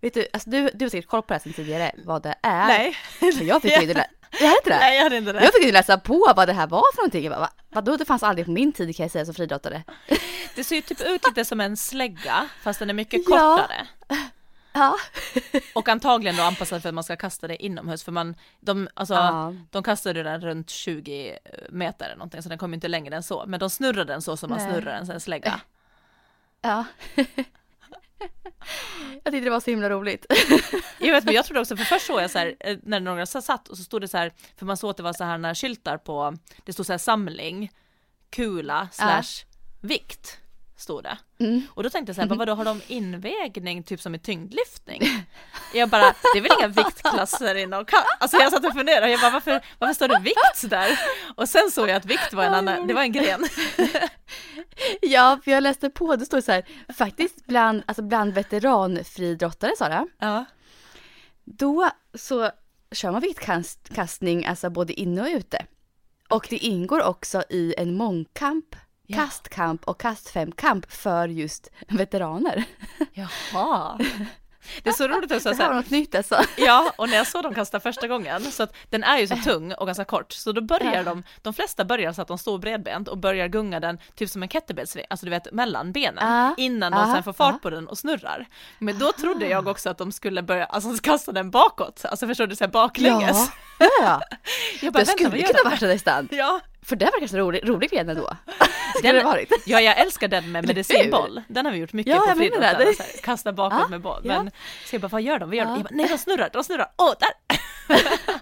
Vet 0.00 0.14
du, 0.14 0.26
alltså 0.32 0.50
du, 0.50 0.70
du 0.74 0.84
har 0.84 0.90
säkert 0.90 1.10
koll 1.10 1.22
på 1.22 1.26
det 1.28 1.34
här 1.34 1.40
sedan 1.40 1.52
tidigare, 1.52 1.92
vad 2.04 2.22
det 2.22 2.34
är. 2.42 2.66
Nej. 2.66 2.96
Jag 3.40 3.62
fick 3.62 3.76
ju 3.76 3.80
inte 3.82 3.94
lä- 3.94 4.06
jag 4.40 4.46
hade 4.46 4.56
inte 4.58 4.70
det. 4.70 4.78
Nej, 4.78 4.96
jag 4.96 5.02
hade 5.02 5.16
inte 5.16 5.32
det. 5.32 5.44
Jag 5.44 5.52
fick 5.54 5.64
ju 5.64 5.72
läsa 5.72 5.98
på 5.98 6.32
vad 6.36 6.48
det 6.48 6.52
här 6.52 6.66
var 6.66 6.82
för 6.94 7.02
någonting. 7.02 7.24
Jag 7.24 7.32
bara, 7.32 7.40
va? 7.40 7.50
Vadå, 7.68 7.96
det 7.96 8.04
fanns 8.04 8.22
aldrig 8.22 8.44
på 8.46 8.52
min 8.52 8.72
tid 8.72 8.96
kan 8.96 9.04
jag 9.04 9.10
säga 9.10 9.24
som 9.24 9.34
friidrottare. 9.34 9.82
Det 10.54 10.64
ser 10.64 10.76
ju 10.76 10.82
typ 10.82 11.00
ut 11.00 11.26
lite 11.26 11.44
som 11.44 11.60
en 11.60 11.76
slägga, 11.76 12.48
fast 12.62 12.78
den 12.78 12.90
är 12.90 12.94
mycket 12.94 13.20
Ja. 13.26 13.56
kortare. 13.58 13.86
Ja. 14.72 14.96
Och 15.74 15.88
antagligen 15.88 16.36
då 16.36 16.42
anpassad 16.42 16.82
för 16.82 16.88
att 16.88 16.94
man 16.94 17.04
ska 17.04 17.16
kasta 17.16 17.46
det 17.48 17.64
inomhus, 17.64 18.04
för 18.04 18.12
man, 18.12 18.34
de, 18.60 18.88
alltså, 18.94 19.14
Ja. 19.14 19.54
de 19.70 19.82
kastade 19.82 20.22
den 20.22 20.40
runt 20.40 20.70
20 20.70 21.38
meter 21.70 22.04
eller 22.06 22.16
någonting, 22.16 22.42
så 22.42 22.48
den 22.48 22.58
kom 22.58 22.70
ju 22.70 22.74
inte 22.74 22.88
längre 22.88 23.16
än 23.16 23.22
så. 23.22 23.44
Men 23.46 23.60
de 23.60 23.70
snurrade 23.70 24.12
den 24.12 24.22
så 24.22 24.36
som 24.36 24.50
man 24.50 24.58
Nej. 24.58 24.70
snurrar 24.72 24.92
en 24.98 25.06
sån 25.06 25.20
slägga. 25.20 25.60
ja. 26.62 26.84
jag 29.24 29.32
tyckte 29.32 29.40
det 29.40 29.50
var 29.50 29.60
så 29.60 29.70
himla 29.70 29.90
roligt. 29.90 30.26
Jag 30.98 31.12
vet, 31.12 31.24
men 31.24 31.34
jag 31.34 31.44
trodde 31.44 31.60
också, 31.60 31.76
för 31.76 31.84
först 31.84 32.06
såg 32.06 32.20
jag 32.20 32.30
så 32.30 32.38
här, 32.38 32.56
eh, 32.60 32.78
när 32.82 33.00
några 33.00 33.26
satt 33.26 33.68
och 33.68 33.76
så 33.76 33.84
stod 33.84 34.00
det 34.00 34.08
så 34.08 34.16
här, 34.16 34.32
för 34.56 34.66
man 34.66 34.76
såg 34.76 34.90
att 34.90 34.96
det 34.96 35.02
var 35.02 35.12
så 35.12 35.24
här 35.24 35.38
när 35.38 35.54
skyltar 35.54 35.98
på, 35.98 36.36
det 36.64 36.72
stod 36.72 36.86
så 36.86 36.92
här 36.92 36.98
samling, 36.98 37.72
kula, 38.30 38.88
slash 38.92 39.44
vikt, 39.80 40.38
stod 40.80 41.02
det. 41.02 41.18
Mm. 41.40 41.62
Och 41.74 41.82
då 41.82 41.90
tänkte 41.90 42.10
jag 42.10 42.16
så 42.16 42.22
här, 42.22 42.28
vadå 42.38 42.54
har 42.54 42.64
de 42.64 42.80
invägning 42.86 43.82
typ 43.82 44.00
som 44.00 44.14
i 44.14 44.18
tyngdlyftning? 44.18 45.02
Jag 45.74 45.88
bara, 45.88 46.14
det 46.32 46.38
är 46.38 46.42
väl 46.42 46.50
inga 46.58 46.68
viktklasser 46.68 47.54
inom 47.54 47.84
ka-" 47.84 48.04
Alltså 48.20 48.36
jag 48.36 48.52
satt 48.52 48.66
och 48.66 48.72
funderade, 48.72 49.10
jag 49.10 49.20
bara 49.20 49.30
varför, 49.30 49.60
varför 49.78 49.94
står 49.94 50.08
det 50.08 50.18
vikt 50.22 50.70
där? 50.70 50.98
Och 51.36 51.48
sen 51.48 51.70
såg 51.70 51.88
jag 51.88 51.96
att 51.96 52.04
vikt 52.06 52.32
var 52.32 52.44
en 52.44 52.54
annan, 52.54 52.86
det 52.86 52.94
var 52.94 53.02
en 53.02 53.12
gren. 53.12 53.44
Ja, 55.02 55.38
för 55.44 55.50
jag 55.50 55.62
läste 55.62 55.90
på, 55.90 56.16
det 56.16 56.26
står 56.26 56.40
så 56.40 56.52
här, 56.52 56.64
faktiskt 56.98 57.46
bland, 57.46 57.82
alltså 57.86 58.02
bland 58.02 58.34
veteranfriidrottare 58.34 59.72
Sara, 59.78 60.06
Ja. 60.18 60.44
då 61.44 61.90
så 62.14 62.50
kör 62.92 63.10
man 63.12 63.20
viktkastning 63.20 64.46
alltså 64.46 64.70
både 64.70 64.92
inne 64.92 65.20
och 65.22 65.28
ute. 65.28 65.66
Och 66.28 66.46
det 66.50 66.56
ingår 66.56 67.02
också 67.02 67.42
i 67.50 67.74
en 67.78 67.94
mångkamp, 67.94 68.76
Ja. 69.10 69.16
kastkamp 69.18 69.84
och 69.84 70.00
kastfemkamp 70.00 70.92
för 70.92 71.28
just 71.28 71.70
veteraner. 71.88 72.64
Jaha. 73.12 73.98
Det 74.82 74.88
är 74.90 74.94
så 74.94 75.08
roligt 75.08 75.32
också, 75.32 75.48
Det 75.48 75.54
så 75.54 75.62
här 75.62 75.68
var 75.68 75.76
något 75.76 75.90
nytt 75.90 76.14
alltså. 76.14 76.42
ja, 76.56 76.92
och 76.96 77.08
när 77.08 77.16
jag 77.16 77.26
såg 77.26 77.42
dem 77.42 77.54
kasta 77.54 77.80
första 77.80 78.08
gången, 78.08 78.42
så 78.52 78.62
att 78.62 78.74
den 78.90 79.04
är 79.04 79.18
ju 79.18 79.26
så 79.26 79.36
tung 79.36 79.72
och 79.72 79.86
ganska 79.86 80.04
kort, 80.04 80.32
så 80.32 80.52
då 80.52 80.60
börjar 80.60 80.94
Ja. 80.94 81.02
de, 81.02 81.22
de 81.42 81.54
flesta 81.54 81.84
börjar 81.84 82.12
så 82.12 82.22
att 82.22 82.28
de 82.28 82.38
står 82.38 82.58
bredbent 82.58 83.08
och 83.08 83.18
börjar 83.18 83.48
gunga 83.48 83.80
den 83.80 83.98
typ 84.14 84.30
som 84.30 84.42
en 84.42 84.48
kettlebellsving, 84.48 85.04
alltså 85.10 85.26
du 85.26 85.30
vet 85.30 85.52
mellan 85.52 85.92
benen, 85.92 86.28
Ja. 86.38 86.54
innan 86.56 86.92
de 86.92 86.98
Ja. 87.08 87.14
sen 87.14 87.22
får 87.22 87.32
fart 87.32 87.54
Ja. 87.54 87.58
på 87.62 87.70
den 87.70 87.88
och 87.88 87.98
snurrar. 87.98 88.46
Men 88.78 88.98
då 88.98 89.12
trodde 89.12 89.48
jag 89.48 89.68
också 89.68 89.90
att 89.90 89.98
de 89.98 90.12
skulle 90.12 90.42
börja, 90.42 90.64
alltså 90.64 90.90
kasta 91.02 91.32
den 91.32 91.50
bakåt, 91.50 92.04
alltså 92.04 92.26
förstår 92.26 92.46
du, 92.46 92.56
så 92.56 92.64
här 92.64 92.70
baklänges. 92.70 93.50
Ja, 93.78 93.86
ja. 94.02 94.20
Jag 94.82 94.92
bara, 94.92 94.98
Det 95.00 95.06
skulle 95.06 95.30
kunna 95.42 95.58
de? 95.64 95.70
varit 95.70 95.80
nästan. 95.80 96.28
Ja, 96.30 96.60
För 96.82 96.96
det 96.96 97.04
var 97.04 97.18
kanske 97.18 97.36
rolig, 97.36 97.68
rolig 97.68 97.90
gren 97.90 98.08
ändå. 98.08 98.36
Skulle 98.98 99.12
det 99.12 99.24
varit. 99.24 99.52
ja, 99.66 99.80
jag 99.80 99.98
älskar 99.98 100.28
den 100.28 100.52
med 100.52 100.66
medicinboll. 100.66 101.42
Den 101.48 101.64
har 101.66 101.72
vi 101.72 101.78
gjort 101.78 101.92
mycket 101.92 102.14
Ja, 102.14 102.20
på 102.32 102.36
friidrotten. 102.38 102.78
Det- 102.78 102.94
så 102.96 103.02
här, 103.02 103.10
Kasta 103.22 103.52
bakåt 103.52 103.78
Ja, 103.82 103.88
med 103.88 104.00
boll. 104.00 104.20
ja. 104.24 104.42
Men 104.42 104.50
så 104.86 104.94
jag 104.94 105.02
bara, 105.02 105.08
vad 105.08 105.22
gör 105.22 105.38
de? 105.38 105.48
Vad 105.48 105.56
gör 105.56 105.64
de? 105.64 105.70
Ja. 105.70 105.76
Jag 105.76 105.84
bara, 105.84 105.94
nej, 105.94 106.08
de 106.08 106.18
snurrar, 106.18 106.50
de 106.52 106.64
snurrar. 106.64 106.90
Åh, 106.96 107.12
där! 107.20 107.58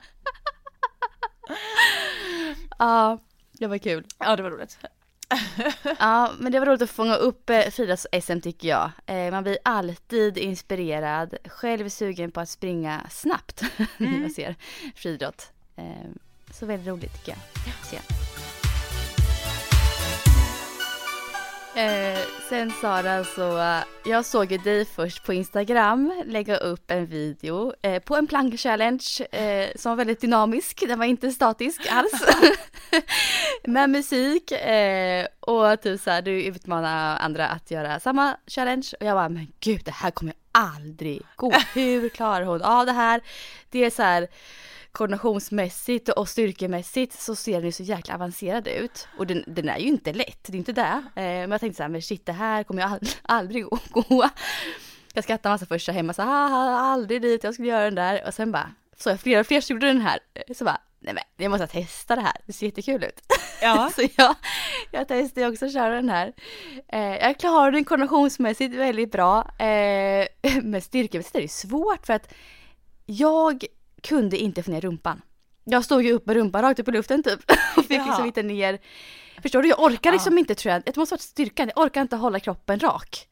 Ja, 2.78 3.18
det 3.52 3.66
var 3.66 3.78
kul. 3.78 4.04
Ja, 4.18 4.36
det 4.36 4.42
var 4.42 4.50
roligt. 4.50 4.78
Ja, 5.98 6.32
men 6.38 6.52
det 6.52 6.58
var 6.60 6.66
roligt 6.66 6.82
att 6.82 6.90
fånga 6.90 7.14
upp 7.16 7.50
eh, 7.50 7.56
friidrotts-SM 7.58 8.40
tycker 8.40 8.68
jag. 8.68 8.90
Eh, 9.06 9.30
man 9.30 9.42
blir 9.42 9.58
alltid 9.64 10.38
inspirerad, 10.38 11.34
själv 11.44 11.88
sugen 11.88 12.30
på 12.30 12.40
att 12.40 12.48
springa 12.48 13.00
snabbt 13.10 13.62
när 13.96 14.22
jag 14.22 14.32
ser 14.32 14.54
friidrott. 14.96 15.52
Eh, 16.56 16.60
så 16.60 16.66
väldigt 16.66 16.88
roligt 16.88 17.12
tycker 17.12 17.32
jag. 17.32 17.74
se. 17.84 17.96
Eh, 21.80 22.18
sen 22.48 22.72
Sara 22.80 23.24
så, 23.24 23.80
jag 24.10 24.24
såg 24.24 24.52
ju 24.52 24.58
dig 24.58 24.84
först 24.84 25.24
på 25.24 25.32
Instagram 25.32 26.22
lägga 26.26 26.56
upp 26.56 26.90
en 26.90 27.06
video 27.06 27.72
eh, 27.82 28.02
på 28.02 28.16
en 28.16 28.26
plank-challenge 28.26 29.34
eh, 29.34 29.68
som 29.76 29.90
var 29.90 29.96
väldigt 29.96 30.20
dynamisk, 30.20 30.84
den 30.88 30.98
var 30.98 31.06
inte 31.06 31.30
statisk 31.30 31.86
alls. 31.90 32.24
Med 33.64 33.90
musik 33.90 34.52
eh, 34.52 35.26
och 35.40 35.80
typ 35.80 36.00
såhär, 36.00 36.22
du 36.22 36.42
utmanar 36.42 37.18
andra 37.18 37.48
att 37.48 37.70
göra 37.70 38.00
samma 38.00 38.36
challenge 38.46 38.92
och 39.00 39.06
jag 39.06 39.16
bara, 39.16 39.28
men 39.28 39.46
gud 39.60 39.80
det 39.84 39.90
här 39.94 40.10
kommer 40.10 40.34
aldrig 40.52 41.22
gå. 41.36 41.52
Hur 41.74 42.08
klarar 42.08 42.44
hon 42.44 42.62
av 42.62 42.86
det 42.86 42.92
här? 42.92 43.20
Det 43.70 43.84
är 43.84 43.90
så 43.90 44.02
här 44.02 44.28
koordinationsmässigt 44.96 46.08
och 46.08 46.28
styrkemässigt 46.28 47.20
så 47.20 47.36
ser 47.36 47.52
den 47.52 47.64
ju 47.64 47.72
så 47.72 47.82
jäkla 47.82 48.14
avancerad 48.14 48.68
ut. 48.68 49.08
Och 49.18 49.26
den, 49.26 49.44
den 49.46 49.68
är 49.68 49.78
ju 49.78 49.86
inte 49.86 50.12
lätt, 50.12 50.44
det 50.46 50.54
är 50.54 50.58
inte 50.58 50.72
det. 50.72 51.02
Eh, 51.14 51.22
men 51.22 51.50
jag 51.50 51.60
tänkte 51.60 51.76
så 51.76 51.82
här, 51.82 51.90
men 51.90 52.02
shit 52.02 52.26
det 52.26 52.32
här 52.32 52.64
kommer 52.64 52.82
jag 52.82 52.90
aldrig, 52.92 53.12
aldrig 53.22 53.64
gå. 53.90 54.28
Jag 55.14 55.24
skrattade 55.24 55.52
massa 55.52 55.66
först 55.66 55.88
hemma 55.88 56.12
så 56.12 56.22
här, 56.22 56.70
aldrig 56.72 57.22
dit, 57.22 57.44
jag 57.44 57.54
skulle 57.54 57.68
göra 57.68 57.84
den 57.84 57.94
där. 57.94 58.26
Och 58.26 58.34
sen 58.34 58.52
bara, 58.52 58.70
så 58.96 59.10
jag 59.10 59.20
flera 59.20 59.40
och 59.40 59.46
fler 59.46 59.70
gjorde 59.70 59.86
den 59.86 60.00
här. 60.00 60.18
Så 60.54 60.64
bara, 60.64 60.80
nej 61.00 61.14
men 61.14 61.24
jag 61.36 61.50
måste 61.50 61.66
testa 61.66 62.16
det 62.16 62.22
här, 62.22 62.36
det 62.46 62.52
ser 62.52 62.66
jättekul 62.66 63.04
ut. 63.04 63.20
Ja. 63.62 63.90
så 63.96 64.02
jag, 64.16 64.34
jag 64.90 65.08
testade 65.08 65.48
också 65.48 65.66
att 65.66 65.72
köra 65.72 65.94
den 65.94 66.08
här. 66.08 66.32
Eh, 66.88 67.16
jag 67.16 67.38
klarar 67.38 67.70
den 67.70 67.84
koordinationsmässigt 67.84 68.74
väldigt 68.74 69.12
bra. 69.12 69.50
Eh, 69.58 70.26
men 70.62 70.80
styrkemässigt 70.80 71.36
är 71.36 71.40
det 71.40 71.48
svårt 71.48 72.06
för 72.06 72.12
att 72.12 72.32
jag 73.06 73.64
kunde 74.02 74.38
inte 74.38 74.62
få 74.62 74.70
ner 74.70 74.80
rumpan. 74.80 75.22
Jag 75.64 75.84
stod 75.84 76.02
ju 76.02 76.12
upp 76.12 76.26
med 76.26 76.36
rumpan 76.36 76.62
rakt 76.62 76.80
upp 76.80 76.88
i 76.88 76.90
luften 76.90 77.22
typ 77.22 77.40
och 77.76 77.84
fick 77.84 77.98
Jaha. 77.98 78.06
liksom 78.06 78.26
inte 78.26 78.42
ner. 78.42 78.78
Förstår 79.42 79.62
du? 79.62 79.68
Jag 79.68 79.80
orkar 79.80 80.12
liksom 80.12 80.32
ja. 80.32 80.38
inte 80.38 80.54
tror 80.54 80.72
jag. 80.72 80.82
Det 80.84 80.96
måste 80.96 81.12
vara 81.12 81.20
styrkan. 81.20 81.70
Jag 81.74 81.84
orkar 81.84 82.02
inte 82.02 82.16
hålla 82.16 82.40
kroppen 82.40 82.80
rak. 82.80 83.28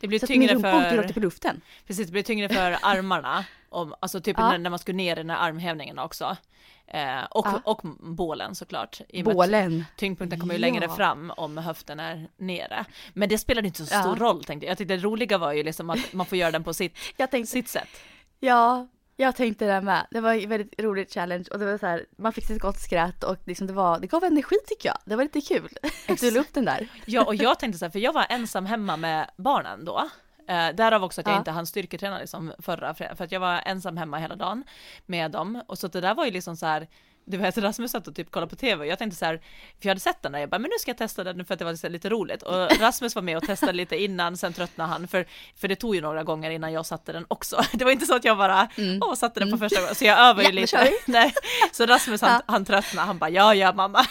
Det 0.00 0.08
blir 0.08 0.18
så 0.18 0.26
tyngre 0.26 0.54
min 0.54 0.62
för... 0.62 0.96
rakt 0.96 1.10
upp 1.10 1.16
i 1.16 1.20
luften. 1.20 1.60
Precis, 1.86 2.06
det 2.06 2.12
blir 2.12 2.22
tyngre 2.22 2.48
för 2.48 2.78
armarna. 2.82 3.44
Om, 3.68 3.94
alltså 4.00 4.20
typ 4.20 4.36
ja. 4.38 4.48
när, 4.48 4.58
när 4.58 4.70
man 4.70 4.78
ska 4.78 4.92
ner 4.92 5.12
i 5.12 5.14
den 5.14 5.30
här 5.30 5.48
armhävningen 5.48 5.98
också. 5.98 6.36
Eh, 6.86 7.24
och, 7.30 7.46
ja. 7.46 7.60
och 7.64 7.80
bålen 8.00 8.54
såklart. 8.54 9.00
bålen. 9.24 9.84
Tyngdpunkten 9.96 10.40
kommer 10.40 10.54
ju 10.54 10.60
ja. 10.60 10.66
längre 10.66 10.88
fram 10.88 11.32
om 11.36 11.58
höften 11.58 12.00
är 12.00 12.28
nere. 12.36 12.84
Men 13.14 13.28
det 13.28 13.38
spelar 13.38 13.64
inte 13.64 13.78
så 13.78 13.86
stor 13.86 14.18
ja. 14.18 14.24
roll 14.24 14.44
tänkte 14.44 14.66
jag. 14.66 14.70
Jag 14.70 14.78
tyckte 14.78 14.96
det 14.96 15.02
roliga 15.02 15.38
var 15.38 15.52
ju 15.52 15.62
liksom 15.62 15.90
att 15.90 16.12
man 16.12 16.26
får 16.26 16.38
göra 16.38 16.50
den 16.50 16.64
på 16.64 16.74
sitt, 16.74 16.96
tänkte, 17.16 17.46
sitt 17.46 17.68
sätt. 17.68 17.88
Ja, 18.40 18.88
jag 19.20 19.36
tänkte 19.36 19.66
det 19.66 19.80
med. 19.80 20.06
Det 20.10 20.20
var 20.20 20.34
en 20.34 20.48
väldigt 20.48 20.80
roligt 20.80 21.14
challenge 21.14 21.44
och 21.50 21.58
det 21.58 21.64
var 21.64 21.78
så 21.78 21.86
här, 21.86 22.06
man 22.16 22.32
fick 22.32 22.50
ett 22.50 22.60
gott 22.60 22.78
skratt 22.78 23.24
och 23.24 23.36
liksom 23.44 23.66
det 23.66 23.72
var, 23.72 23.98
det 23.98 24.06
gav 24.06 24.24
energi 24.24 24.56
tycker 24.66 24.88
jag. 24.88 24.98
Det 25.04 25.16
var 25.16 25.22
lite 25.22 25.40
kul. 25.40 25.68
Att 26.08 26.20
du 26.20 26.30
la 26.30 26.40
upp 26.40 26.54
den 26.54 26.64
där. 26.64 26.88
Ja, 27.06 27.24
och 27.24 27.34
jag 27.34 27.58
tänkte 27.58 27.78
så 27.78 27.84
här, 27.84 27.90
för 27.90 27.98
jag 27.98 28.12
var 28.12 28.26
ensam 28.28 28.66
hemma 28.66 28.96
med 28.96 29.30
barnen 29.36 29.84
då. 29.84 30.08
Eh, 30.48 30.68
därav 30.74 31.04
också 31.04 31.20
att 31.20 31.26
jag 31.26 31.34
ja. 31.34 31.38
inte 31.38 31.50
hann 31.50 31.66
styrketräna 31.66 32.18
liksom 32.18 32.52
förra 32.58 32.94
fredagen, 32.94 33.16
för 33.16 33.24
att 33.24 33.32
jag 33.32 33.40
var 33.40 33.62
ensam 33.66 33.96
hemma 33.96 34.18
hela 34.18 34.36
dagen 34.36 34.64
med 35.06 35.30
dem. 35.30 35.62
Och 35.66 35.78
så 35.78 35.88
det 35.88 36.00
där 36.00 36.14
var 36.14 36.24
ju 36.24 36.30
liksom 36.30 36.56
så 36.56 36.66
här, 36.66 36.86
du 37.28 37.36
vet 37.36 37.58
Rasmus 37.58 37.90
satt 37.90 38.08
och 38.08 38.14
typ 38.14 38.30
kollade 38.30 38.50
på 38.50 38.56
tv 38.56 38.80
och 38.80 38.86
jag 38.86 38.98
tänkte 38.98 39.18
så 39.18 39.24
här, 39.24 39.36
för 39.36 39.88
jag 39.88 39.90
hade 39.90 40.00
sett 40.00 40.22
den 40.22 40.32
där, 40.32 40.38
jag 40.38 40.48
bara 40.48 40.58
men 40.58 40.70
nu 40.70 40.78
ska 40.78 40.90
jag 40.90 40.98
testa 40.98 41.24
den 41.24 41.44
för 41.44 41.54
att 41.54 41.58
det 41.58 41.64
var 41.64 41.88
lite 41.88 42.08
roligt 42.08 42.42
och 42.42 42.70
Rasmus 42.80 43.14
var 43.14 43.22
med 43.22 43.36
och 43.36 43.42
testade 43.42 43.72
lite 43.72 43.96
innan, 43.96 44.36
sen 44.36 44.52
tröttnade 44.52 44.90
han 44.90 45.08
för, 45.08 45.26
för 45.56 45.68
det 45.68 45.76
tog 45.76 45.94
ju 45.94 46.00
några 46.00 46.24
gånger 46.24 46.50
innan 46.50 46.72
jag 46.72 46.86
satte 46.86 47.12
den 47.12 47.24
också. 47.28 47.62
Det 47.72 47.84
var 47.84 47.92
inte 47.92 48.06
så 48.06 48.14
att 48.14 48.24
jag 48.24 48.38
bara, 48.38 48.68
mm. 48.76 48.98
åh, 49.02 49.14
satte 49.14 49.40
den 49.40 49.50
på 49.50 49.56
mm. 49.56 49.68
första 49.68 49.80
gången, 49.80 49.94
så 49.94 50.04
jag 50.04 50.18
övar 50.18 50.42
ju 50.42 50.48
ja, 50.48 50.54
lite. 50.54 50.92
Nej. 51.06 51.34
Så 51.72 51.86
Rasmus 51.86 52.20
han, 52.20 52.42
han 52.46 52.64
tröttnade, 52.64 53.06
han 53.06 53.18
bara 53.18 53.30
ja, 53.30 53.54
ja 53.54 53.72
mamma. 53.72 54.06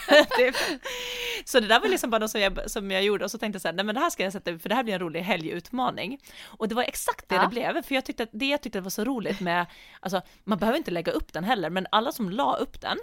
så 1.46 1.60
det 1.60 1.68
där 1.68 1.80
var 1.80 1.88
liksom 1.88 2.10
bara 2.10 2.20
något 2.20 2.32
som 2.32 2.42
jag, 2.42 2.72
som 2.72 2.92
jag 2.92 3.04
gjorde 3.04 3.26
och 3.26 3.32
så 3.32 3.38
tänkte 3.38 3.56
jag 3.56 3.62
så 3.62 3.68
här, 3.68 3.76
nej 3.76 3.86
men 3.86 3.96
det 3.96 4.02
här 4.02 4.10
ska 4.10 4.24
jag 4.24 4.34
sätta, 4.34 4.60
för 4.60 4.70
det 4.70 4.76
här 4.76 4.84
blir 4.84 4.94
en 4.94 5.00
rolig 5.00 5.22
helgutmaning. 5.22 6.20
Och 6.46 6.68
det 6.68 6.76
var 6.76 6.84
exakt 6.84 7.30
det 7.30 7.36
ja. 7.36 7.42
det 7.42 7.48
blev, 7.48 7.82
för 7.82 7.96
jag 7.96 8.06
tyckte 8.06 8.24
att 8.24 8.30
det 8.32 8.46
jag 8.46 8.62
tyckte 8.62 8.82
var 8.82 8.90
så 8.90 9.04
roligt 9.04 9.40
med, 9.40 9.66
alltså 10.00 10.22
man 10.44 10.58
behöver 10.58 10.78
inte 10.78 10.92
lägga 10.92 11.12
upp 11.12 11.34
den 11.34 11.44
heller, 11.44 11.70
men 11.70 11.88
alla 11.92 12.12
som 12.12 12.30
la 12.30 12.56
upp 12.56 12.82
den, 12.82 12.98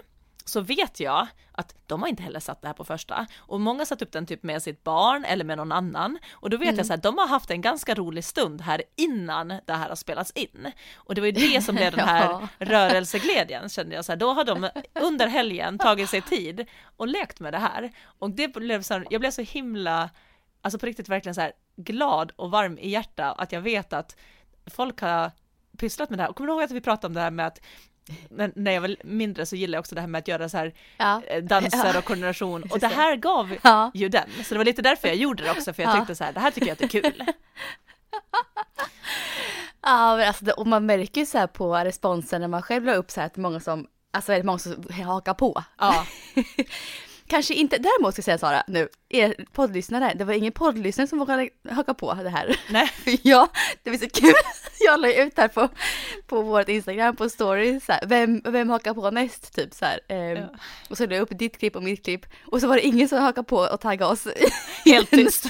så 0.44 0.60
vet 0.60 1.00
jag 1.00 1.26
att 1.52 1.74
de 1.86 2.02
har 2.02 2.08
inte 2.08 2.22
heller 2.22 2.40
satt 2.40 2.62
det 2.62 2.66
här 2.66 2.74
på 2.74 2.84
första. 2.84 3.26
Och 3.36 3.60
många 3.60 3.86
satt 3.86 4.02
upp 4.02 4.12
den 4.12 4.26
typ 4.26 4.42
med 4.42 4.62
sitt 4.62 4.84
barn 4.84 5.24
eller 5.24 5.44
med 5.44 5.56
någon 5.56 5.72
annan. 5.72 6.18
Och 6.32 6.50
då 6.50 6.56
vet 6.56 6.68
mm. 6.68 6.76
jag 6.76 6.86
så 6.86 6.92
här, 6.92 7.00
de 7.00 7.18
har 7.18 7.26
haft 7.26 7.50
en 7.50 7.60
ganska 7.60 7.94
rolig 7.94 8.24
stund 8.24 8.60
här 8.60 8.82
innan 8.96 9.48
det 9.48 9.72
här 9.72 9.88
har 9.88 9.96
spelats 9.96 10.30
in. 10.30 10.72
Och 10.94 11.14
det 11.14 11.20
var 11.20 11.26
ju 11.26 11.32
det 11.32 11.64
som 11.64 11.74
blev 11.74 11.92
den 11.96 12.08
här 12.08 12.30
ja. 12.30 12.48
rörelseglädjen 12.58 13.68
kände 13.68 13.94
jag 13.94 14.04
så 14.04 14.12
här, 14.12 14.16
då 14.16 14.32
har 14.32 14.44
de 14.44 14.70
under 15.00 15.26
helgen 15.26 15.78
tagit 15.78 16.10
sig 16.10 16.20
tid 16.20 16.66
och 16.96 17.08
lekt 17.08 17.40
med 17.40 17.52
det 17.52 17.58
här. 17.58 17.92
Och 18.18 18.30
det 18.30 18.48
blev 18.48 18.82
så 18.82 18.94
här, 18.94 19.06
jag 19.10 19.20
blev 19.20 19.30
så 19.30 19.42
himla, 19.42 20.10
alltså 20.60 20.78
på 20.78 20.86
riktigt 20.86 21.08
verkligen 21.08 21.34
så 21.34 21.40
här 21.40 21.52
glad 21.76 22.32
och 22.36 22.50
varm 22.50 22.78
i 22.78 22.90
hjärta 22.90 23.32
att 23.32 23.52
jag 23.52 23.60
vet 23.60 23.92
att 23.92 24.16
folk 24.66 25.00
har 25.00 25.30
pysslat 25.78 26.10
med 26.10 26.18
det 26.18 26.22
här. 26.22 26.30
Och 26.30 26.36
kommer 26.36 26.48
du 26.48 26.52
ihåg 26.52 26.62
att 26.62 26.70
vi 26.70 26.80
pratade 26.80 27.06
om 27.06 27.14
det 27.14 27.20
här 27.20 27.30
med 27.30 27.46
att 27.46 27.60
men 28.28 28.52
när 28.56 28.72
jag 28.72 28.80
var 28.80 28.96
mindre 29.04 29.46
så 29.46 29.56
gillade 29.56 29.76
jag 29.76 29.80
också 29.80 29.94
det 29.94 30.00
här 30.00 30.08
med 30.08 30.18
att 30.18 30.28
göra 30.28 30.48
så 30.48 30.56
här 30.56 30.74
ja. 30.96 31.22
Eh, 31.26 31.42
danser 31.42 31.98
och 31.98 32.04
koordination 32.04 32.62
och 32.70 32.78
det 32.78 32.86
här 32.86 33.16
gav 33.16 33.56
ja. 33.62 33.90
ju 33.94 34.08
den. 34.08 34.28
Så 34.44 34.54
det 34.54 34.58
var 34.58 34.64
lite 34.64 34.82
därför 34.82 35.08
jag 35.08 35.16
gjorde 35.16 35.44
det 35.44 35.50
också 35.50 35.72
för 35.72 35.82
jag 35.82 35.94
ja. 35.94 35.98
tyckte 35.98 36.14
så 36.14 36.24
här, 36.24 36.32
det 36.32 36.40
här 36.40 36.50
tycker 36.50 36.66
jag 36.66 36.72
att 36.72 36.78
det 36.78 36.96
är 36.96 37.02
kul. 37.02 37.24
Ja, 39.86 40.16
men 40.16 40.28
alltså, 40.28 40.50
och 40.50 40.66
man 40.66 40.86
märker 40.86 41.20
ju 41.20 41.26
så 41.26 41.38
här 41.38 41.46
på 41.46 41.76
responsen 41.76 42.40
när 42.40 42.48
man 42.48 42.62
själv 42.62 42.84
la 42.84 42.94
upp 42.94 43.10
så 43.10 43.20
här 43.20 43.26
att 43.26 43.36
många 43.36 43.60
som, 43.60 43.86
alltså 44.10 44.32
väldigt 44.32 44.46
många 44.46 44.58
som 44.58 44.84
hakar 45.04 45.34
på. 45.34 45.64
Ja. 45.78 46.06
Kanske 47.26 47.54
inte, 47.54 47.78
däremot 47.78 48.14
ska 48.14 48.18
jag 48.18 48.24
säga 48.24 48.38
Sara 48.38 48.64
nu, 48.66 48.88
er 49.08 49.34
poddlyssnare, 49.52 50.12
det 50.14 50.24
var 50.24 50.34
ingen 50.34 50.52
poddlyssnare 50.52 51.08
som 51.08 51.18
vågade 51.18 51.48
haka 51.70 51.94
på 51.94 52.14
det 52.14 52.30
här. 52.30 52.56
Nej. 52.70 52.90
ja, 53.22 53.48
det 53.82 53.90
var 53.90 53.96
så 53.96 54.08
kul, 54.08 54.32
jag 54.80 55.00
la 55.00 55.12
ut 55.12 55.38
här 55.38 55.48
på, 55.48 55.68
på 56.26 56.42
vårt 56.42 56.68
Instagram 56.68 57.16
på 57.16 57.28
story, 57.28 57.80
så 57.80 57.92
här, 57.92 58.06
vem, 58.06 58.42
vem 58.44 58.70
hakar 58.70 58.94
på 58.94 59.10
näst 59.10 59.54
typ 59.54 59.74
så 59.74 59.84
här. 59.84 60.00
Um, 60.08 60.36
ja. 60.36 60.48
Och 60.90 60.96
så 60.96 61.06
la 61.06 61.14
jag 61.14 61.22
upp 61.22 61.38
ditt 61.38 61.58
klipp 61.58 61.76
och 61.76 61.82
mitt 61.82 62.04
klipp 62.04 62.26
och 62.46 62.60
så 62.60 62.68
var 62.68 62.76
det 62.76 62.82
ingen 62.86 63.08
som 63.08 63.18
hakade 63.18 63.44
på 63.44 63.56
och 63.56 63.80
taggade 63.80 64.12
oss. 64.12 64.28
Helt 64.84 65.10
tyst. 65.10 65.46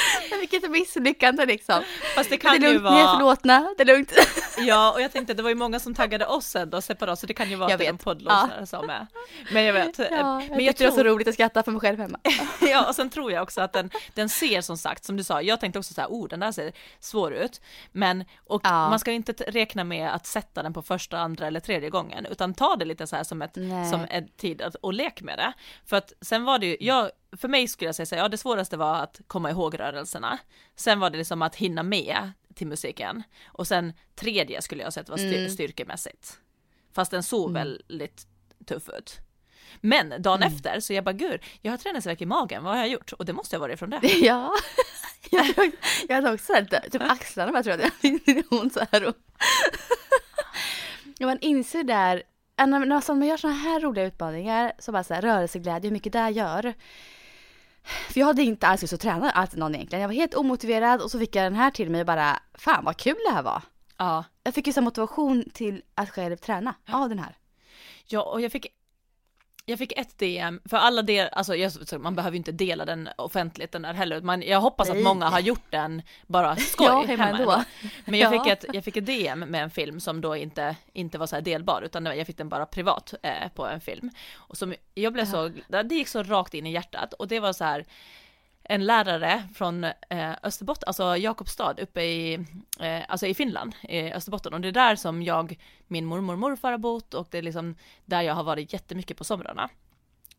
Vilket 0.40 0.70
misslyckande 0.70 1.46
liksom. 1.46 1.82
Fast 2.14 2.30
det 2.30 2.36
kan 2.36 2.60
det 2.60 2.70
ju 2.70 2.78
vara... 2.78 2.94
ni 2.94 3.00
är 3.00 3.08
förlåtna, 3.08 3.74
det 3.76 3.82
är 3.82 3.86
lugnt. 3.86 4.12
Ja, 4.58 4.92
och 4.92 5.00
jag 5.00 5.12
tänkte 5.12 5.32
att 5.32 5.36
det 5.36 5.42
var 5.42 5.50
ju 5.50 5.56
många 5.56 5.80
som 5.80 5.94
taggade 5.94 6.26
oss 6.26 6.56
ändå 6.56 6.80
separat, 6.80 7.18
så 7.18 7.26
det 7.26 7.34
kan 7.34 7.50
ju 7.50 7.56
vara 7.56 7.70
jag 7.70 7.74
att 7.74 7.78
det 7.78 7.86
är 7.86 7.90
en 7.90 7.98
poddlyssnare 7.98 8.56
ja. 8.58 8.66
som 8.66 8.90
är. 8.90 9.06
Men 9.52 9.64
jag 9.64 9.72
vet. 9.72 9.98
Ja, 10.12 10.42
jag 10.42 10.50
men 10.50 10.64
jag 10.64 10.76
tror... 10.76 10.88
det 10.88 10.94
är 10.94 10.96
så 10.96 11.04
roligt 11.04 11.28
att 11.28 11.34
skratta 11.34 11.62
för 11.62 11.72
mig 11.72 11.80
själv 11.80 11.98
hemma. 11.98 12.18
ja, 12.60 12.88
och 12.88 12.94
sen 12.94 13.10
tror 13.10 13.32
jag 13.32 13.42
också 13.42 13.60
att 13.60 13.72
den, 13.72 13.90
den 14.14 14.28
ser 14.28 14.60
som 14.60 14.76
sagt, 14.76 15.04
som 15.04 15.16
du 15.16 15.24
sa, 15.24 15.42
jag 15.42 15.60
tänkte 15.60 15.78
också 15.78 15.94
så 15.94 16.00
här, 16.00 16.08
oh, 16.08 16.28
den 16.28 16.40
där 16.40 16.52
ser 16.52 16.72
svår 17.00 17.32
ut. 17.32 17.60
Men, 17.92 18.24
och 18.46 18.60
ja. 18.64 18.88
man 18.88 18.98
ska 18.98 19.12
inte 19.12 19.32
räkna 19.32 19.84
med 19.84 20.14
att 20.14 20.26
sätta 20.26 20.62
den 20.62 20.72
på 20.72 20.82
första, 20.82 21.18
andra 21.18 21.46
eller 21.46 21.60
tredje 21.60 21.90
gången, 21.90 22.26
utan 22.26 22.54
ta 22.54 22.76
det 22.76 22.84
lite 22.84 23.06
så 23.06 23.16
här 23.16 23.24
som 23.24 23.42
ett, 23.42 23.54
som 23.90 24.06
ett 24.10 24.36
tid 24.36 24.62
att, 24.62 24.74
och 24.74 24.92
lek 24.92 25.22
med 25.22 25.38
det. 25.38 25.52
För 25.86 25.96
att 25.96 26.12
sen 26.20 26.44
var 26.44 26.58
det 26.58 26.66
ju, 26.66 26.76
jag 26.80 27.10
för 27.36 27.48
mig 27.48 27.68
skulle 27.68 27.88
jag 27.88 27.94
säga 27.94 28.06
så 28.06 28.14
ja 28.14 28.28
det 28.28 28.36
svåraste 28.36 28.76
var 28.76 28.94
att 28.94 29.20
komma 29.26 29.50
ihåg 29.50 29.80
rörelserna. 29.80 30.38
Sen 30.76 31.00
var 31.00 31.10
det 31.10 31.18
liksom 31.18 31.42
att 31.42 31.56
hinna 31.56 31.82
med 31.82 32.32
till 32.54 32.66
musiken. 32.66 33.22
Och 33.46 33.66
sen 33.66 33.92
tredje 34.14 34.62
skulle 34.62 34.82
jag 34.82 34.92
säga 34.92 35.04
var 35.08 35.16
styr 35.16 35.38
mm. 35.38 35.50
styrkemässigt. 35.50 36.38
Fast 36.92 37.10
den 37.10 37.22
såg 37.22 37.50
mm. 37.50 37.62
väldigt 37.62 38.26
tuff 38.66 38.88
ut. 38.88 39.18
Men 39.80 40.22
dagen 40.22 40.42
mm. 40.42 40.54
efter 40.54 40.80
så 40.80 40.92
jag 40.92 41.04
bara 41.04 41.12
gud, 41.12 41.40
jag 41.60 41.72
har 41.72 41.76
träningsvärk 41.78 42.20
i 42.20 42.26
magen, 42.26 42.64
vad 42.64 42.72
har 42.72 42.80
jag 42.80 42.88
gjort? 42.88 43.12
Och 43.12 43.24
det 43.24 43.32
måste 43.32 43.56
ha 43.56 43.60
varit 43.60 43.78
från 43.78 43.90
det. 43.90 44.00
Ja, 44.02 44.52
jag, 45.30 45.72
jag 46.08 46.14
hade 46.14 46.32
också 46.32 46.46
såhär, 46.46 46.90
typ 46.90 47.02
axlarna 47.02 47.52
jag 47.52 47.64
tror 47.64 47.74
att 47.74 47.92
jag 48.26 48.44
ont 48.60 48.72
så 48.72 48.86
här 48.92 49.04
och 49.04 49.16
man 51.26 51.38
inser 51.40 51.84
där, 51.84 52.22
när 52.56 52.66
man 53.14 53.28
gör 53.28 53.36
sådana 53.36 53.58
här 53.58 53.80
roliga 53.80 54.04
utmaningar, 54.04 54.72
så 54.78 54.92
bara 54.92 55.04
så 55.04 55.14
här, 55.14 55.22
rörelseglädje, 55.22 55.88
hur 55.88 55.92
mycket 55.92 56.12
det 56.12 56.30
gör. 56.30 56.74
För 57.84 58.20
jag 58.20 58.26
hade 58.26 58.42
inte 58.42 58.66
alls 58.66 58.82
lust 58.82 58.92
att 58.92 59.00
träna 59.00 59.30
allt 59.30 59.56
någon 59.56 59.74
egentligen. 59.74 60.00
Jag 60.00 60.08
var 60.08 60.14
helt 60.14 60.34
omotiverad 60.34 61.02
och 61.02 61.10
så 61.10 61.18
fick 61.18 61.36
jag 61.36 61.44
den 61.44 61.54
här 61.54 61.70
till 61.70 61.90
mig 61.90 62.00
och 62.00 62.06
bara, 62.06 62.38
fan 62.54 62.84
vad 62.84 62.96
kul 62.96 63.16
det 63.28 63.34
här 63.34 63.42
var. 63.42 63.62
Ja. 63.96 64.24
Jag 64.42 64.54
fick 64.54 64.66
ju 64.66 64.72
så 64.72 64.80
motivation 64.80 65.44
till 65.52 65.82
att 65.94 66.10
själv 66.10 66.36
träna 66.36 66.74
av 66.88 67.08
den 67.08 67.18
här. 67.18 67.36
Ja, 68.06 68.22
och 68.22 68.40
jag 68.40 68.52
fick 68.52 68.66
jag 69.64 69.78
fick 69.78 69.92
ett 69.92 70.18
DM, 70.18 70.60
för 70.64 70.76
alla 70.76 71.02
del, 71.02 71.28
alltså 71.32 71.98
man 71.98 72.14
behöver 72.14 72.34
ju 72.34 72.38
inte 72.38 72.52
dela 72.52 72.84
den 72.84 73.08
offentligt 73.16 73.72
den 73.72 73.82
där 73.82 73.94
heller, 73.94 74.20
men 74.20 74.42
jag 74.42 74.60
hoppas 74.60 74.88
Nej. 74.88 74.98
att 74.98 75.04
många 75.04 75.28
har 75.28 75.40
gjort 75.40 75.70
den 75.70 76.02
bara 76.26 76.56
skoj 76.56 76.86
ja, 76.86 77.04
hemma 77.06 77.28
ändå. 77.28 77.64
Men 78.04 78.20
jag, 78.20 78.34
ja. 78.34 78.44
fick 78.44 78.52
ett, 78.52 78.64
jag 78.74 78.84
fick 78.84 78.96
ett 78.96 79.06
DM 79.06 79.40
med 79.40 79.62
en 79.62 79.70
film 79.70 80.00
som 80.00 80.20
då 80.20 80.36
inte, 80.36 80.76
inte 80.92 81.18
var 81.18 81.26
så 81.26 81.36
här 81.36 81.42
delbar, 81.42 81.82
utan 81.82 82.04
jag 82.04 82.26
fick 82.26 82.38
den 82.38 82.48
bara 82.48 82.66
privat 82.66 83.14
eh, 83.22 83.48
på 83.54 83.66
en 83.66 83.80
film. 83.80 84.10
Och 84.34 84.56
som, 84.56 84.74
jag 84.94 85.12
blev 85.12 85.24
så, 85.24 85.50
det 85.68 85.94
gick 85.94 86.08
så 86.08 86.22
rakt 86.22 86.54
in 86.54 86.66
i 86.66 86.72
hjärtat 86.72 87.12
och 87.12 87.28
det 87.28 87.40
var 87.40 87.52
så 87.52 87.64
här, 87.64 87.84
en 88.64 88.86
lärare 88.86 89.42
från 89.54 89.84
eh, 89.84 90.32
Österbotten, 90.42 90.86
alltså 90.86 91.16
Jakobstad 91.16 91.74
uppe 91.78 92.02
i, 92.02 92.34
eh, 92.80 93.02
alltså 93.08 93.26
i 93.26 93.34
Finland, 93.34 93.74
i 93.82 94.12
Österbotten. 94.12 94.54
Och 94.54 94.60
det 94.60 94.68
är 94.68 94.72
där 94.72 94.96
som 94.96 95.22
jag, 95.22 95.58
min 95.86 96.04
mormor 96.04 96.32
och 96.32 96.38
morfar 96.38 96.70
har 96.70 96.78
bott 96.78 97.14
och 97.14 97.28
det 97.30 97.38
är 97.38 97.42
liksom 97.42 97.76
där 98.04 98.22
jag 98.22 98.34
har 98.34 98.44
varit 98.44 98.72
jättemycket 98.72 99.16
på 99.16 99.24
somrarna. 99.24 99.68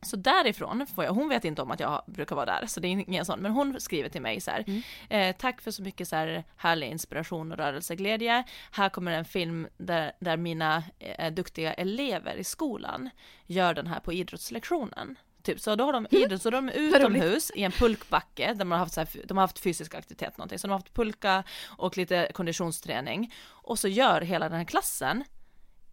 Så 0.01 0.15
därifrån 0.15 0.87
får 0.87 1.03
jag, 1.03 1.11
hon 1.13 1.29
vet 1.29 1.45
inte 1.45 1.61
om 1.61 1.71
att 1.71 1.79
jag 1.79 2.03
brukar 2.07 2.35
vara 2.35 2.45
där, 2.45 2.65
så 2.67 2.79
det 2.79 2.87
är 2.87 2.89
ingen 2.91 3.25
sån, 3.25 3.39
men 3.39 3.51
hon 3.51 3.81
skriver 3.81 4.09
till 4.09 4.21
mig 4.21 4.41
så 4.41 4.51
här, 4.51 4.63
Mm. 4.67 4.81
eh, 5.09 5.35
tack 5.39 5.61
för 5.61 5.71
så 5.71 5.81
mycket 5.83 6.07
så 6.07 6.15
här 6.15 6.43
härlig 6.57 6.91
inspiration 6.91 7.51
och 7.51 7.57
rörelseglädje. 7.57 8.43
Här 8.71 8.89
kommer 8.89 9.11
en 9.11 9.25
film 9.25 9.67
där, 9.77 10.11
där 10.19 10.37
mina 10.37 10.83
eh, 10.99 11.33
duktiga 11.33 11.73
elever 11.73 12.35
i 12.35 12.43
skolan 12.43 13.09
gör 13.47 13.73
den 13.73 13.87
här 13.87 13.99
på 13.99 14.13
idrottslektionen. 14.13 15.15
Typ, 15.43 15.59
så 15.61 15.75
då 15.75 15.83
har 15.85 15.93
de 15.93 16.07
idrott, 16.11 16.41
så 16.41 16.49
de 16.49 16.69
är 16.69 16.73
Mm. 16.73 16.83
Roligt. 16.85 17.01
utomhus 17.01 17.51
i 17.55 17.63
en 17.63 17.71
pulkbacke 17.71 18.47
där 18.47 18.55
de 18.55 18.71
har 18.71 18.77
haft, 18.77 18.93
så 18.93 19.01
här, 19.01 19.09
de 19.25 19.37
har 19.37 19.43
haft 19.43 19.59
fysisk 19.59 19.95
aktivitet 19.95 20.37
någonting, 20.37 20.59
så 20.59 20.67
de 20.67 20.71
har 20.71 20.79
haft 20.79 20.93
pulka 20.93 21.43
och 21.65 21.97
lite 21.97 22.31
konditionsträning. 22.33 23.33
Och 23.45 23.79
så 23.79 23.87
gör 23.87 24.21
hela 24.21 24.49
den 24.49 24.57
här 24.57 24.65
klassen 24.65 25.23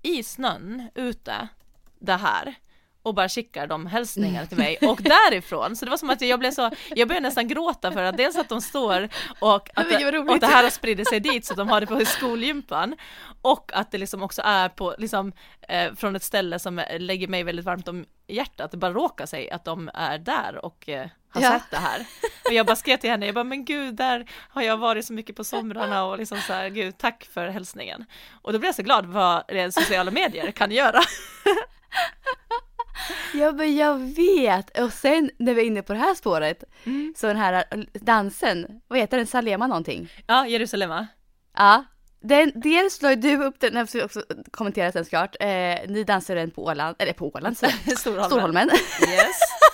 i 0.02 0.22
snön 0.22 0.90
ute 0.94 1.48
det 1.98 2.16
här 2.16 2.54
och 3.02 3.14
bara 3.14 3.28
skickar 3.28 3.66
de 3.66 3.86
hälsningar 3.86 4.46
till 4.46 4.58
mig 4.58 4.76
och 4.82 5.02
därifrån, 5.02 5.76
så 5.76 5.84
det 5.84 5.90
var 5.90 5.98
som 5.98 6.10
att 6.10 6.20
jag 6.20 6.38
blev 6.38 6.50
så, 6.50 6.70
jag 6.96 7.08
började 7.08 7.26
nästan 7.28 7.48
gråta 7.48 7.92
för 7.92 8.02
att 8.02 8.16
dels 8.16 8.36
att 8.36 8.48
de 8.48 8.60
står 8.60 9.08
och 9.40 9.70
att, 9.74 9.88
det, 9.98 10.18
och 10.18 10.38
det 10.40 10.46
här 10.46 10.62
har 10.62 10.70
spridit 10.70 11.08
sig 11.08 11.20
dit 11.20 11.44
så 11.46 11.52
att 11.52 11.56
de 11.58 11.68
har 11.68 11.80
det 11.80 11.86
på 11.86 12.04
skolgympan 12.04 12.96
och 13.42 13.70
att 13.74 13.90
det 13.90 13.98
liksom 13.98 14.22
också 14.22 14.42
är 14.44 14.68
på, 14.68 14.94
liksom 14.98 15.32
eh, 15.68 15.94
från 15.94 16.16
ett 16.16 16.22
ställe 16.22 16.58
som 16.58 16.82
lägger 16.98 17.28
mig 17.28 17.42
väldigt 17.42 17.64
varmt 17.64 17.88
om 17.88 18.04
hjärtat, 18.26 18.70
det 18.70 18.76
bara 18.76 18.92
råkar 18.92 19.26
sig 19.26 19.50
att 19.50 19.64
de 19.64 19.90
är 19.94 20.18
där 20.18 20.64
och 20.64 20.88
eh, 20.88 21.06
har 21.32 21.42
Ja. 21.42 21.50
sett 21.50 21.70
det 21.70 21.76
här. 21.76 22.06
Och 22.44 22.52
jag 22.52 22.66
bara 22.66 22.76
skrev 22.76 22.96
till 22.96 23.10
henne, 23.10 23.26
jag 23.26 23.34
bara 23.34 23.44
men 23.44 23.64
gud 23.64 23.94
där 23.94 24.26
har 24.50 24.62
jag 24.62 24.76
varit 24.76 25.06
så 25.06 25.12
mycket 25.12 25.36
på 25.36 25.44
somrarna 25.44 26.04
och 26.04 26.18
liksom 26.18 26.38
så 26.38 26.52
här, 26.52 26.68
gud 26.68 26.98
tack 26.98 27.28
för 27.34 27.48
hälsningen. 27.48 28.04
Och 28.42 28.52
då 28.52 28.58
blev 28.58 28.68
jag 28.68 28.74
så 28.74 28.82
glad 28.82 29.06
vad 29.06 29.44
det 29.48 29.72
sociala 29.74 30.10
medier 30.10 30.50
kan 30.50 30.70
göra. 30.70 31.00
Ja 33.34 33.52
men 33.52 33.76
jag 33.76 33.98
vet! 33.98 34.78
Och 34.78 34.92
sen 34.92 35.30
när 35.38 35.54
vi 35.54 35.62
är 35.62 35.66
inne 35.66 35.82
på 35.82 35.92
det 35.92 35.98
här 35.98 36.14
spåret, 36.14 36.64
Mm. 36.84 37.14
så 37.16 37.26
den 37.26 37.36
här 37.36 37.64
äh, 37.70 37.78
dansen, 38.00 38.66
vad 38.88 38.98
heter 38.98 39.16
den, 39.16 39.26
Salema 39.26 39.66
någonting? 39.66 40.12
Ja, 40.26 40.46
Jerusalem 40.46 41.06
Ja, 41.56 41.84
den, 42.22 42.52
dels 42.54 43.02
la 43.02 43.14
du 43.16 43.44
upp 43.44 43.60
den, 43.60 43.86
vi 43.92 44.02
också 44.02 44.22
kommenterat 44.50 44.94
den 44.94 45.04
såklart, 45.04 45.36
eh, 45.40 45.46
ni 45.88 46.04
dansade 46.06 46.40
den 46.40 46.50
på 46.50 46.64
Åland, 46.64 46.96
eller 46.98 47.12
på 47.12 47.30
Åland, 47.34 47.58
så, 47.58 47.66
Storholmen. 47.96 48.24
Storholmen. 48.30 48.68
Yes. 48.68 49.40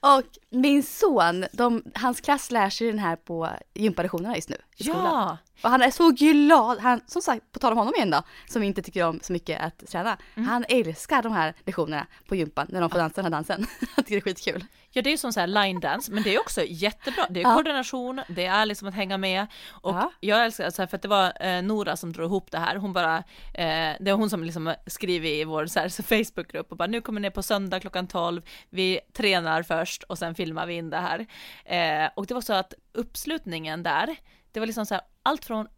Och 0.00 0.22
min 0.50 0.82
son, 0.82 1.44
de, 1.52 1.82
hans 1.94 2.20
klass 2.20 2.50
lär 2.50 2.70
sig 2.70 2.86
den 2.86 2.98
här 2.98 3.16
på 3.16 3.48
gympalektionerna 3.74 4.36
just 4.36 4.48
nu 4.48 4.56
i 4.76 4.84
skolan. 4.84 5.04
Ja, 5.04 5.38
Och 5.62 5.70
han 5.70 5.82
är 5.82 5.90
så 5.90 6.10
glad, 6.10 6.78
han, 6.78 7.00
som 7.06 7.22
sagt, 7.22 7.52
på 7.52 7.58
tal 7.58 7.72
om 7.72 7.78
honom 7.78 7.94
igen 7.94 8.10
då, 8.10 8.22
som 8.48 8.62
inte 8.62 8.82
tycker 8.82 9.06
om 9.06 9.20
så 9.22 9.32
mycket 9.32 9.60
att 9.60 9.86
träna. 9.88 10.18
Mm. 10.34 10.48
Han 10.48 10.64
älskar 10.68 11.22
de 11.22 11.32
här 11.32 11.54
lektionerna 11.66 12.06
på 12.28 12.36
gympan 12.36 12.66
när 12.70 12.80
de 12.80 12.90
får 12.90 12.98
dansa 12.98 13.22
den 13.22 13.24
här 13.24 13.30
dansen. 13.30 13.66
Han 13.96 14.04
tycker 14.04 14.14
det 14.14 14.16
är 14.16 14.20
skitkul. 14.20 14.64
Ja, 14.92 15.02
det 15.02 15.08
är 15.08 15.12
ju 15.12 15.16
som 15.18 15.32
så 15.32 15.40
här 15.40 15.46
line 15.46 15.80
dance, 15.80 16.12
men 16.12 16.22
det 16.22 16.34
är 16.34 16.40
också 16.40 16.62
jättebra. 16.68 17.26
Det 17.30 17.40
är 17.40 17.44
Ja. 17.44 17.54
koordination, 17.54 18.20
det 18.28 18.46
är 18.46 18.66
liksom 18.66 18.88
att 18.88 18.94
hänga 18.94 19.18
med. 19.18 19.46
Och 19.70 19.94
Ja. 19.94 20.12
jag 20.20 20.44
älskar, 20.44 20.70
så 20.70 20.82
här, 20.82 20.86
för 20.86 20.96
att 20.96 21.02
det 21.02 21.08
var 21.08 21.32
eh, 21.46 21.62
Nora 21.62 21.96
som 21.96 22.12
drog 22.12 22.26
ihop 22.26 22.50
det 22.50 22.58
här. 22.58 22.76
Hon 22.76 22.92
bara, 22.92 23.16
eh, 23.54 23.96
det 24.00 24.10
är 24.10 24.12
hon 24.12 24.30
som 24.30 24.44
liksom 24.44 24.74
skriver 24.86 25.28
i 25.28 25.44
vår 25.44 25.66
så 25.66 25.80
här, 25.80 25.88
så 25.88 26.02
Facebookgrupp 26.02 26.70
och 26.70 26.76
bara 26.76 26.86
nu 26.88 27.00
kommer 27.00 27.20
ni 27.20 27.30
på 27.30 27.42
söndag 27.42 27.80
klockan 27.80 28.06
12, 28.06 28.42
vi 28.70 29.00
tränar 29.12 29.62
först 29.62 30.02
och 30.02 30.18
sen 30.18 30.34
filmar 30.34 30.66
vi 30.66 30.74
in 30.74 30.90
det 30.90 30.96
här. 30.98 31.26
Eh, 31.64 32.10
och 32.16 32.26
det 32.26 32.34
var 32.34 32.40
så 32.40 32.52
att 32.52 32.74
uppslutningen 32.92 33.82
där, 33.82 34.16
det 34.52 34.60
var 34.60 34.66
liksom 34.66 34.86
så 34.86 34.94
här, 34.94 35.02
allt 35.22 35.44
från 35.44 35.68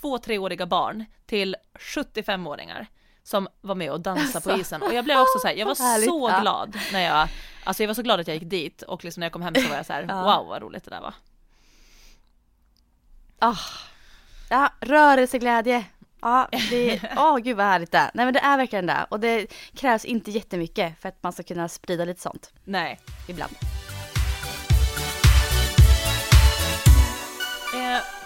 två 0.00 0.18
treåriga 0.18 0.66
barn 0.66 1.04
till 1.26 1.56
75-åringar 1.78 2.86
som 3.24 3.48
var 3.60 3.74
med 3.74 3.90
och 3.92 4.00
dansade 4.00 4.44
på 4.44 4.50
Alltså. 4.50 4.60
isen 4.60 4.82
och 4.82 4.94
jag 4.94 5.04
blev 5.04 5.18
också 5.18 5.38
så 5.38 5.48
här, 5.48 5.54
jag 5.54 5.66
var 5.66 5.82
härligt, 5.82 6.08
så 6.08 6.28
ja. 6.30 6.40
glad 6.40 6.78
när 6.92 7.00
jag, 7.00 7.28
alltså 7.64 7.82
jag 7.82 7.88
var 7.88 7.94
så 7.94 8.02
glad 8.02 8.20
att 8.20 8.26
jag 8.26 8.34
gick 8.36 8.50
dit 8.50 8.82
och 8.82 9.04
liksom 9.04 9.20
när 9.20 9.24
jag 9.24 9.32
kom 9.32 9.42
hem 9.42 9.54
så 9.54 9.68
var 9.68 9.76
jag 9.76 9.86
så 9.86 9.92
här, 9.92 10.02
Ja. 10.08 10.22
wow 10.22 10.46
vad 10.46 10.62
roligt 10.62 10.84
det 10.84 10.90
där 10.90 11.00
var. 11.00 11.14
Ah. 13.38 13.56
Ja, 14.50 14.72
rörelseglädje. 14.80 15.84
Ja, 16.20 16.48
det 16.70 17.00
åh 17.16 17.38
gud 17.38 17.56
vad 17.56 17.66
härligt 17.66 17.92
det 17.92 17.98
är. 17.98 18.10
Nej 18.14 18.24
men 18.24 18.34
det 18.34 18.40
är 18.40 18.56
verkligen 18.56 18.86
det. 18.86 19.06
Och 19.10 19.20
det 19.20 19.46
krävs 19.74 20.04
inte 20.04 20.30
jättemycket 20.30 21.00
för 21.00 21.08
att 21.08 21.22
man 21.22 21.32
ska 21.32 21.42
kunna 21.42 21.68
sprida 21.68 22.04
lite 22.04 22.20
sånt 22.20 22.50
Nej. 22.64 23.00
ibland. 23.28 23.52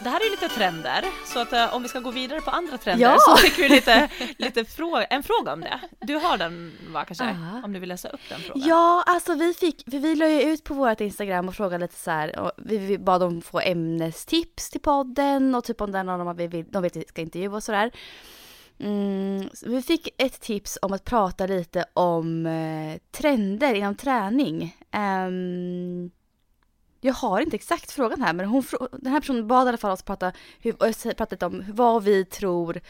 Det 0.01 0.11
här 0.11 0.21
är 0.21 0.25
ju 0.25 0.31
lite 0.31 0.49
trender, 0.49 1.05
så 1.25 1.39
att 1.39 1.53
eh, 1.53 1.75
om 1.75 1.83
vi 1.83 1.89
ska 1.89 2.01
gå 2.01 2.11
vidare 2.11 2.41
på 2.41 2.51
andra 2.51 2.79
trender 2.79 3.05
Ja! 3.05 3.17
så 3.19 3.37
fick 3.37 3.59
vi 3.59 3.69
lite, 3.69 4.09
lite 4.39 4.65
fråga, 4.65 5.05
en 5.05 5.23
fråga 5.23 5.53
om 5.53 5.61
det. 5.61 5.81
Du 6.01 6.15
har 6.15 6.39
den 6.39 6.73
va 6.93 7.05
kanske? 7.05 7.25
Ja. 7.25 7.61
Om 7.65 7.73
du 7.73 7.81
vill 7.81 7.89
läsa 7.89 8.09
upp 8.09 8.21
den 8.29 8.41
frågan? 8.41 8.69
Ja, 8.69 9.05
alltså 9.07 9.35
vi 9.35 9.55
fick, 9.55 9.91
för 9.91 9.99
vi 9.99 10.15
la 10.15 10.29
ju 10.29 10.43
ut 10.43 10.65
på 10.65 10.75
vårt 10.75 11.01
Instagram 11.01 11.49
och 11.49 11.55
frågade 11.55 11.85
lite 11.85 11.97
så 11.97 12.11
här, 12.11 12.53
vi, 12.57 12.99
bad 12.99 13.21
dem 13.21 13.43
få 13.43 13.61
ämnestips 13.61 14.71
till 14.71 14.81
podden 14.81 15.55
och 15.55 15.65
typ 15.65 15.81
om 15.81 15.93
det 15.93 15.99
är 15.99 16.05
någon 16.05 16.29
av 16.29 16.37
vi 16.37 16.47
vill, 16.47 16.65
de 16.69 16.83
vet 16.83 16.93
att 16.93 17.03
vi 17.03 17.07
ska 17.09 17.21
intervjua 17.21 17.57
och 17.57 17.63
sådär. 17.63 17.91
Mm, 18.79 19.49
så 19.53 19.71
vi 19.71 19.83
fick 19.83 20.09
ett 20.19 20.41
tips 20.41 20.79
om 20.83 20.93
att 20.93 21.05
prata 21.05 21.47
lite 21.47 21.85
om 21.95 22.47
eh, 22.47 22.99
trender 23.11 23.75
inom 23.75 23.95
träning. 23.95 24.77
Ehm, 24.91 26.11
jag 27.07 27.15
har 27.15 27.41
inte 27.41 27.57
exakt 27.57 27.91
frågan 27.91 28.23
här, 28.23 28.33
men 28.33 28.47
hon, 28.47 28.65
den 28.93 29.13
här 29.13 29.21
personen 29.21 29.47
bad 29.47 29.67
i 29.67 29.69
alla 29.69 29.79
fall 29.79 29.91
oss 29.91 30.03
prata, 30.03 30.33
hur, 30.61 31.15
prata 31.15 31.47
om 31.47 31.65
vad 31.69 32.05
vi 32.05 32.25
tror 32.25 32.81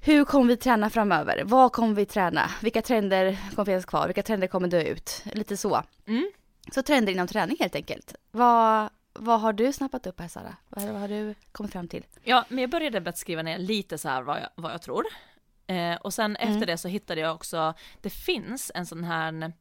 hur 0.00 0.24
kommer 0.24 0.46
vi 0.46 0.56
träna 0.56 0.90
framöver? 0.90 1.42
Vad 1.44 1.72
kommer 1.72 1.94
vi 1.94 2.06
träna? 2.06 2.50
Vilka 2.62 2.82
trender 2.82 3.38
kommer 3.54 3.64
finnas 3.64 3.84
kvar? 3.84 4.06
Vilka 4.06 4.22
trender 4.22 4.46
kommer 4.46 4.68
dö 4.68 4.82
ut? 4.82 5.22
Lite 5.32 5.56
så. 5.56 5.82
Mm. 6.06 6.30
Så 6.74 6.82
trender 6.82 7.12
inom 7.12 7.26
träning 7.26 7.56
helt 7.60 7.74
enkelt. 7.74 8.14
Vad, 8.30 8.88
vad 9.12 9.40
har 9.40 9.52
du 9.52 9.72
snappat 9.72 10.06
upp 10.06 10.20
här 10.20 10.28
Sara? 10.28 10.56
Vad, 10.68 10.84
vad 10.84 11.00
har 11.00 11.08
du 11.08 11.34
kommit 11.52 11.72
fram 11.72 11.88
till? 11.88 12.06
Ja, 12.24 12.44
men 12.48 12.58
jag 12.58 12.70
började 12.70 13.00
med 13.00 13.08
att 13.08 13.18
skriva 13.18 13.42
ner 13.42 13.58
lite 13.58 13.98
så 13.98 14.08
här 14.08 14.22
vad 14.22 14.36
jag, 14.36 14.48
vad 14.54 14.72
jag 14.72 14.82
tror. 14.82 15.04
Eh, 15.66 15.94
och 15.94 16.14
sen 16.14 16.36
Mm. 16.36 16.52
efter 16.52 16.66
det 16.66 16.78
så 16.78 16.88
hittade 16.88 17.20
jag 17.20 17.34
också, 17.34 17.74
det 18.00 18.10
finns 18.10 18.72
en 18.74 18.86
sån 18.86 19.04
här 19.04 19.52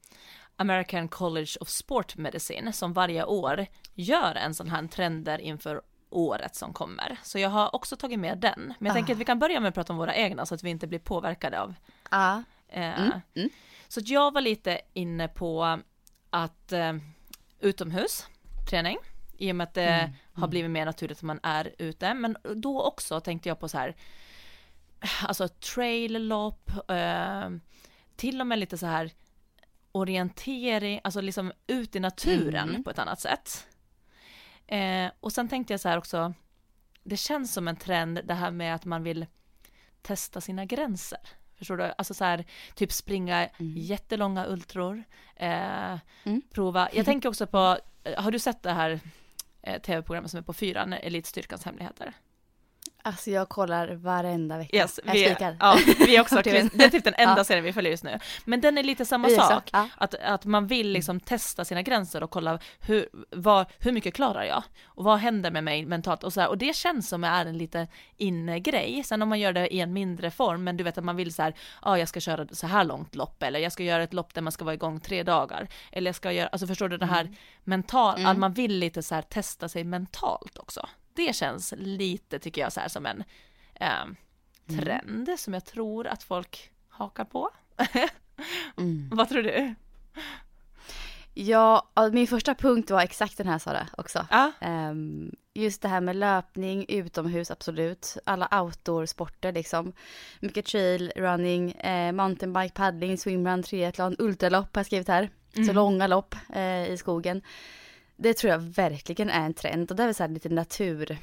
American 0.58 1.08
College 1.08 1.52
of 1.60 1.70
Sport 1.70 2.18
Medicine 2.18 2.74
som 2.74 2.94
varje 2.94 3.24
år 3.26 3.66
gör 3.94 4.36
en 4.36 4.54
sån 4.54 4.70
här 4.70 4.88
trender 4.88 5.40
inför 5.42 5.82
året 6.10 6.56
som 6.56 6.74
kommer. 6.74 7.18
Så 7.24 7.40
jag 7.40 7.50
har 7.50 7.76
också 7.76 7.96
tagit 7.96 8.20
med 8.20 8.38
den. 8.38 8.74
Men 8.80 8.86
jag 8.86 8.96
tänker 8.96 9.14
Ah. 9.14 9.16
att 9.16 9.20
vi 9.20 9.26
kan 9.26 9.40
börja 9.40 9.60
med 9.60 9.70
att 9.70 9.76
prata 9.76 9.94
om 9.94 9.98
våra 10.00 10.16
egna 10.16 10.46
så 10.46 10.56
att 10.56 10.64
vi 10.64 10.70
inte 10.70 10.88
blir 10.88 11.00
påverkade 11.00 11.62
av 11.62 11.74
Ja. 12.12 12.44
Eh, 12.68 13.00
Mm, 13.02 13.12
mm. 13.36 13.50
Så 13.88 14.00
jag 14.04 14.34
var 14.34 14.42
lite 14.42 14.82
inne 14.94 15.28
på 15.28 15.80
att 16.30 16.72
eh, 16.72 16.94
utomhusträning, 17.60 18.98
i 19.38 19.52
och 19.52 19.56
med 19.56 19.64
att 19.68 19.74
det 19.74 19.84
Mm, 19.88 20.12
har 20.34 20.48
blivit 20.48 20.72
mer 20.72 20.86
naturligt 20.86 21.18
att 21.18 21.24
man 21.24 21.40
är 21.44 21.76
ute. 21.80 22.14
Men 22.14 22.38
då 22.56 22.82
också 22.82 23.20
tänkte 23.20 23.50
jag 23.50 23.60
på 23.60 23.70
så 23.70 23.78
här, 23.78 23.96
alltså 25.28 25.48
trail-lopp, 25.48 26.72
eh, 26.90 27.50
till 28.16 28.42
och 28.42 28.48
med 28.48 28.60
lite 28.60 28.78
så 28.78 28.86
här 28.86 29.12
orientering, 29.98 31.00
alltså 31.04 31.22
liksom 31.22 31.52
ut 31.68 31.96
i 31.96 32.00
naturen 32.00 32.70
Mm. 32.70 32.84
på 32.84 32.90
ett 32.90 33.00
annat 33.00 33.20
sätt. 33.20 33.68
Eh, 34.68 35.12
och 35.20 35.32
sen 35.34 35.48
tänkte 35.50 35.74
jag 35.74 35.80
så 35.80 35.90
här 35.90 35.98
också, 35.98 36.34
det 37.04 37.18
känns 37.18 37.54
som 37.54 37.68
en 37.68 37.76
trend 37.76 38.22
det 38.24 38.34
här 38.34 38.52
med 38.52 38.76
att 38.76 38.86
man 38.86 39.04
vill 39.04 39.26
testa 40.02 40.42
sina 40.42 40.66
gränser. 40.66 41.20
Förstår 41.56 41.78
du? 41.78 41.94
Alltså 41.98 42.14
så 42.14 42.24
här, 42.24 42.46
typ 42.76 42.92
springa 42.92 43.50
jättelånga 43.76 44.46
ultror, 44.48 45.04
eh, 45.36 45.98
Mm. 46.24 46.42
prova. 46.52 46.90
Jag 46.94 47.06
tänker 47.12 47.30
också 47.30 47.48
på, 47.48 47.78
eh, 48.04 48.24
har 48.24 48.32
du 48.32 48.40
sett 48.40 48.64
det 48.64 48.72
här 48.74 49.00
eh, 49.62 49.82
tv-programmet 49.82 50.32
som 50.32 50.38
är 50.38 50.42
på 50.44 50.54
fyran, 50.54 50.94
Elitstyrkans 50.94 51.64
hemligheter? 51.66 52.14
Alltså 53.08 53.32
jag 53.32 53.50
kollar 53.50 53.88
varenda 53.88 54.58
vecka. 54.58 54.78
Yes, 54.78 55.00
jag 55.06 55.14
vi, 55.14 55.26
spikar. 55.26 55.58
ja, 55.60 55.78
vi 56.00 56.16
är 56.16 56.22
också, 56.22 56.36
TVn. 56.44 56.70
det 56.74 56.84
är 56.84 56.90
typ 56.90 57.04
den 57.04 57.14
enda 57.18 57.38
Ja. 57.38 57.44
serien 57.44 57.64
vi 57.64 57.74
följer 57.74 57.92
just 57.92 58.04
nu. 58.04 58.20
Men 58.46 58.62
den 58.62 58.78
är 58.78 58.84
lite 58.84 59.06
samma 59.06 59.28
också, 59.28 59.42
sak, 59.42 59.70
ja. 59.74 59.90
att, 59.98 60.14
att 60.14 60.46
man 60.46 60.68
vill 60.68 60.90
liksom 60.92 61.20
testa 61.20 61.66
sina 61.66 61.82
gränser 61.82 62.24
och 62.24 62.32
kolla 62.32 62.60
hur, 62.80 63.10
vad, 63.32 63.66
hur 63.80 63.92
mycket 63.92 64.14
klarar 64.14 64.44
jag? 64.44 64.64
Och 64.86 65.04
vad 65.04 65.18
händer 65.20 65.52
med 65.52 65.64
mig 65.64 65.86
mentalt? 65.86 66.24
Och, 66.24 66.34
så 66.34 66.42
här, 66.42 66.50
och 66.50 66.58
det 66.58 66.76
känns 66.76 67.10
som 67.10 67.24
är 67.24 67.46
en 67.46 67.58
lite 67.58 67.88
inne-grej. 68.18 69.04
Sen 69.06 69.22
om 69.22 69.30
man 69.30 69.40
gör 69.40 69.54
det 69.54 69.74
i 69.74 69.80
en 69.80 69.94
mindre 69.94 70.32
form, 70.32 70.64
men 70.64 70.78
du 70.78 70.84
vet 70.84 70.98
att 70.98 71.04
man 71.04 71.16
vill 71.16 71.34
så 71.34 71.42
här, 71.42 71.54
ja 71.82 71.92
ah, 71.92 71.98
jag 71.98 72.08
ska 72.08 72.20
köra 72.20 72.48
så 72.52 72.68
här 72.68 72.84
långt 72.84 73.16
lopp, 73.16 73.44
eller 73.44 73.60
jag 73.60 73.72
ska 73.72 73.84
göra 73.84 74.04
ett 74.04 74.14
lopp 74.14 74.34
där 74.34 74.42
man 74.42 74.52
ska 74.52 74.66
vara 74.66 74.76
igång 74.76 75.00
tre 75.00 75.24
dagar. 75.24 75.68
Eller 75.92 76.08
jag 76.08 76.16
ska 76.16 76.32
göra, 76.32 76.48
alltså 76.48 76.68
förstår 76.68 76.90
du 76.90 76.98
det 76.98 77.06
här 77.06 77.36
mental, 77.64 78.26
att 78.26 78.38
man 78.38 78.54
vill 78.54 78.80
lite 78.80 79.04
så 79.04 79.16
här 79.16 79.22
testa 79.22 79.70
sig 79.70 79.84
mentalt 79.84 80.58
också. 80.58 80.88
Det 81.18 81.36
känns 81.36 81.74
lite, 81.78 82.40
tycker 82.40 82.62
jag, 82.62 82.74
så 82.74 82.80
här 82.80 82.88
som 82.88 83.06
en 83.06 83.24
eh, 83.76 84.06
trend 84.80 85.30
som 85.38 85.54
jag 85.54 85.66
tror 85.66 86.08
att 86.08 86.24
folk 86.24 86.72
hakar 86.90 87.26
på. 87.26 87.50
Mm. 88.78 89.10
Vad 89.12 89.30
tror 89.30 89.44
du? 89.44 89.76
Ja, 91.34 91.88
min 92.12 92.28
första 92.28 92.56
punkt 92.56 92.92
var 92.92 93.02
exakt 93.02 93.38
den 93.38 93.48
här 93.48 93.60
Sara 93.60 93.88
också. 93.98 94.28
Ja, 94.32 94.52
Ehm, 94.60 95.32
just 95.54 95.82
det 95.82 95.88
här 95.88 96.02
med 96.02 96.16
löpning, 96.16 96.86
utomhus 96.90 97.52
absolut. 97.52 98.18
Alla 98.26 98.62
outdoor-sporter 98.62 99.52
liksom. 99.52 99.94
Mycket 100.40 100.66
trail, 100.66 101.12
running, 101.16 101.72
eh, 101.72 102.12
mountainbike, 102.12 102.74
paddling, 102.74 103.18
swimrun, 103.18 103.64
triathlon, 103.64 104.16
ultralopp 104.20 104.76
har 104.76 104.80
jag 104.80 104.86
skrivit 104.86 105.08
här. 105.08 105.30
Så 105.68 105.74
långa 105.74 106.08
lopp 106.08 106.36
eh, 106.54 106.92
i 106.92 106.98
skogen. 106.98 107.42
Det 108.18 108.34
tror 108.34 108.52
jag 108.52 108.60
verkligen 108.60 109.30
är 109.30 109.46
en 109.46 109.54
trend 109.54 109.92
och 109.92 109.98
det 109.98 110.04
är 110.04 110.08
väl 110.08 110.16
så 110.16 110.24
här 110.24 110.30
lite 110.30 110.50
natur. 110.50 111.18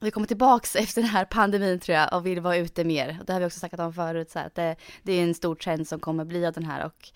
Vi 0.00 0.10
kommer 0.10 0.26
tillbaks 0.26 0.76
efter 0.76 1.02
den 1.02 1.10
här 1.10 1.24
pandemin 1.24 1.80
tror 1.80 1.98
jag 1.98 2.14
och 2.14 2.26
vill 2.26 2.40
vara 2.40 2.56
ute 2.56 2.84
mer. 2.84 3.16
Och 3.20 3.26
det 3.26 3.32
har 3.32 3.40
vi 3.40 3.46
också 3.46 3.58
snackat 3.58 3.80
om 3.80 3.92
förut 3.92 4.30
så 4.30 4.38
här, 4.38 4.46
att 4.46 4.54
det, 4.54 4.76
det 5.02 5.12
är 5.12 5.22
en 5.22 5.34
stor 5.34 5.54
trend 5.54 5.88
som 5.88 6.00
kommer 6.00 6.24
bli 6.24 6.46
av 6.46 6.52
den 6.52 6.64
här 6.64 6.84
och 6.84 7.08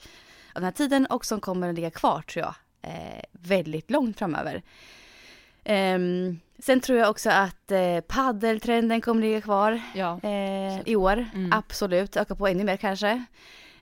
av 0.55 0.61
den 0.61 0.65
här 0.65 0.73
tiden 0.73 1.07
och 1.07 1.25
som 1.25 1.41
kommer 1.41 1.69
att 1.69 1.75
ligga 1.75 1.91
kvar 1.91 2.23
tror 2.23 2.45
jag 2.45 2.55
eh, 2.93 3.23
väldigt 3.33 3.91
långt 3.91 4.19
framöver. 4.19 4.63
Um, 5.65 6.41
sen 6.59 6.81
tror 6.81 6.99
jag 6.99 7.11
också 7.11 7.31
att 7.31 7.71
eh, 7.71 8.01
paddeltrenden 8.01 9.01
kommer 9.01 9.23
ligga 9.23 9.41
kvar 9.41 9.81
Ja. 9.95 10.21
eh, 10.23 10.81
i 10.85 10.97
år. 10.97 11.27
Mm. 11.35 11.53
Absolut, 11.53 12.17
öka 12.17 12.35
på 12.35 12.47
ännu 12.47 12.65
mer 12.65 12.77
kanske. 12.77 13.25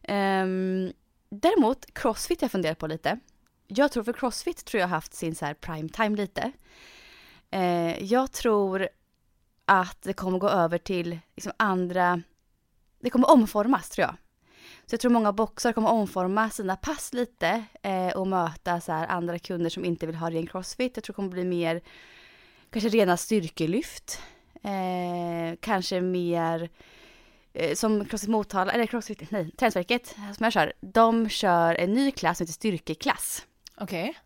Um, 0.09 0.93
däremot 1.30 1.95
crossfit 1.95 2.43
jag 2.43 2.51
funderar 2.51 2.74
på 2.74 2.86
lite. 2.86 3.18
Jag 3.72 3.92
tror 3.92 4.04
för 4.04 4.12
crossfit 4.12 4.64
tror 4.64 4.80
jag 4.80 4.88
har 4.88 4.94
haft 4.94 5.14
sin 5.14 5.34
så 5.34 5.44
här 5.44 5.54
prime 5.54 5.88
time 5.88 6.16
lite. 6.16 6.52
Eh, 7.50 8.04
jag 8.04 8.32
tror 8.32 8.88
att 9.64 10.02
det 10.02 10.12
kommer 10.12 10.38
gå 10.38 10.48
över 10.48 10.78
till 10.78 11.18
liksom 11.36 11.52
andra, 11.56 12.22
det 13.00 13.10
kommer 13.10 13.30
omformas 13.30 13.90
tror 13.90 14.06
jag. 14.06 14.16
Så 14.86 14.94
jag 14.94 15.00
tror 15.00 15.10
många 15.10 15.32
boxare 15.32 15.72
kommer 15.72 15.90
omforma 15.90 16.50
sina 16.50 16.76
pass 16.76 17.12
lite 17.12 17.64
eh, 17.82 18.08
och 18.08 18.26
möta 18.26 18.80
så 18.80 18.92
här 18.92 19.06
andra 19.06 19.38
kunder 19.38 19.70
som 19.70 19.84
inte 19.84 20.06
vill 20.06 20.16
ha 20.16 20.30
ren 20.30 20.46
crossfit. 20.46 20.96
Jag 20.96 21.04
tror 21.04 21.12
det 21.12 21.16
kommer 21.16 21.28
bli 21.28 21.44
mer 21.44 21.80
kanske 22.70 22.88
rena 22.88 23.16
styrkelyft. 23.16 24.22
Eh, 24.62 25.56
kanske 25.60 26.00
mer 26.00 26.70
eh, 27.52 27.74
som 27.74 28.04
Crossfit 28.04 28.30
Motala, 28.30 28.72
eller 28.72 28.86
Crossfit, 28.86 29.30
nej, 29.30 29.50
Träningsverket 29.50 30.06
som 30.06 30.44
jag 30.44 30.52
kör. 30.52 30.72
De 30.80 31.28
kör 31.28 31.74
en 31.74 31.94
ny 31.94 32.10
klass 32.10 32.38
som 32.38 32.44
heter 32.44 32.52
styrkeklass. 32.52 33.46
Okej. 33.81 34.18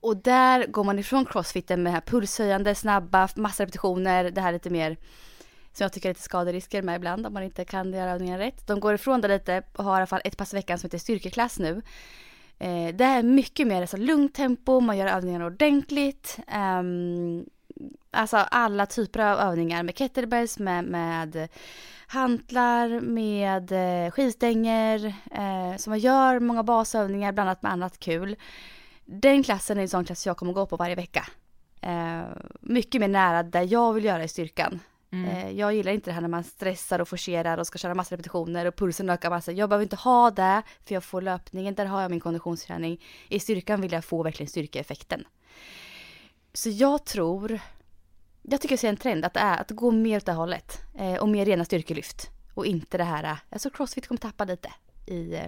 Och 0.00 0.16
där 0.16 0.66
går 0.66 0.84
man 0.84 0.98
ifrån 0.98 1.24
crossfiten 1.24 1.82
med 1.82 1.92
det 1.92 1.94
här 1.94 2.00
pulshöjande, 2.00 2.74
snabba, 2.74 3.28
massa 3.36 3.62
repetitioner, 3.62 4.30
det 4.30 4.40
här 4.40 4.52
lite 4.52 4.70
mer 4.70 4.96
som 5.72 5.84
jag 5.84 5.92
tycker 5.92 6.08
är 6.08 6.14
lite 6.14 6.22
skaderisker 6.22 6.82
med 6.82 6.96
ibland 6.96 7.26
om 7.26 7.32
man 7.32 7.42
inte 7.42 7.64
kan 7.64 7.92
göra 7.92 8.10
övningar 8.10 8.38
rätt. 8.38 8.66
De 8.66 8.80
går 8.80 8.94
ifrån 8.94 9.20
det 9.20 9.28
lite 9.28 9.62
och 9.76 9.84
har 9.84 9.92
i 9.92 9.96
alla 9.96 10.06
fall 10.06 10.20
ett 10.24 10.36
pass 10.36 10.54
i 10.54 10.56
veckan 10.56 10.78
som 10.78 10.86
heter 10.86 10.98
styrkeklass 10.98 11.58
nu. 11.58 11.82
Eh, 12.58 12.94
det 12.94 13.04
är 13.04 13.22
mycket 13.22 13.66
mer 13.66 13.80
alltså, 13.80 13.96
lugnt 13.96 14.34
tempo, 14.34 14.80
man 14.80 14.98
gör 14.98 15.06
övningarna 15.06 15.46
ordentligt. 15.46 16.38
Um, 16.54 17.46
alltså 18.10 18.36
alla 18.36 18.86
typer 18.86 19.20
av 19.20 19.38
övningar 19.38 19.82
med 19.82 19.98
kettlebells, 19.98 20.58
med, 20.58 20.84
med 20.84 21.48
hantlar, 22.06 23.00
med 23.00 23.72
eh, 23.72 24.10
skivstänger. 24.10 25.06
Eh, 25.30 25.76
så 25.76 25.90
man 25.90 25.98
gör 25.98 26.40
många 26.40 26.62
basövningar 26.62 27.32
blandat 27.32 27.62
med 27.62 27.72
annat 27.72 27.98
kul. 27.98 28.36
Den 29.04 29.42
klassen 29.42 29.78
är 29.78 29.82
en 29.82 29.88
sån 29.88 30.04
klass 30.04 30.26
jag 30.26 30.36
kommer 30.36 30.52
gå 30.52 30.66
på 30.66 30.76
varje 30.76 30.94
vecka. 30.94 31.26
Eh, 31.80 32.22
mycket 32.60 33.00
mer 33.00 33.08
nära 33.08 33.42
där 33.42 33.72
jag 33.72 33.92
vill 33.92 34.04
göra 34.04 34.24
i 34.24 34.28
styrkan. 34.28 34.80
Mm. 35.12 35.30
Eh, 35.30 35.50
jag 35.50 35.74
gillar 35.74 35.92
inte 35.92 36.10
det 36.10 36.14
här 36.14 36.20
när 36.20 36.28
man 36.28 36.44
stressar 36.44 36.98
och 36.98 37.08
forcerar 37.08 37.58
och 37.58 37.66
ska 37.66 37.78
köra 37.78 37.94
massa 37.94 38.14
repetitioner 38.14 38.66
och 38.66 38.76
pulsen 38.76 39.10
ökar 39.10 39.30
massa. 39.30 39.52
Jag 39.52 39.68
behöver 39.68 39.82
inte 39.82 39.96
ha 39.96 40.30
det 40.30 40.62
för 40.86 40.94
jag 40.94 41.04
får 41.04 41.22
löpningen, 41.22 41.74
där 41.74 41.86
har 41.86 42.02
jag 42.02 42.10
min 42.10 42.20
konditionsträning. 42.20 43.02
I 43.28 43.40
styrkan 43.40 43.80
vill 43.80 43.92
jag 43.92 44.04
få 44.04 44.22
verkligen 44.22 44.50
styrkeeffekten. 44.50 45.24
Så 46.52 46.68
jag 46.70 47.04
tror, 47.04 47.60
jag 48.42 48.60
tycker 48.60 48.72
jag 48.72 48.80
ser 48.80 48.88
en 48.88 48.96
trend 48.96 49.24
att 49.24 49.34
det 49.34 49.40
är 49.40 49.60
att 49.60 49.70
gå 49.70 49.90
mer 49.90 50.16
åt 50.16 50.26
det 50.26 50.32
hållet. 50.32 50.78
Eh, 50.98 51.14
och 51.14 51.28
mer 51.28 51.44
rena 51.46 51.64
styrkelyft. 51.64 52.30
Och 52.54 52.66
inte 52.66 52.98
det 52.98 53.04
här, 53.04 53.24
eh, 53.24 53.36
alltså 53.50 53.70
crossfit 53.70 54.08
kommer 54.08 54.18
tappa 54.18 54.44
lite 54.44 54.72
i, 55.06 55.34
eh, 55.34 55.46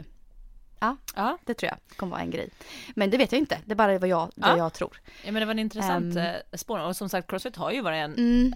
ja 0.81 0.97
Ja. 1.17 1.39
det 1.47 1.55
tror 1.55 1.69
jag 1.73 1.97
kommer 1.97 2.11
vara 2.11 2.21
en 2.23 2.31
grej. 2.31 2.51
Men 2.95 3.11
det 3.11 3.17
vet 3.17 3.33
jag 3.33 3.39
inte, 3.39 3.59
det 3.67 3.73
är 3.73 3.77
bara 3.77 3.99
vad 3.99 4.09
jag, 4.09 4.31
Ja. 4.35 4.49
vad 4.49 4.59
jag 4.59 4.73
tror. 4.73 5.01
ja, 5.25 5.33
men 5.33 5.41
det 5.41 5.47
var 5.47 5.51
en 5.51 5.59
intressant 5.59 6.17
um, 6.17 6.25
spår. 6.59 6.79
Och 6.81 6.97
som 6.97 7.09
sagt, 7.09 7.31
Crossfit 7.31 7.57
har 7.57 7.71
ju 7.73 7.81
varit 7.81 7.97
en 8.05 8.15
Mm, 8.15 8.53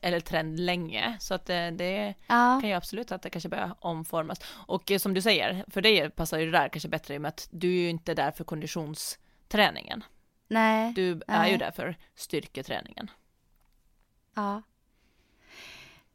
eller 0.00 0.20
trend 0.20 0.60
länge. 0.60 1.16
Så 1.20 1.34
att 1.34 1.46
det, 1.46 1.70
det 1.70 2.14
ja, 2.26 2.58
kan 2.60 2.68
ju 2.70 2.74
absolut 2.74 3.12
att 3.12 3.22
det 3.22 3.30
kanske 3.30 3.48
börjar 3.48 3.74
omformas. 3.80 4.40
Och 4.66 4.90
eh, 4.90 4.98
som 4.98 5.14
du 5.14 5.22
säger, 5.22 5.64
för 5.68 5.82
dig 5.82 6.10
passar 6.10 6.38
ju 6.38 6.46
det 6.46 6.52
där 6.58 6.68
kanske 6.68 6.88
bättre 6.88 7.14
i 7.14 7.18
och 7.18 7.22
med 7.22 7.28
att 7.28 7.48
du 7.50 7.68
är 7.68 7.80
ju 7.82 7.88
inte 7.90 8.14
där 8.14 8.30
för 8.30 8.44
konditionsträningen. 8.44 10.04
Nej, 10.52 10.92
Du 10.92 11.10
är 11.12 11.22
Nej. 11.38 11.52
ju 11.52 11.56
där 11.58 11.70
för 11.70 11.96
styrketräningen. 12.14 13.10
ja. 14.34 14.62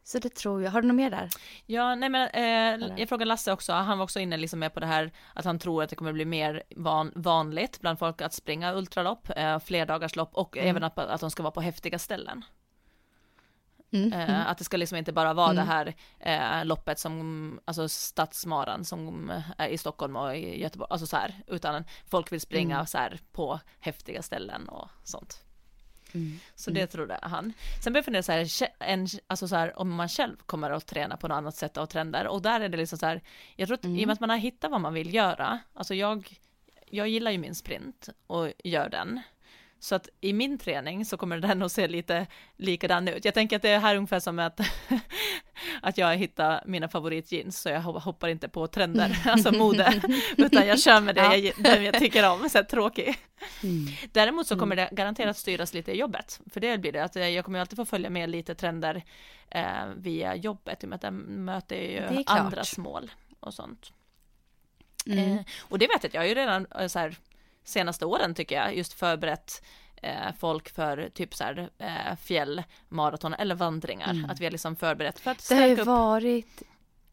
Så 0.04 0.20
det 0.20 0.36
tror 0.36 0.64
jag. 0.64 0.72
Har 0.72 0.82
du 0.82 0.88
något 0.88 0.96
mer 0.96 1.10
där? 1.12 1.30
Ja, 1.66 1.96
nej 1.96 2.10
men 2.10 2.30
eh, 2.30 2.90
jag 3.00 3.10
frågade 3.10 3.26
Lasse 3.26 3.52
också, 3.52 3.74
han 3.74 3.98
var 3.98 4.04
också 4.04 4.20
inne 4.20 4.38
liksom 4.38 4.60
med 4.60 4.74
på 4.74 4.80
det 4.80 4.86
här 4.86 5.12
att 5.34 5.46
han 5.46 5.60
tror 5.60 5.84
att 5.84 5.90
det 5.90 5.96
kommer 5.96 6.14
bli 6.14 6.26
mer 6.26 6.64
van, 6.76 7.12
vanligt 7.16 7.82
bland 7.82 8.00
folk 8.00 8.22
att 8.22 8.34
springa 8.34 8.74
ultralopp, 8.74 9.30
eh, 9.36 9.60
flerdagarslopp 9.60 10.36
och 10.36 10.58
Mm. 10.58 10.70
även 10.70 10.84
att, 10.84 10.98
att 11.00 11.22
de 11.22 11.32
ska 11.32 11.44
vara 11.44 11.52
på 11.52 11.62
häftiga 11.62 12.00
ställen. 12.00 12.46
Mm, 13.92 14.14
Eh, 14.14 14.30
mm. 14.30 14.48
Att 14.48 14.58
det 14.58 14.64
ska 14.64 14.78
liksom 14.78 14.98
inte 14.98 15.14
bara 15.14 15.34
vara 15.34 15.52
Mm. 15.52 15.56
det 15.66 15.72
här 15.72 15.96
eh, 16.60 16.66
loppet 16.66 17.00
som, 17.00 17.60
alltså 17.66 17.90
stadsmaran 17.90 18.86
som 18.86 19.32
är 19.58 19.68
i 19.68 19.78
Stockholm 19.78 20.16
och 20.16 20.36
i 20.38 20.62
Göteborg, 20.62 20.88
alltså 20.92 21.08
så 21.08 21.16
här, 21.18 21.36
utan 21.48 21.84
folk 22.10 22.32
vill 22.32 22.42
springa 22.42 22.76
Mm. 22.76 22.88
så 22.88 22.98
här 22.98 23.20
på 23.32 23.60
häftiga 23.80 24.22
ställen 24.22 24.70
och 24.70 24.90
sånt. 25.04 25.44
Mm. 26.14 26.40
Så 26.56 26.72
det 26.72 26.88
trodde 26.88 27.20
han. 27.22 27.54
Sen 27.84 27.94
började 27.94 27.98
jag 27.98 28.06
fundera 28.24 28.24
så 28.48 28.66
här, 28.66 28.70
en, 28.80 29.08
alltså 29.28 29.48
så 29.48 29.56
här, 29.56 29.80
om 29.80 29.92
man 29.96 30.10
själv 30.10 30.36
kommer 30.46 30.72
att 30.72 30.86
träna 30.86 31.18
på 31.18 31.28
något 31.28 31.36
annat 31.36 31.56
sätt 31.56 31.78
av 31.78 31.86
trender. 31.86 32.28
Och 32.28 32.42
där 32.42 32.62
är 32.62 32.70
det 32.70 32.78
liksom 32.78 32.98
så 33.00 33.06
här, 33.06 33.22
jag 33.56 33.68
tror 33.68 33.78
att 33.78 33.86
i 33.86 33.88
och 33.88 33.92
Mm. 33.92 34.08
med 34.08 34.14
att 34.14 34.20
man 34.20 34.30
har 34.30 34.38
hittat 34.38 34.72
vad 34.72 34.82
man 34.82 34.94
vill 34.94 35.14
göra, 35.14 35.60
alltså 35.74 35.96
jag, 35.96 36.40
jag 36.90 37.08
gillar 37.08 37.32
ju 37.32 37.38
min 37.38 37.56
sprint 37.56 38.10
och 38.28 38.52
gör 38.64 38.90
den. 38.90 39.22
Så 39.80 39.96
att 39.96 40.10
i 40.22 40.34
min 40.34 40.58
träning 40.58 41.06
så 41.06 41.18
kommer 41.18 41.38
den 41.40 41.62
att 41.62 41.72
se 41.80 41.88
lite 41.88 42.28
likadan 42.58 43.08
ut. 43.08 43.26
Jag 43.26 43.34
tänker 43.34 43.56
att 43.56 43.62
det 43.62 43.70
är 43.70 43.80
här 43.80 43.96
ungefär 43.96 44.20
som 44.20 44.40
att, 44.40 44.60
att 45.82 45.98
jag 45.98 46.16
hittar 46.16 46.64
mina 46.66 46.88
favoritjeans 46.88 47.60
så 47.62 47.70
jag 47.70 47.82
ho- 47.82 48.00
hoppar 48.00 48.28
inte 48.28 48.50
på 48.50 48.68
trender, 48.68 49.22
alltså 49.26 49.52
mode, 49.52 50.02
utan 50.38 50.68
jag 50.68 50.80
kör 50.80 51.02
med 51.02 51.16
det 51.16 51.22
Ja. 51.22 51.36
jag, 51.36 51.54
den 51.64 51.84
jag 51.84 52.00
tycker 52.00 52.30
om, 52.32 52.50
så 52.50 52.58
här 52.58 52.66
tråkig. 52.66 53.16
Mm. 53.64 53.88
Däremot 54.12 54.48
så 54.48 54.60
kommer 54.60 54.76
det 54.76 54.90
garanterat 54.92 55.38
styras 55.38 55.74
lite 55.74 55.92
i 55.92 55.98
jobbet, 55.98 56.42
för 56.54 56.60
det 56.60 56.78
blir 56.78 56.92
det 56.92 57.04
att 57.04 57.16
jag 57.16 57.46
kommer 57.46 57.60
alltid 57.60 57.76
få 57.78 57.86
följa 57.86 58.10
med 58.10 58.30
lite 58.30 58.56
trender 58.56 59.04
eh, 59.52 59.86
via 59.98 60.36
jobbet, 60.36 60.84
i 60.84 60.86
och 60.86 60.90
med 60.90 60.96
att 60.96 61.04
jag 61.04 61.14
möter 61.14 61.76
ju 61.76 62.24
andras 62.26 62.78
mål 62.78 63.12
och 63.40 63.54
sånt. 63.54 63.92
Mm. 65.06 65.32
Eh, 65.38 65.40
och 65.62 65.80
det 65.80 65.88
vet 65.88 66.04
jag, 66.04 66.14
jag 66.16 66.22
har 66.22 66.28
ju 66.28 66.36
redan 66.36 66.68
eh, 66.80 66.88
så 66.88 67.00
här, 67.00 67.16
senaste 67.68 68.06
åren 68.06 68.34
tycker 68.36 68.56
jag, 68.56 68.76
just 68.78 68.94
förberett 68.94 69.64
eh, 70.02 70.34
folk 70.40 70.70
för 70.70 71.10
typ 71.14 71.36
så 71.36 71.44
här 71.44 71.70
eh, 71.78 72.16
fjällmaraton 72.22 73.34
eller 73.34 73.56
vandringar, 73.56 74.10
Mm. 74.10 74.30
att 74.30 74.40
vi 74.40 74.46
har 74.46 74.52
liksom 74.52 74.76
förberett 74.76 75.20
för 75.20 75.32
att 75.32 75.50
Det 75.50 75.56
har 75.56 75.62
ju 75.68 75.76
stärka 75.76 75.82
upp, 75.82 75.88
varit, 75.88 76.62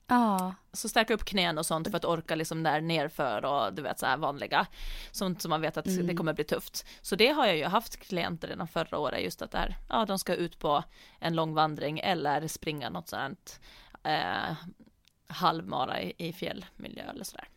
ja, 0.07 0.55
så 0.72 0.88
stärka 0.88 1.14
upp 1.14 1.24
knän 1.24 1.59
och 1.59 1.66
sånt 1.66 1.90
för 1.90 1.96
att 1.96 2.05
orka 2.05 2.34
liksom 2.34 2.62
där 2.62 2.80
nerför 2.80 3.44
och 3.44 3.74
du 3.74 3.82
vet 3.82 3.98
så 3.98 4.07
här 4.07 4.16
vanliga, 4.16 4.66
sånt 5.12 5.42
som 5.42 5.50
man 5.50 5.61
vet 5.61 5.76
att 5.76 5.86
Mm. 5.86 6.07
det 6.07 6.14
kommer 6.14 6.32
bli 6.32 6.44
tufft. 6.44 6.86
Så 7.02 7.16
det 7.16 7.28
har 7.28 7.46
jag 7.46 7.57
ju 7.57 7.64
haft 7.64 7.96
klienter 7.96 8.48
redan 8.48 8.68
förra 8.68 8.98
året, 8.98 9.22
just 9.24 9.42
att 9.42 9.50
det 9.50 9.59
här, 9.59 9.76
ja 9.88 10.05
de 10.05 10.18
ska 10.18 10.34
ut 10.34 10.59
på 10.59 10.82
en 11.20 11.34
lång 11.36 11.55
vandring 11.55 11.98
eller 12.00 12.48
springa 12.48 12.90
något 12.90 13.09
sånt 13.09 13.61
eh, 14.02 14.55
halvmara 15.28 16.00
i, 16.02 16.12
i 16.18 16.32
fjällmiljö 16.32 17.02
eller 17.11 17.24
sådär. 17.24 17.48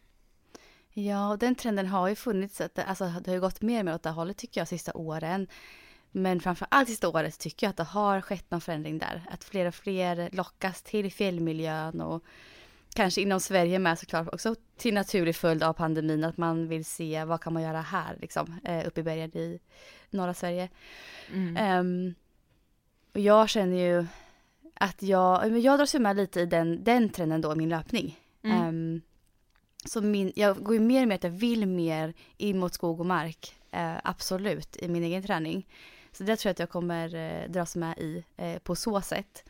Ja, 1.03 1.29
och 1.29 1.37
den 1.37 1.55
trenden 1.55 1.87
har 1.87 2.07
ju 2.07 2.15
funnits, 2.15 2.61
att 2.61 2.75
det, 2.75 2.83
alltså, 2.83 3.05
det 3.05 3.27
har 3.27 3.35
ju 3.35 3.41
gått 3.41 3.61
mer 3.61 3.79
och 3.79 3.85
mer 3.85 3.95
åt 3.95 4.03
det 4.03 4.09
hållet 4.09 4.37
tycker 4.37 4.61
jag 4.61 4.67
sista 4.67 4.93
åren. 4.93 5.47
Men 6.11 6.39
framför 6.39 6.67
allt 6.71 6.89
sista 6.89 7.09
året 7.09 7.39
tycker 7.39 7.67
jag 7.67 7.69
att 7.69 7.77
det 7.77 7.83
har 7.83 8.21
skett 8.21 8.51
någon 8.51 8.61
förändring 8.61 8.97
där. 8.97 9.23
Att 9.29 9.43
fler 9.43 9.65
och 9.65 9.75
fler 9.75 10.29
lockas 10.31 10.81
till 10.81 11.11
fjällmiljön 11.11 12.01
och 12.01 12.23
kanske 12.93 13.21
inom 13.21 13.39
Sverige 13.39 13.79
med 13.79 13.99
såklart 13.99 14.33
också 14.33 14.55
till 14.77 14.93
naturlig 14.93 15.35
följd 15.35 15.63
av 15.63 15.73
pandemin 15.73 16.23
att 16.23 16.37
man 16.37 16.67
vill 16.67 16.85
se 16.85 17.23
vad 17.23 17.41
kan 17.41 17.53
man 17.53 17.63
göra 17.63 17.81
här 17.81 18.17
liksom 18.21 18.59
eh, 18.63 18.87
uppe 18.87 18.99
i 18.99 19.03
bergen 19.03 19.37
i 19.37 19.59
norra 20.09 20.33
Sverige. 20.33 20.69
Mm. 21.33 21.57
Ehm, 21.57 22.15
och 23.13 23.19
jag 23.19 23.49
känner 23.49 23.77
ju 23.77 24.05
att 24.73 25.03
jag, 25.03 25.59
jag 25.59 25.79
dras 25.79 25.95
ju 25.95 25.99
med 25.99 26.15
lite 26.15 26.41
i 26.41 26.45
den, 26.45 26.83
den 26.83 27.09
trenden 27.09 27.41
då 27.41 27.53
i 27.53 27.55
min 27.55 27.69
löpning. 27.69 28.19
Mm. 28.43 28.61
Ehm, 28.61 29.01
så 29.87 30.01
min, 30.01 30.31
jag 30.35 30.63
går 30.63 30.73
ju 30.73 30.79
mer 30.79 31.01
och 31.01 31.07
mer 31.07 31.15
att 31.15 31.23
jag 31.23 31.31
vill 31.31 31.65
mer 31.65 32.13
in 32.37 32.59
mot 32.59 32.73
skog 32.73 32.99
och 32.99 33.05
mark, 33.05 33.55
eh, 33.71 33.95
absolut, 34.03 34.77
i 34.77 34.87
min 34.87 35.03
egen 35.03 35.23
träning. 35.23 35.67
Så 36.11 36.23
det 36.23 36.35
tror 36.35 36.49
jag 36.49 36.51
att 36.51 36.59
jag 36.59 36.69
kommer 36.69 37.15
eh, 37.15 37.49
dras 37.49 37.75
med 37.75 37.97
i 37.97 38.23
eh, 38.37 38.59
på 38.59 38.75
så 38.75 39.01
sätt. 39.01 39.43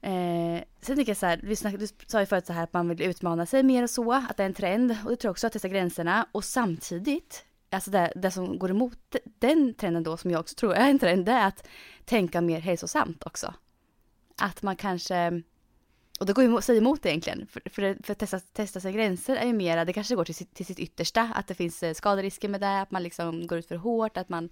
Eh, 0.00 0.62
sen 0.80 0.96
tänker 0.96 1.10
jag 1.10 1.16
så 1.16 1.26
här, 1.26 1.40
vi 1.42 1.56
snack, 1.56 1.74
du 1.78 1.86
sa 2.06 2.20
ju 2.20 2.26
förut 2.26 2.46
så 2.46 2.52
här 2.52 2.64
att 2.64 2.72
man 2.72 2.88
vill 2.88 3.02
utmana 3.02 3.46
sig 3.46 3.62
mer 3.62 3.82
och 3.82 3.90
så, 3.90 4.12
att 4.12 4.36
det 4.36 4.42
är 4.42 4.46
en 4.46 4.54
trend. 4.54 4.96
Och 5.04 5.10
det 5.10 5.16
tror 5.16 5.28
jag 5.28 5.32
också 5.32 5.46
att 5.46 5.52
testa 5.52 5.68
gränserna. 5.68 6.26
Och 6.32 6.44
samtidigt, 6.44 7.44
alltså 7.70 7.90
det, 7.90 8.12
det 8.16 8.30
som 8.30 8.58
går 8.58 8.70
emot 8.70 9.16
den 9.24 9.74
trenden 9.74 10.02
då, 10.02 10.16
som 10.16 10.30
jag 10.30 10.40
också 10.40 10.54
tror 10.54 10.74
är 10.74 10.90
en 10.90 10.98
trend, 10.98 11.26
det 11.26 11.32
är 11.32 11.46
att 11.46 11.66
tänka 12.04 12.40
mer 12.40 12.60
hälsosamt 12.60 13.26
också. 13.26 13.54
Att 14.36 14.62
man 14.62 14.76
kanske 14.76 15.42
och 16.20 16.26
det 16.26 16.32
går 16.32 16.44
ju 16.44 16.60
sig 16.60 16.78
emot 16.78 17.06
egentligen. 17.06 17.46
För, 17.46 17.62
för, 17.70 17.96
för 18.02 18.12
att 18.12 18.18
testa, 18.18 18.40
testa 18.40 18.80
sina 18.80 18.92
gränser 18.92 19.36
är 19.36 19.46
ju 19.46 19.52
mera, 19.52 19.84
det 19.84 19.92
kanske 19.92 20.14
går 20.14 20.24
till, 20.24 20.46
till 20.46 20.66
sitt 20.66 20.78
yttersta, 20.78 21.30
att 21.34 21.46
det 21.46 21.54
finns 21.54 21.82
eh, 21.82 21.94
skaderisker 21.94 22.48
med 22.48 22.60
det, 22.60 22.80
att 22.80 22.90
man 22.90 23.02
liksom 23.02 23.46
går 23.46 23.58
ut 23.58 23.66
för 23.66 23.76
hårt, 23.76 24.16
att 24.16 24.28
man 24.28 24.50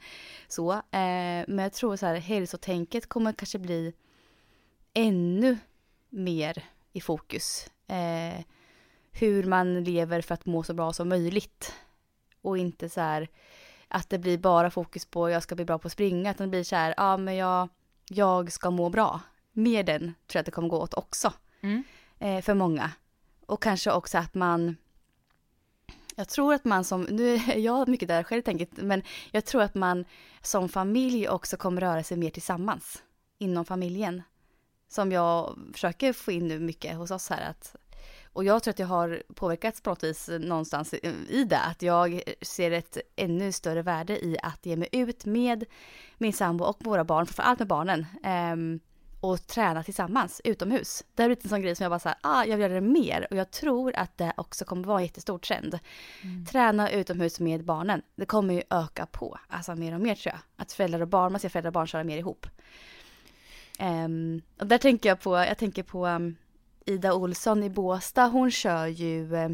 så. 0.48 0.72
Eh, 0.72 1.44
men 1.48 1.58
jag 1.58 1.72
tror 1.72 1.96
så 1.96 2.06
här, 2.06 2.14
hälsotänket 2.14 3.08
kommer 3.08 3.32
kanske 3.32 3.58
bli 3.58 3.92
ännu 4.94 5.58
mer 6.10 6.64
i 6.92 7.00
fokus. 7.00 7.70
Eh, 7.86 8.44
hur 9.12 9.44
man 9.44 9.84
lever 9.84 10.20
för 10.20 10.34
att 10.34 10.46
må 10.46 10.62
så 10.62 10.74
bra 10.74 10.92
som 10.92 11.08
möjligt. 11.08 11.74
Och 12.42 12.58
inte 12.58 12.88
så 12.88 13.00
här 13.00 13.28
att 13.88 14.10
det 14.10 14.18
blir 14.18 14.38
bara 14.38 14.70
fokus 14.70 15.04
på 15.04 15.30
jag 15.30 15.42
ska 15.42 15.54
bli 15.54 15.64
bra 15.64 15.78
på 15.78 15.86
att 15.86 15.92
springa, 15.92 16.30
utan 16.30 16.46
det 16.46 16.50
blir 16.50 16.64
så 16.64 16.76
här, 16.76 16.94
ja 16.96 17.16
men 17.16 17.36
jag, 17.36 17.68
jag 18.08 18.52
ska 18.52 18.70
må 18.70 18.88
bra. 18.88 19.20
Mer 19.52 19.82
den 19.82 20.00
tror 20.00 20.14
jag 20.32 20.40
att 20.40 20.46
det 20.46 20.52
kommer 20.52 20.68
gå 20.68 20.80
åt 20.80 20.94
också. 20.94 21.32
Mm. 21.60 21.82
Eh, 22.18 22.42
för 22.42 22.54
många. 22.54 22.90
Och 23.46 23.62
kanske 23.62 23.92
också 23.92 24.18
att 24.18 24.34
man 24.34 24.76
jag 26.16 26.28
tror 26.28 26.54
att 26.54 26.64
man 26.64 26.84
som, 26.84 27.02
nu 27.02 27.34
är 27.34 27.56
jag 27.56 27.88
mycket 27.88 28.08
där 28.08 28.22
själv 28.22 28.42
tänkt, 28.42 28.76
men 28.76 29.02
jag 29.30 29.44
tror 29.44 29.62
att 29.62 29.74
man 29.74 30.04
som 30.42 30.68
familj 30.68 31.28
också 31.28 31.56
kommer 31.56 31.80
röra 31.80 32.02
sig 32.02 32.16
mer 32.16 32.30
tillsammans 32.30 33.02
inom 33.38 33.64
familjen. 33.64 34.22
Som 34.88 35.12
jag 35.12 35.58
försöker 35.72 36.12
få 36.12 36.32
in 36.32 36.48
nu 36.48 36.58
mycket 36.58 36.96
hos 36.96 37.10
oss 37.10 37.30
här 37.30 37.50
att 37.50 37.76
och 38.32 38.44
jag 38.44 38.62
tror 38.62 38.72
att 38.72 38.78
jag 38.78 38.86
har 38.86 39.22
påverkats 39.34 39.80
på 39.80 39.90
något 39.90 40.04
vis 40.04 40.30
någonstans 40.40 40.94
i 41.28 41.44
det, 41.44 41.58
att 41.58 41.82
jag 41.82 42.22
ser 42.42 42.70
ett 42.70 42.98
ännu 43.16 43.52
större 43.52 43.82
värde 43.82 44.24
i 44.24 44.38
att 44.42 44.66
ge 44.66 44.76
mig 44.76 44.88
ut 44.92 45.24
med 45.24 45.64
min 46.18 46.32
sambo 46.32 46.64
och 46.64 46.76
våra 46.80 47.04
barn, 47.04 47.26
framförallt 47.26 47.58
med 47.58 47.68
barnen, 47.68 48.06
um, 48.52 48.80
och 49.20 49.46
träna 49.46 49.82
tillsammans 49.82 50.40
utomhus. 50.44 51.04
Det 51.14 51.22
har 51.22 51.28
blivit 51.28 51.44
en 51.44 51.50
sån 51.50 51.62
grej 51.62 51.76
som 51.76 51.84
jag 51.84 51.90
bara 51.90 51.98
såhär, 51.98 52.18
ah, 52.20 52.44
jag 52.44 52.56
vill 52.56 52.60
göra 52.60 52.74
det 52.74 52.80
mer 52.80 53.26
och 53.30 53.36
jag 53.36 53.50
tror 53.50 53.96
att 53.96 54.18
det 54.18 54.32
också 54.36 54.64
kommer 54.64 54.84
vara 54.84 54.98
en 54.98 55.04
jättestor 55.04 55.38
trend. 55.38 55.78
Mm. 56.22 56.46
Träna 56.46 56.90
utomhus 56.90 57.40
med 57.40 57.64
barnen, 57.64 58.02
det 58.16 58.26
kommer 58.26 58.54
ju 58.54 58.62
öka 58.70 59.06
på, 59.06 59.38
alltså 59.48 59.74
mer 59.74 59.94
och 59.94 60.00
mer 60.00 60.14
tror 60.14 60.34
jag. 60.34 60.40
Att 60.56 60.72
föräldrar 60.72 61.00
och 61.00 61.08
barn, 61.08 61.32
man 61.32 61.40
ser 61.40 61.48
föräldrar 61.48 61.68
och 61.68 61.74
barn 61.74 61.86
köra 61.86 62.04
mer 62.04 62.18
ihop. 62.18 62.46
Um, 63.80 64.42
och 64.58 64.66
där 64.66 64.78
tänker 64.78 65.08
jag 65.08 65.20
på, 65.20 65.36
jag 65.36 65.58
tänker 65.58 65.82
på 65.82 66.06
um, 66.06 66.36
Ida 66.86 67.14
Olsson 67.14 67.62
i 67.62 67.70
Båsta, 67.70 68.26
hon 68.26 68.50
kör 68.50 68.86
ju 68.86 69.34
eh, 69.34 69.50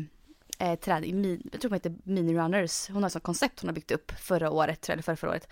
eh 0.58 0.78
träning, 0.78 1.40
jag 1.52 1.60
tror 1.60 1.70
hon 1.70 1.76
heter 1.76 1.94
Mini 2.02 2.34
Runners. 2.34 2.88
Hon 2.88 3.02
har 3.02 3.16
ett 3.16 3.22
koncept 3.22 3.60
hon 3.60 3.68
har 3.68 3.74
byggt 3.74 3.90
upp 3.90 4.12
förra 4.18 4.50
året, 4.50 4.88
eller 4.88 5.02
förra, 5.02 5.16
förra 5.16 5.30
året. 5.30 5.48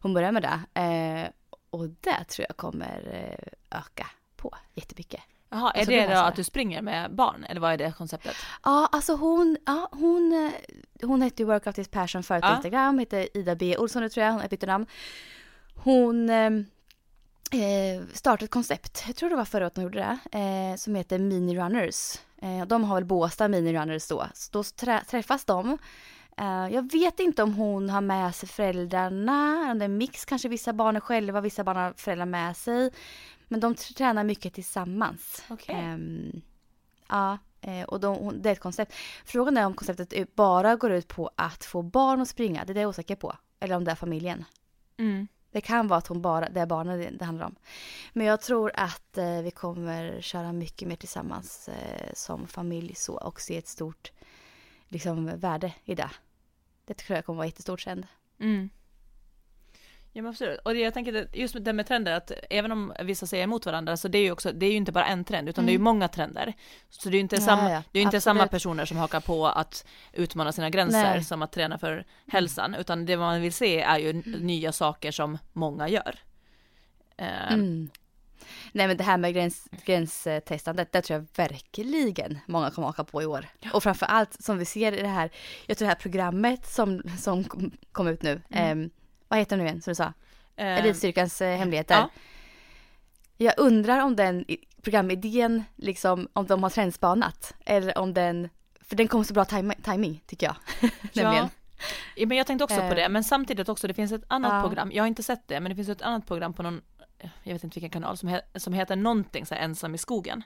Hon 0.00 0.14
började 0.14 0.32
med 0.32 0.42
det. 0.42 0.80
Eh, 0.80 1.30
och 1.70 1.88
det 1.88 2.24
tror 2.24 2.46
jag 2.48 2.56
kommer 2.56 3.28
eh, 3.70 3.78
öka 3.78 4.06
på 4.36 4.54
jättemycket. 4.74 5.20
Jaha, 5.50 5.70
är 5.70 5.78
alltså, 5.78 5.90
det, 5.90 6.06
det 6.06 6.14
då 6.14 6.20
att 6.20 6.36
du 6.36 6.44
springer 6.44 6.82
med 6.82 7.14
barn 7.14 7.44
eller 7.44 7.60
vad 7.60 7.72
är 7.72 7.78
det 7.78 7.92
konceptet? 7.98 8.36
Ja, 8.64 8.88
alltså 8.92 9.14
hon, 9.14 9.56
ja, 9.66 9.88
hon, 9.92 10.32
eh, 10.32 11.06
hon 11.08 11.22
hette 11.22 11.42
ju 11.42 11.46
Workout 11.46 11.78
is 11.78 11.88
Passion 11.88 12.22
förut 12.22 12.42
på 12.42 12.48
ja. 12.48 12.56
Instagram, 12.56 12.98
heter 12.98 13.36
Ida 13.36 13.54
B 13.54 13.76
Olsson 13.78 14.02
nu 14.02 14.08
tror 14.08 14.24
jag, 14.24 14.32
hon 14.32 14.40
har 14.40 14.48
bytt 14.48 14.66
namn. 14.66 14.86
Hon 15.74 16.30
eh, 16.30 18.02
startat 18.12 18.42
ett 18.42 18.50
koncept, 18.50 19.04
jag 19.06 19.16
tror 19.16 19.30
det 19.30 19.36
var 19.36 19.44
förra 19.44 19.64
året 19.64 19.76
hon 19.76 19.84
gjorde 19.84 19.98
det, 19.98 20.38
eh, 20.38 20.76
som 20.76 20.94
heter 20.94 21.18
Mini 21.18 21.58
Runners. 21.58 22.18
Eh, 22.42 22.66
de 22.66 22.84
har 22.84 22.94
väl 22.94 23.04
Båstad 23.04 23.48
Mini 23.48 23.72
Runners 23.72 24.08
då, 24.08 24.26
så 24.34 24.50
då 24.52 24.62
träffas 25.06 25.44
de. 25.44 25.78
Eh, 26.38 26.74
jag 26.74 26.92
vet 26.92 27.20
inte 27.20 27.42
om 27.42 27.54
hon 27.54 27.90
har 27.90 28.00
med 28.00 28.34
sig 28.34 28.48
föräldrarna, 28.48 29.70
om 29.70 29.78
det 29.78 29.84
är 29.84 29.88
en 29.88 29.98
mix, 29.98 30.24
kanske 30.24 30.48
vissa 30.48 30.72
barn 30.72 30.96
är 30.96 31.00
själva, 31.00 31.40
vissa 31.40 31.64
barn 31.64 31.76
har 31.76 31.92
föräldrar 31.92 32.26
med 32.26 32.56
sig. 32.56 32.90
Men 33.48 33.60
de 33.60 33.74
tränar 33.74 34.24
mycket 34.24 34.54
tillsammans. 34.54 35.44
Okay. 35.50 35.76
Ehm, 35.76 36.42
ja, 37.08 37.38
eh, 37.60 37.82
och 37.82 38.00
de, 38.00 38.42
det 38.42 38.48
är 38.48 38.52
ett 38.52 38.60
koncept. 38.60 38.94
Frågan 39.24 39.56
är 39.56 39.66
om 39.66 39.74
konceptet 39.74 40.34
bara 40.34 40.76
går 40.76 40.92
ut 40.92 41.08
på 41.08 41.30
att 41.36 41.64
få 41.64 41.82
barn 41.82 42.20
att 42.20 42.28
springa, 42.28 42.64
det 42.64 42.72
är 42.72 42.74
det 42.74 42.80
jag 42.80 42.88
är 42.88 42.90
osäker 42.90 43.16
på. 43.16 43.36
Eller 43.60 43.76
om 43.76 43.84
det 43.84 43.90
är 43.90 43.94
familjen. 43.94 44.44
Mm. 44.96 45.28
Det 45.50 45.60
kan 45.60 45.88
vara 45.88 45.98
att 45.98 46.06
hon 46.06 46.22
bara, 46.22 46.48
det 46.48 46.60
är 46.60 46.66
barnen 46.66 46.98
det, 46.98 47.10
det 47.10 47.24
handlar 47.24 47.46
om. 47.46 47.54
Men 48.12 48.26
jag 48.26 48.40
tror 48.40 48.72
att 48.74 49.18
eh, 49.18 49.40
vi 49.42 49.50
kommer 49.50 50.20
köra 50.20 50.52
mycket 50.52 50.88
mer 50.88 50.96
tillsammans 50.96 51.68
eh, 51.68 52.10
som 52.14 52.46
familj 52.46 52.94
så 52.94 53.14
och 53.14 53.40
se 53.40 53.58
ett 53.58 53.68
stort 53.68 54.12
liksom, 54.88 55.38
värde 55.38 55.74
i 55.84 55.94
det. 55.94 56.10
Det 56.88 56.94
tror 56.94 57.16
jag 57.16 57.24
kommer 57.24 57.36
vara 57.36 57.46
jättestort 57.46 57.84
trend. 57.84 58.06
Mm. 58.40 58.70
Ja 60.12 60.22
men 60.22 60.30
absolut. 60.30 60.60
Och 60.64 60.76
jag 60.76 60.94
tänker 60.94 61.28
just 61.32 61.64
det 61.64 61.72
med 61.72 61.86
trender, 61.86 62.12
att 62.12 62.32
även 62.50 62.72
om 62.72 62.92
vissa 63.02 63.26
säger 63.26 63.44
emot 63.44 63.66
varandra, 63.66 63.96
så 63.96 64.08
det 64.08 64.18
är 64.18 64.22
ju 64.22 64.32
också, 64.32 64.52
det 64.52 64.66
är 64.66 64.70
ju 64.70 64.76
inte 64.76 64.92
bara 64.92 65.06
en 65.06 65.24
trend, 65.24 65.48
utan 65.48 65.62
mm. 65.62 65.66
det 65.66 65.70
är 65.70 65.72
ju 65.72 65.76
mm. 65.76 65.84
många 65.84 66.08
trender. 66.08 66.52
Så 66.88 67.08
det 67.08 67.14
är 67.14 67.18
ju 67.18 67.20
inte, 67.20 67.36
ja, 67.36 67.42
samma, 67.42 67.70
ja, 67.70 67.82
det 67.92 67.98
är 67.98 68.02
inte 68.02 68.20
samma 68.20 68.46
personer 68.46 68.84
som 68.84 68.96
hakar 68.96 69.20
på 69.20 69.46
att 69.46 69.86
utmana 70.12 70.52
sina 70.52 70.70
gränser 70.70 71.14
Nej. 71.14 71.24
som 71.24 71.42
att 71.42 71.52
träna 71.52 71.78
för 71.78 72.06
hälsan, 72.26 72.74
utan 72.74 73.06
det 73.06 73.16
man 73.16 73.40
vill 73.40 73.52
se 73.52 73.80
är 73.80 73.98
ju 73.98 74.12
nya 74.40 74.72
saker 74.72 75.10
som 75.10 75.38
många 75.52 75.88
gör. 75.88 76.18
Uh, 77.20 77.52
mm. 77.52 77.90
Nej 78.72 78.86
men 78.86 78.96
det 78.96 79.04
här 79.04 79.16
med 79.16 79.34
gräns, 79.34 79.68
gränstestandet, 79.84 80.92
det 80.92 81.02
tror 81.02 81.18
jag 81.18 81.26
verkligen 81.44 82.38
många 82.46 82.70
kommer 82.70 82.86
haka 82.86 83.04
på 83.04 83.22
i 83.22 83.26
år. 83.26 83.46
Ja. 83.60 83.70
Och 83.72 83.82
framför 83.82 84.06
allt 84.06 84.42
som 84.42 84.58
vi 84.58 84.64
ser 84.64 84.92
i 84.92 85.02
det 85.02 85.08
här, 85.08 85.30
jag 85.66 85.78
tror 85.78 85.86
det 85.86 85.94
här 85.94 86.00
programmet 86.00 86.66
som, 86.66 87.02
som 87.18 87.44
kom 87.92 88.08
ut 88.08 88.22
nu, 88.22 88.42
mm. 88.50 88.82
eh, 88.82 88.90
vad 89.28 89.38
heter 89.38 89.56
det 89.56 89.62
nu 89.62 89.68
igen 89.68 89.82
som 89.82 89.90
du 89.90 89.94
sa? 89.94 90.12
Eh, 90.56 90.78
Elitstyrkans 90.78 91.40
eh, 91.40 91.56
hemligheter. 91.56 91.94
Ja. 91.94 92.10
Jag 93.36 93.54
undrar 93.56 94.00
om 94.00 94.16
den 94.16 94.44
programidén, 94.82 95.64
liksom 95.76 96.28
om 96.32 96.46
de 96.46 96.62
har 96.62 96.70
trendspanat 96.70 97.54
eller 97.64 97.98
om 97.98 98.14
den, 98.14 98.48
för 98.80 98.96
den 98.96 99.08
kom 99.08 99.24
så 99.24 99.34
bra 99.34 99.44
timing 99.84 100.22
tycker 100.26 100.46
jag. 100.46 100.56
ja. 101.12 101.48
men 102.16 102.36
jag 102.36 102.46
tänkte 102.46 102.64
också 102.64 102.88
på 102.88 102.94
det, 102.94 103.02
eh. 103.02 103.08
men 103.08 103.24
samtidigt 103.24 103.68
också, 103.68 103.88
det 103.88 103.94
finns 103.94 104.12
ett 104.12 104.24
annat 104.28 104.52
ja. 104.52 104.62
program, 104.62 104.90
jag 104.92 105.02
har 105.02 105.08
inte 105.08 105.22
sett 105.22 105.48
det, 105.48 105.60
men 105.60 105.70
det 105.70 105.76
finns 105.76 105.88
ett 105.88 106.02
annat 106.02 106.26
program 106.26 106.52
på 106.52 106.62
någon, 106.62 106.80
jag 107.42 107.52
vet 107.52 107.64
inte 107.64 107.74
vilken 107.74 107.90
kanal, 107.90 108.16
som, 108.16 108.28
he, 108.28 108.40
som 108.54 108.72
heter 108.72 108.96
någonting 108.96 109.46
så 109.46 109.54
här, 109.54 109.62
ensam 109.62 109.94
i 109.94 109.98
skogen. 109.98 110.42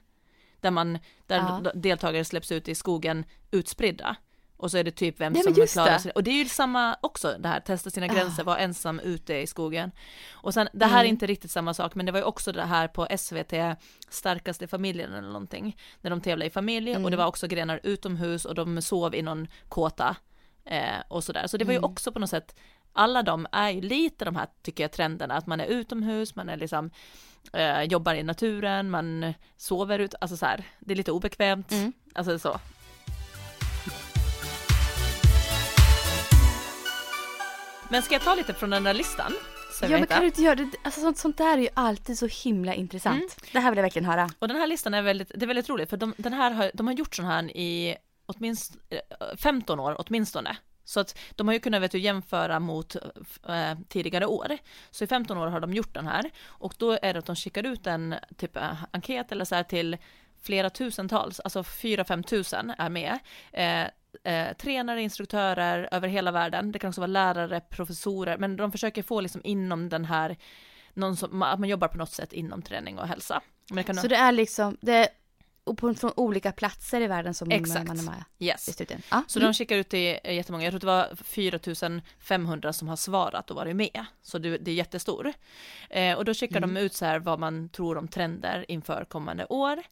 Där 0.61 0.71
man, 0.71 0.99
där 1.27 1.37
ja. 1.37 1.73
deltagare 1.75 2.25
släpps 2.25 2.53
ut 2.53 2.69
i 2.69 2.75
skogen 2.75 3.25
utspridda. 3.51 4.17
Och 4.63 4.71
så 4.71 4.79
är 4.79 4.85
det 4.85 4.91
typ 4.91 5.21
vem 5.21 5.35
ja, 5.37 5.43
som 5.43 5.67
klarar 5.67 5.99
sig. 5.99 6.13
Och 6.13 6.23
det 6.23 6.31
är 6.31 6.35
ju 6.35 6.45
samma 6.45 6.97
också 7.01 7.37
det 7.39 7.49
här, 7.49 7.61
testa 7.61 7.91
sina 7.91 8.07
ah. 8.07 8.15
gränser, 8.15 8.45
vara 8.45 8.59
ensam 8.59 9.01
ute 9.01 9.35
i 9.35 9.47
skogen. 9.47 9.91
Och 10.33 10.55
sen, 10.55 10.69
det 10.73 10.87
här 10.87 10.93
mm. 10.93 11.07
är 11.07 11.09
inte 11.09 11.27
riktigt 11.27 11.51
samma 11.51 11.75
sak, 11.75 11.95
men 11.95 12.07
det 12.07 12.13
var 12.13 12.19
ju 12.19 12.25
också 12.25 12.53
det 12.53 12.65
här 12.65 12.89
på 12.89 13.09
SVT, 13.17 13.79
starkaste 14.09 14.67
familjen 14.67 15.13
eller 15.13 15.29
någonting, 15.29 15.77
när 16.01 16.11
de 16.11 16.21
tävlade 16.21 16.47
i 16.47 16.51
familj 16.51 16.91
mm. 16.91 17.05
och 17.05 17.11
det 17.11 17.15
mm. 17.15 17.25
var 17.25 17.29
också 17.29 17.47
grenar 17.47 17.81
utomhus 17.83 18.45
och 18.45 18.55
de 18.55 18.83
sov 18.83 19.15
i 19.15 19.23
någon 19.23 19.49
kåta 19.69 20.17
eh, 20.65 21.01
och 21.09 21.25
sådär. 21.25 21.47
Så 21.47 21.57
det 21.57 21.65
var 21.65 21.73
ju 21.73 21.79
mm. 21.79 21.91
också 21.91 22.13
på 22.13 22.19
något 22.19 22.31
sätt, 22.31 22.55
alla 22.93 23.23
de 23.23 23.47
är 23.53 23.71
ju 23.71 23.81
lite 23.81 24.25
de 24.25 24.37
här, 24.37 24.47
tycker 24.63 24.85
jag, 24.85 24.93
trenderna, 24.93 25.35
att 25.35 25.47
man 25.47 25.61
är 25.61 25.67
utomhus, 25.67 26.35
man 26.35 26.49
är 26.49 26.57
liksom 26.57 26.91
eh, 27.53 27.83
jobbar 27.83 28.15
i 28.15 28.23
naturen, 28.23 28.91
man 28.91 29.35
sover 29.57 29.99
ut, 29.99 30.15
alltså 30.21 30.37
så 30.37 30.47
här, 30.47 30.65
det 30.81 30.93
är 30.93 30.97
lite 30.97 31.13
obekvämt, 31.13 31.73
mm. 31.73 31.93
alltså 32.15 32.39
så. 32.39 32.61
Men 37.89 38.03
ska 38.03 38.15
jag 38.15 38.23
ta 38.23 38.35
lite 38.35 38.55
från 38.55 38.71
den 38.71 38.85
där 38.85 38.95
listan? 38.95 39.33
Ja 39.83 39.89
men 39.89 40.07
kan 40.07 40.21
du 40.21 40.27
inte 40.27 40.43
göra 40.43 40.55
det? 40.55 40.71
Alltså 40.83 41.01
sånt, 41.01 41.19
sånt 41.19 41.39
där 41.39 41.59
är 41.59 41.63
ju 41.63 41.69
alltid 41.75 42.19
så 42.19 42.27
himla 42.27 42.75
intressant. 42.75 43.17
Mm. 43.17 43.49
Det 43.53 43.61
här 43.61 43.71
vill 43.71 43.77
jag 43.77 43.83
verkligen 43.83 44.07
höra. 44.07 44.31
Och 44.39 44.49
den 44.49 44.57
här 44.57 44.67
listan 44.67 44.95
är 44.95 45.03
väldigt, 45.03 45.33
det 45.35 45.45
är 45.45 45.47
väldigt 45.47 45.69
roligt 45.69 45.91
för 45.91 45.97
de, 45.97 46.15
den 46.17 46.33
här 46.33 46.51
har, 46.51 46.71
de 46.75 46.87
har 46.87 46.95
gjort 46.95 47.15
sån 47.15 47.25
här 47.25 47.57
i 47.57 47.97
åtminstone 48.27 48.81
15 49.37 49.81
år 49.81 49.97
åtminstone. 49.99 50.57
Så 50.85 51.01
att 51.01 51.19
de 51.37 51.49
har 51.49 51.55
ju 51.55 51.61
kunnat 51.61 51.83
vet 51.83 51.93
du, 51.93 51.99
jämföra 51.99 52.61
mot 52.61 52.97
eh, 53.49 53.71
eh 53.71 53.79
tidigare 53.89 54.27
år. 54.27 54.59
Så 54.91 55.05
i 55.05 55.07
15 55.07 55.39
år 55.39 55.47
har 55.47 55.61
de 55.61 55.75
gjort 55.75 55.95
den 55.95 56.07
här 56.07 56.31
och 56.47 56.75
då 56.79 56.99
är 57.03 57.13
det 57.13 57.19
att 57.19 57.27
de 57.27 57.37
skickar 57.37 57.67
ut 57.67 57.87
en 57.87 58.15
typ 58.37 58.57
eh, 58.57 58.85
enkät 58.93 59.33
eller 59.33 59.45
så 59.45 59.55
här 59.55 59.63
till 59.63 59.97
flera 60.43 60.71
tusentals, 60.71 61.41
alltså 61.41 61.61
4-5 61.61 62.23
tusen 62.23 62.73
är 62.79 62.89
med. 62.89 63.19
Eh, 63.53 63.87
eh, 64.25 64.57
tränare, 64.57 65.03
instruktörer 65.03 65.89
över 65.93 66.09
hela 66.09 66.31
världen. 66.31 66.73
Det 66.73 66.79
kan 66.79 66.89
också 66.89 67.01
vara 67.01 67.07
lärare, 67.07 67.61
professorer, 67.61 68.39
men 68.39 68.57
de 68.57 68.73
försöker 68.73 69.03
få 69.03 69.21
liksom 69.21 69.41
inom 69.45 69.89
den 69.89 70.05
här, 70.05 70.37
någon 70.95 71.17
som, 71.17 71.43
att 71.43 71.61
man 71.61 71.69
jobbar 71.69 71.89
på 71.89 71.99
något 71.99 72.13
sätt 72.13 72.33
inom 72.33 72.63
träning 72.63 72.99
och 72.99 73.09
hälsa. 73.09 73.41
Kan... 73.87 73.95
så 73.95 74.09
det 74.09 74.17
är 74.17 74.33
liksom, 74.33 74.77
det 74.81 75.09
på, 75.65 75.95
från 75.95 76.13
olika 76.17 76.53
platser 76.53 77.01
i 77.01 77.07
världen 77.07 77.35
som 77.35 77.51
Exakt. 77.51 77.89
man 77.89 77.99
är 77.99 78.03
med 78.03 78.25
yes. 78.39 78.69
i 78.69 78.73
studien. 78.73 79.03
Ah. 79.09 79.23
Så 79.27 79.39
mm. 79.39 79.53
de 79.53 79.55
skickar 79.55 79.77
ut 79.77 79.89
till 79.89 80.19
jättemånga, 80.25 80.65
jag 80.65 80.73
tror 80.73 80.81
det 80.81 80.87
var 80.87 81.17
4500 81.25 82.73
som 82.73 82.89
har 82.89 82.97
svarat 82.97 83.51
och 83.51 83.57
varit 83.57 83.77
med. 83.77 84.05
Så 84.23 84.39
det, 84.39 84.59
det 84.59 84.71
är 84.71 84.75
jättestor. 84.75 85.33
Eh, 85.91 86.17
och 86.17 86.25
då 86.25 86.35
skickar 86.35 86.57
mm. 86.57 86.75
de 86.75 86.81
ut 86.81 86.95
så 86.95 87.05
här 87.05 87.19
vad 87.19 87.39
man 87.39 87.69
tror 87.69 87.99
om 87.99 88.09
trender 88.09 88.65
inför 88.69 89.05
kommande 89.05 89.47
år. 89.47 89.83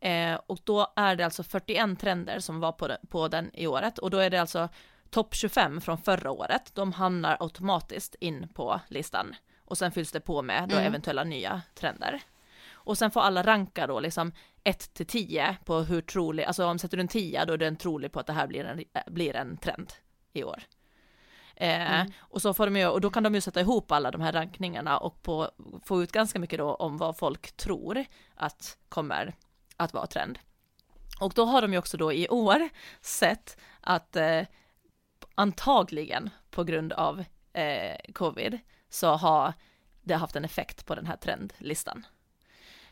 Eh, 0.00 0.34
och 0.46 0.58
då 0.64 0.92
är 0.96 1.16
det 1.16 1.24
alltså 1.24 1.42
41 1.42 2.00
trender 2.00 2.40
som 2.40 2.60
var 2.60 2.72
på 2.72 2.88
den, 2.88 2.98
på 3.08 3.28
den 3.28 3.50
i 3.54 3.66
året 3.66 3.98
och 3.98 4.10
då 4.10 4.18
är 4.18 4.30
det 4.30 4.38
alltså 4.38 4.68
topp 5.10 5.34
25 5.34 5.80
från 5.80 5.98
förra 5.98 6.30
året. 6.30 6.74
De 6.74 6.92
hamnar 6.92 7.36
automatiskt 7.40 8.14
in 8.20 8.48
på 8.54 8.80
listan 8.88 9.34
och 9.64 9.78
sen 9.78 9.92
fylls 9.92 10.12
det 10.12 10.20
på 10.20 10.42
med 10.42 10.68
då 10.68 10.76
mm. 10.76 10.86
eventuella 10.86 11.24
nya 11.24 11.62
trender. 11.74 12.20
Och 12.82 12.98
sen 12.98 13.10
får 13.10 13.20
alla 13.20 13.42
ranka 13.42 13.86
då 13.86 14.00
liksom 14.00 14.32
1 14.64 14.94
till 14.94 15.06
10 15.06 15.56
på 15.64 15.78
hur 15.78 16.00
trolig, 16.00 16.44
alltså 16.44 16.66
om 16.66 16.78
sätter 16.78 16.96
du 16.96 17.00
en 17.00 17.08
10 17.08 17.44
då 17.44 17.52
är 17.52 17.58
den 17.58 17.76
trolig 17.76 18.12
på 18.12 18.20
att 18.20 18.26
det 18.26 18.32
här 18.32 18.46
blir 18.46 18.64
en, 18.64 18.84
blir 19.06 19.36
en 19.36 19.56
trend 19.56 19.92
i 20.32 20.44
år. 20.44 20.62
Eh, 21.56 22.00
mm. 22.00 22.12
Och 22.18 22.42
så 22.42 22.54
får 22.54 22.66
de 22.66 22.76
ju, 22.76 22.86
och 22.86 23.00
då 23.00 23.10
kan 23.10 23.22
de 23.22 23.34
ju 23.34 23.40
sätta 23.40 23.60
ihop 23.60 23.92
alla 23.92 24.10
de 24.10 24.20
här 24.20 24.32
rankningarna 24.32 24.98
och 24.98 25.22
på, 25.22 25.50
få 25.84 26.02
ut 26.02 26.12
ganska 26.12 26.38
mycket 26.38 26.58
då 26.58 26.74
om 26.74 26.96
vad 26.96 27.16
folk 27.16 27.52
tror 27.56 28.04
att 28.34 28.78
kommer 28.88 29.34
att 29.76 29.94
vara 29.94 30.06
trend. 30.06 30.38
Och 31.20 31.32
då 31.36 31.44
har 31.44 31.62
de 31.62 31.72
ju 31.72 31.78
också 31.78 31.96
då 31.96 32.12
i 32.12 32.28
år 32.28 32.68
sett 33.00 33.56
att 33.80 34.16
eh, 34.16 34.42
antagligen 35.34 36.30
på 36.50 36.64
grund 36.64 36.92
av 36.92 37.24
eh, 37.52 38.12
covid 38.12 38.58
så 38.88 39.08
har 39.08 39.52
det 40.00 40.14
haft 40.14 40.36
en 40.36 40.44
effekt 40.44 40.86
på 40.86 40.94
den 40.94 41.06
här 41.06 41.16
trendlistan. 41.16 42.06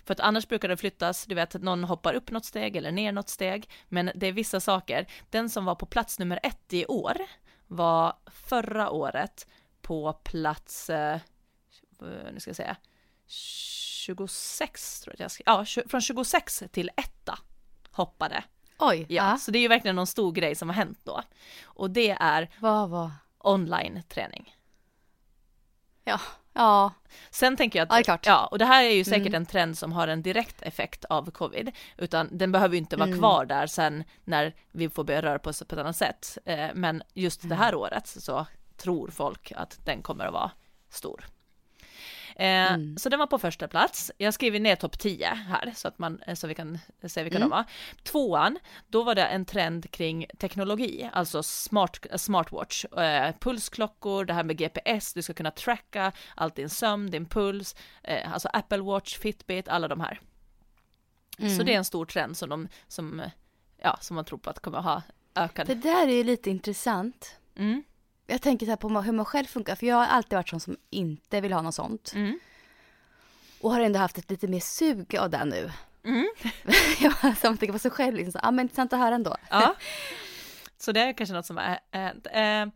För 0.08 0.12
att 0.12 0.20
annars 0.20 0.48
brukar 0.48 0.68
det 0.68 0.76
flyttas, 0.76 1.26
du 1.26 1.34
vet 1.34 1.54
att 1.54 1.62
någon 1.62 1.84
hoppar 1.84 2.14
upp 2.14 2.30
något 2.30 2.44
steg 2.44 2.76
eller 2.76 2.92
ner 2.92 3.12
något 3.12 3.28
steg, 3.28 3.70
men 3.88 4.10
det 4.14 4.26
är 4.26 4.32
vissa 4.32 4.60
saker. 4.60 5.06
Den 5.30 5.50
som 5.50 5.64
var 5.64 5.74
på 5.74 5.86
plats 5.86 6.18
nummer 6.18 6.40
ett 6.42 6.72
i 6.72 6.86
år 6.86 7.16
var 7.66 8.16
förra 8.26 8.90
året 8.90 9.46
på 9.82 10.12
plats, 10.12 10.90
eh, 10.90 11.20
nu 12.32 12.40
ska 12.40 12.48
jag 12.48 12.56
säga, 12.56 12.76
26 13.26 15.00
tror 15.00 15.16
jag 15.18 15.30
ja, 15.46 15.64
från 15.88 16.00
26 16.00 16.62
till 16.72 16.90
etta 16.96 17.38
hoppade. 17.90 18.44
Oj! 18.78 19.06
Ja, 19.08 19.30
ja, 19.30 19.38
så 19.38 19.50
det 19.50 19.58
är 19.58 19.62
ju 19.62 19.68
verkligen 19.68 19.96
någon 19.96 20.06
stor 20.06 20.32
grej 20.32 20.54
som 20.54 20.68
har 20.68 20.76
hänt 20.76 21.00
då. 21.04 21.22
Och 21.64 21.90
det 21.90 22.10
är 22.10 22.50
Vad 22.60 22.90
var? 22.90 23.10
online-träning. 23.38 24.56
Ja, 26.04 26.20
ja. 26.52 26.92
Sen 27.30 27.56
tänker 27.56 27.78
jag 27.78 27.92
att, 27.92 28.08
ja, 28.08 28.18
ja, 28.22 28.46
och 28.46 28.58
det 28.58 28.64
här 28.64 28.84
är 28.84 28.90
ju 28.90 29.04
säkert 29.04 29.26
mm. 29.26 29.34
en 29.34 29.46
trend 29.46 29.78
som 29.78 29.92
har 29.92 30.08
en 30.08 30.22
direkt 30.22 30.62
effekt 30.62 31.04
av 31.04 31.30
covid, 31.30 31.70
utan 31.96 32.28
den 32.38 32.52
behöver 32.52 32.74
ju 32.74 32.78
inte 32.78 32.96
vara 32.96 33.08
mm. 33.08 33.18
kvar 33.18 33.46
där 33.46 33.66
sen 33.66 34.04
när 34.24 34.54
vi 34.72 34.88
får 34.88 35.04
börja 35.04 35.22
röra 35.22 35.38
på 35.38 35.50
oss 35.50 35.62
på 35.68 35.74
ett 35.74 35.80
annat 35.80 35.96
sätt. 35.96 36.38
Eh, 36.44 36.68
men 36.74 37.02
just 37.14 37.48
det 37.48 37.54
här 37.54 37.68
mm. 37.68 37.80
året 37.80 38.06
så 38.06 38.46
tror 38.76 39.08
folk 39.08 39.52
att 39.56 39.78
den 39.84 40.02
kommer 40.02 40.24
att 40.26 40.32
vara 40.32 40.50
stor. 40.90 41.24
Eh, 42.38 42.72
mm. 42.72 42.96
Så 42.96 43.08
den 43.08 43.18
var 43.18 43.26
på 43.26 43.38
första 43.38 43.68
plats. 43.68 44.10
Jag 44.18 44.34
skriver 44.34 44.60
ner 44.60 44.76
topp 44.76 44.98
10 44.98 45.26
här 45.26 45.72
så 45.76 45.88
att 45.88 45.98
man, 45.98 46.20
så 46.34 46.46
vi 46.46 46.54
kan 46.54 46.78
se 47.06 47.22
vilka 47.22 47.36
mm. 47.36 47.50
de 47.50 47.56
var. 47.56 47.64
Tvåan, 48.02 48.58
då 48.88 49.02
var 49.02 49.14
det 49.14 49.26
en 49.26 49.44
trend 49.44 49.90
kring 49.90 50.26
teknologi, 50.38 51.10
alltså 51.12 51.42
smart, 51.42 52.06
smartwatch, 52.16 52.84
eh, 52.84 53.34
pulsklockor, 53.40 54.24
det 54.24 54.32
här 54.32 54.44
med 54.44 54.56
GPS, 54.56 55.12
du 55.12 55.22
ska 55.22 55.34
kunna 55.34 55.50
tracka 55.50 56.12
allt 56.34 56.54
din 56.54 56.68
sömn, 56.68 57.10
din 57.10 57.26
puls, 57.26 57.76
eh, 58.02 58.32
alltså 58.32 58.48
Apple 58.52 58.82
Watch, 58.82 59.18
Fitbit, 59.18 59.68
alla 59.68 59.88
de 59.88 60.00
här. 60.00 60.20
Mm. 61.38 61.56
Så 61.56 61.62
det 61.62 61.74
är 61.74 61.78
en 61.78 61.84
stor 61.84 62.06
trend 62.06 62.36
som 62.36 62.48
de, 62.48 62.68
som, 62.88 63.22
ja, 63.82 63.98
som 64.00 64.14
man 64.14 64.24
tror 64.24 64.38
på 64.38 64.50
att 64.50 64.60
kommer 64.60 64.80
ha 64.80 65.02
ökad. 65.34 65.66
Det 65.66 65.74
där 65.74 66.08
är 66.08 66.12
ju 66.12 66.24
lite 66.24 66.50
intressant. 66.50 67.36
Mm 67.56 67.82
jag 68.30 68.42
tänker 68.42 68.66
så 68.66 68.70
här 68.70 68.76
på 68.76 68.88
hur 68.88 69.12
man 69.12 69.24
själv 69.24 69.46
funkar, 69.46 69.74
för 69.74 69.86
jag 69.86 69.96
har 69.96 70.06
alltid 70.06 70.36
varit 70.36 70.48
sån 70.48 70.60
som 70.60 70.76
inte 70.90 71.40
vill 71.40 71.52
ha 71.52 71.62
något 71.62 71.74
sånt. 71.74 72.12
Mm. 72.14 72.38
Och 73.60 73.70
har 73.70 73.80
ändå 73.80 73.98
haft 73.98 74.18
ett 74.18 74.30
lite 74.30 74.48
mer 74.48 74.60
sug 74.60 75.16
av 75.16 75.30
det 75.30 75.44
nu. 75.44 75.72
Mm. 76.04 76.28
jag 77.00 77.10
har 77.10 77.32
samtidigt 77.32 77.72
på 77.72 77.78
sig 77.78 77.90
själv, 77.90 78.16
liksom 78.16 78.32
så, 78.32 78.38
ah, 78.42 78.50
men 78.50 78.64
intressant 78.64 78.92
att 78.92 78.98
höra 78.98 79.14
ändå. 79.14 79.36
Ja. 79.50 79.74
Så 80.78 80.92
det 80.92 81.00
är 81.00 81.12
kanske 81.12 81.34
något 81.34 81.46
som 81.46 81.58
är 81.58 82.62
äh, 82.62 82.68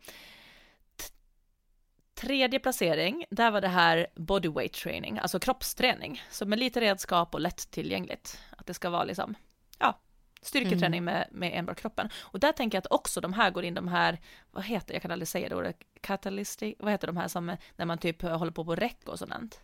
Tredje 2.15 2.59
placering, 2.59 3.25
där 3.29 3.51
var 3.51 3.61
det 3.61 3.67
här 3.67 4.07
bodyweight 4.15 4.73
training, 4.73 5.19
alltså 5.19 5.39
kroppsträning. 5.39 6.23
Så 6.29 6.45
med 6.45 6.59
lite 6.59 6.81
redskap 6.81 7.33
och 7.33 7.41
lättillgängligt. 7.41 8.39
Att 8.57 8.65
det 8.65 8.73
ska 8.73 8.89
vara 8.89 9.03
liksom, 9.03 9.35
ja, 9.79 9.99
Styrketräning 10.43 10.97
mm. 10.97 11.13
med, 11.13 11.27
med 11.31 11.59
enbart 11.59 11.81
kroppen. 11.81 12.09
Och 12.21 12.39
där 12.39 12.51
tänker 12.51 12.75
jag 12.75 12.81
att 12.81 12.91
också 12.91 13.21
de 13.21 13.33
här 13.33 13.51
går 13.51 13.63
in, 13.63 13.73
de 13.73 13.87
här, 13.87 14.19
vad 14.51 14.63
heter, 14.63 14.93
jag 14.93 15.01
kan 15.01 15.11
aldrig 15.11 15.27
säga 15.27 15.49
det 15.49 15.55
ordet, 15.55 15.77
katalysti, 16.01 16.75
vad 16.79 16.91
heter 16.91 17.07
de 17.07 17.17
här 17.17 17.27
som, 17.27 17.57
när 17.75 17.85
man 17.85 17.97
typ 17.97 18.21
håller 18.21 18.51
på 18.51 18.65
på 18.65 18.75
räck 18.75 18.99
och 19.05 19.19
sådant? 19.19 19.59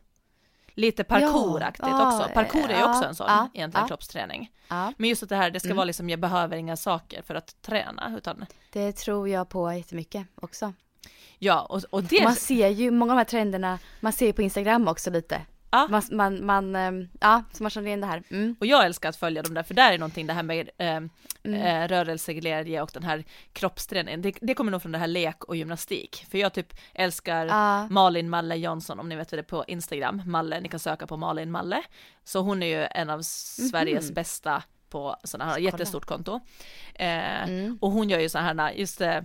Lite 0.74 1.04
parkouraktigt 1.04 1.88
ja, 1.88 2.08
också. 2.08 2.34
Parkour 2.34 2.70
är 2.70 2.74
ju 2.74 2.80
ja, 2.80 2.90
också 2.90 3.08
en 3.08 3.16
sån 3.16 3.28
ja, 3.28 3.50
egentligen 3.54 3.88
kroppsträning. 3.88 4.52
Men 4.98 5.10
just 5.10 5.24
att 5.24 5.30
det 5.30 5.36
här, 5.36 5.52
det 5.52 5.60
ska 5.60 5.68
mm. 5.68 5.78
vara 5.78 5.86
liksom, 5.86 6.10
jag 6.10 6.20
behöver 6.20 6.58
inga 6.58 6.78
saker 6.78 7.22
för 7.22 7.36
att 7.36 7.62
träna, 7.62 8.16
utan 8.18 8.46
Det 8.72 8.92
tror 8.92 9.30
jag 9.30 9.50
på 9.50 9.74
jättemycket 9.74 10.28
också. 10.36 10.74
Ja, 11.38 11.62
och, 11.62 11.84
och 11.90 12.04
det... 12.04 12.24
man 12.24 12.36
ser 12.36 12.68
ju 12.68 12.92
många 12.92 13.12
av 13.12 13.16
de 13.16 13.20
här 13.20 13.26
trenderna, 13.26 13.80
man 14.00 14.14
ser 14.14 14.34
på 14.34 14.42
Instagram 14.42 14.88
också 14.88 15.10
lite. 15.10 15.42
Ja. 15.72 15.88
Man, 15.90 16.04
man, 16.12 16.46
man, 16.46 16.76
ehm, 16.76 17.10
ja, 17.20 17.44
så 17.54 17.64
man 17.64 17.70
känner 17.70 17.88
igen 17.88 18.02
det 18.02 18.08
här. 18.08 18.24
Mm. 18.30 18.56
Och 18.60 18.66
jag 18.66 18.86
älskar 18.86 19.10
att 19.10 19.16
följa 19.16 19.42
dem 19.42 19.54
där, 19.54 19.64
för 19.64 19.74
där 19.74 19.94
är 19.94 19.98
någonting 19.98 20.28
det 20.28 20.34
här 20.34 20.44
med 20.44 20.70
eh, 20.78 20.88
mm. 20.96 21.12
eh, 21.44 21.88
rörelseglädje 21.88 22.82
och 22.82 22.90
den 22.94 23.04
här 23.04 23.24
kroppsträningen. 23.54 24.22
Det, 24.22 24.38
det, 24.42 24.54
kommer 24.54 24.72
nog 24.72 24.82
från 24.82 24.92
det 24.92 24.98
här 24.98 25.08
lek 25.08 25.44
och 25.44 25.56
gymnastik. 25.56 26.26
För 26.32 26.38
jag 26.38 26.54
typ 26.54 26.74
älskar 26.94 27.46
ja. 27.46 27.88
Malin 27.88 28.30
Malle 28.30 28.56
Jansson, 28.56 29.00
om 29.00 29.10
ni 29.10 29.16
vet 29.16 29.32
vad 29.32 29.38
det 29.38 29.42
är 29.42 29.44
på 29.44 29.66
Instagram. 29.68 30.22
Malle, 30.26 30.60
ni 30.60 30.70
kan 30.70 30.80
söka 30.80 31.08
på 31.08 31.18
Malin 31.18 31.52
Malle. 31.52 31.84
Så 32.24 32.40
hon 32.40 32.64
är 32.64 32.80
ju 32.80 32.88
en 32.92 33.10
av 33.10 33.22
Sveriges 33.22 34.04
mm. 34.04 34.14
bästa 34.14 34.64
på 34.90 35.16
sådana 35.24 35.52
här, 35.52 35.60
jättestort 35.60 36.06
konto. 36.06 36.40
Eh, 36.96 37.44
mm. 37.44 37.78
Och 37.82 37.92
hon 37.92 38.10
gör 38.10 38.20
ju 38.20 38.30
sådana 38.30 38.64
här, 38.64 38.72
just 38.72 39.02
eh, 39.02 39.22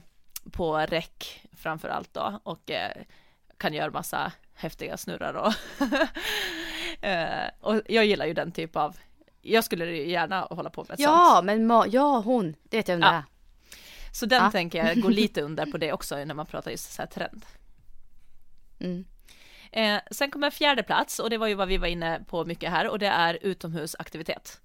på 0.52 0.76
räck 0.76 1.46
framför 1.56 1.88
allt 1.88 2.14
då, 2.14 2.40
och 2.42 2.70
eh, 2.70 3.02
kan 3.56 3.74
göra 3.74 3.90
massa 3.90 4.32
häftiga 4.54 4.96
snurrar 4.96 5.34
och, 5.34 5.52
eh, 7.04 7.48
och 7.60 7.80
jag 7.88 8.06
gillar 8.06 8.26
ju 8.26 8.34
den 8.34 8.52
typ 8.52 8.76
av, 8.76 8.96
jag 9.42 9.64
skulle 9.64 9.86
gärna 9.96 10.40
hålla 10.40 10.70
på 10.70 10.86
med 10.88 11.00
Ja, 11.00 11.32
sånt. 11.34 11.46
men 11.46 11.70
ma- 11.70 11.88
ja 11.90 12.20
hon, 12.24 12.56
det 12.62 12.76
vet 12.76 12.88
jag 12.88 12.94
om 12.94 13.00
det 13.00 13.06
är. 13.06 13.24
Så 14.12 14.26
den 14.26 14.44
ja. 14.44 14.50
tänker 14.50 14.86
jag 14.86 15.00
gå 15.00 15.08
lite 15.22 15.42
under 15.42 15.66
på 15.66 15.78
det 15.78 15.92
också 15.92 16.24
när 16.24 16.34
man 16.34 16.46
pratar 16.46 16.70
just 16.70 16.92
så 16.92 17.02
här 17.02 17.06
trend. 17.06 17.44
Mm. 18.80 19.04
Eh, 19.72 20.00
sen 20.10 20.30
kommer 20.30 20.50
fjärde 20.50 20.82
plats 20.82 21.18
och 21.18 21.30
det 21.30 21.38
var 21.38 21.46
ju 21.46 21.54
vad 21.54 21.68
vi 21.68 21.76
var 21.76 21.86
inne 21.86 22.20
på 22.26 22.44
mycket 22.44 22.70
här 22.70 22.88
och 22.88 22.98
det 22.98 23.06
är 23.06 23.38
utomhusaktivitet. 23.42 24.60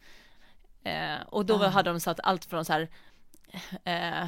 Eh, 0.84 1.22
och 1.28 1.46
då 1.46 1.64
ah. 1.64 1.68
hade 1.68 1.90
de 1.90 2.00
satt 2.00 2.20
allt 2.24 2.46
från 2.46 2.66
så 2.66 2.74
här 2.74 2.90
eh, 3.84 4.28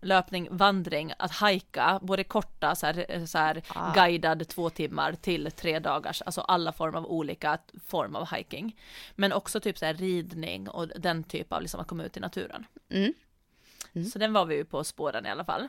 löpning, 0.00 0.48
vandring, 0.50 1.12
att 1.18 1.32
hajka, 1.32 1.98
både 2.02 2.24
korta 2.24 2.74
så 2.74 2.86
här, 2.86 3.26
så 3.26 3.38
här 3.38 3.62
ah. 3.68 3.92
guidad 3.94 4.48
två 4.48 4.70
timmar 4.70 5.12
till 5.12 5.50
tre 5.50 5.78
dagars, 5.78 6.22
alltså 6.22 6.40
alla 6.40 6.72
former 6.72 6.98
av 6.98 7.06
olika 7.06 7.58
form 7.86 8.16
av 8.16 8.34
hiking. 8.34 8.76
Men 9.14 9.32
också 9.32 9.60
typ 9.60 9.78
så 9.78 9.86
här 9.86 9.94
ridning 9.94 10.68
och 10.68 10.88
den 10.88 11.24
typ 11.24 11.52
av 11.52 11.62
liksom 11.62 11.80
att 11.80 11.88
komma 11.88 12.04
ut 12.04 12.16
i 12.16 12.20
naturen. 12.20 12.66
Mm. 12.90 13.12
Mm. 13.92 14.08
Så 14.08 14.18
den 14.18 14.32
var 14.32 14.44
vi 14.44 14.54
ju 14.54 14.64
på 14.64 14.84
spåren 14.84 15.26
i 15.26 15.30
alla 15.30 15.44
fall. 15.44 15.68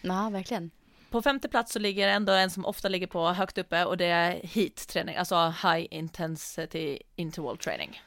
Ja, 0.00 0.30
verkligen. 0.30 0.70
På 1.10 1.22
femte 1.22 1.48
plats 1.48 1.72
så 1.72 1.78
ligger 1.78 2.08
ändå 2.08 2.32
en 2.32 2.50
som 2.50 2.64
ofta 2.64 2.88
ligger 2.88 3.06
på 3.06 3.28
högt 3.28 3.58
uppe 3.58 3.84
och 3.84 3.96
det 3.96 4.06
är 4.06 4.40
heat-träning, 4.42 5.16
alltså 5.16 5.54
high 5.62 5.86
intensity 5.90 6.98
interval 7.16 7.58
training. 7.58 8.02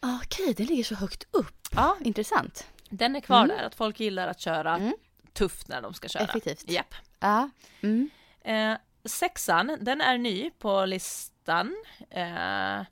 Okej, 0.00 0.44
okay, 0.44 0.54
det 0.54 0.64
ligger 0.64 0.84
så 0.84 0.94
högt 0.94 1.26
upp. 1.30 1.68
Ja, 1.74 1.96
intressant. 2.00 2.66
Den 2.92 3.16
är 3.16 3.20
kvar 3.20 3.44
mm. 3.44 3.56
där, 3.56 3.64
att 3.64 3.74
folk 3.74 4.00
gillar 4.00 4.28
att 4.28 4.40
köra 4.40 4.74
mm. 4.74 4.94
tufft 5.32 5.68
när 5.68 5.82
de 5.82 5.94
ska 5.94 6.08
köra. 6.08 6.24
Effektivt. 6.24 6.70
Japp. 6.70 6.94
Ja. 7.20 7.50
Mm. 7.80 8.10
Eh, 8.44 8.78
sexan, 9.04 9.78
den 9.80 10.00
är 10.00 10.18
ny 10.18 10.50
på 10.50 10.84
listan 10.84 11.76
eh, 12.10 12.82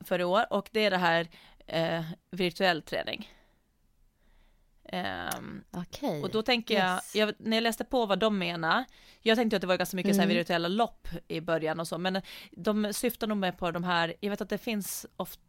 för 0.00 0.20
i 0.20 0.24
år 0.24 0.52
och 0.52 0.68
det 0.72 0.80
är 0.80 0.90
det 0.90 0.96
här 0.96 1.28
eh, 1.66 2.04
virtuell 2.30 2.82
träning. 2.82 3.30
Um, 4.92 5.64
Okej. 5.70 6.22
Och 6.22 6.30
då 6.30 6.42
tänker 6.42 6.74
yes. 6.74 7.14
jag, 7.14 7.28
jag, 7.28 7.34
när 7.38 7.56
jag 7.56 7.62
läste 7.62 7.84
på 7.84 8.06
vad 8.06 8.18
de 8.18 8.38
menar, 8.38 8.84
jag 9.20 9.36
tänkte 9.36 9.56
att 9.56 9.60
det 9.60 9.66
var 9.66 9.76
ganska 9.76 9.96
mycket 9.96 10.08
mm. 10.08 10.14
så 10.14 10.20
här 10.20 10.26
mm. 10.26 10.36
virtuella 10.36 10.68
lopp 10.68 11.08
i 11.28 11.40
början 11.40 11.80
och 11.80 11.88
så, 11.88 11.98
men 11.98 12.22
de 12.52 12.92
syftar 12.92 13.26
nog 13.26 13.38
med 13.38 13.58
på 13.58 13.70
de 13.70 13.84
här, 13.84 14.14
jag 14.20 14.30
vet 14.30 14.40
att 14.40 14.48
det 14.48 14.58
finns 14.58 15.06
ofta 15.16 15.42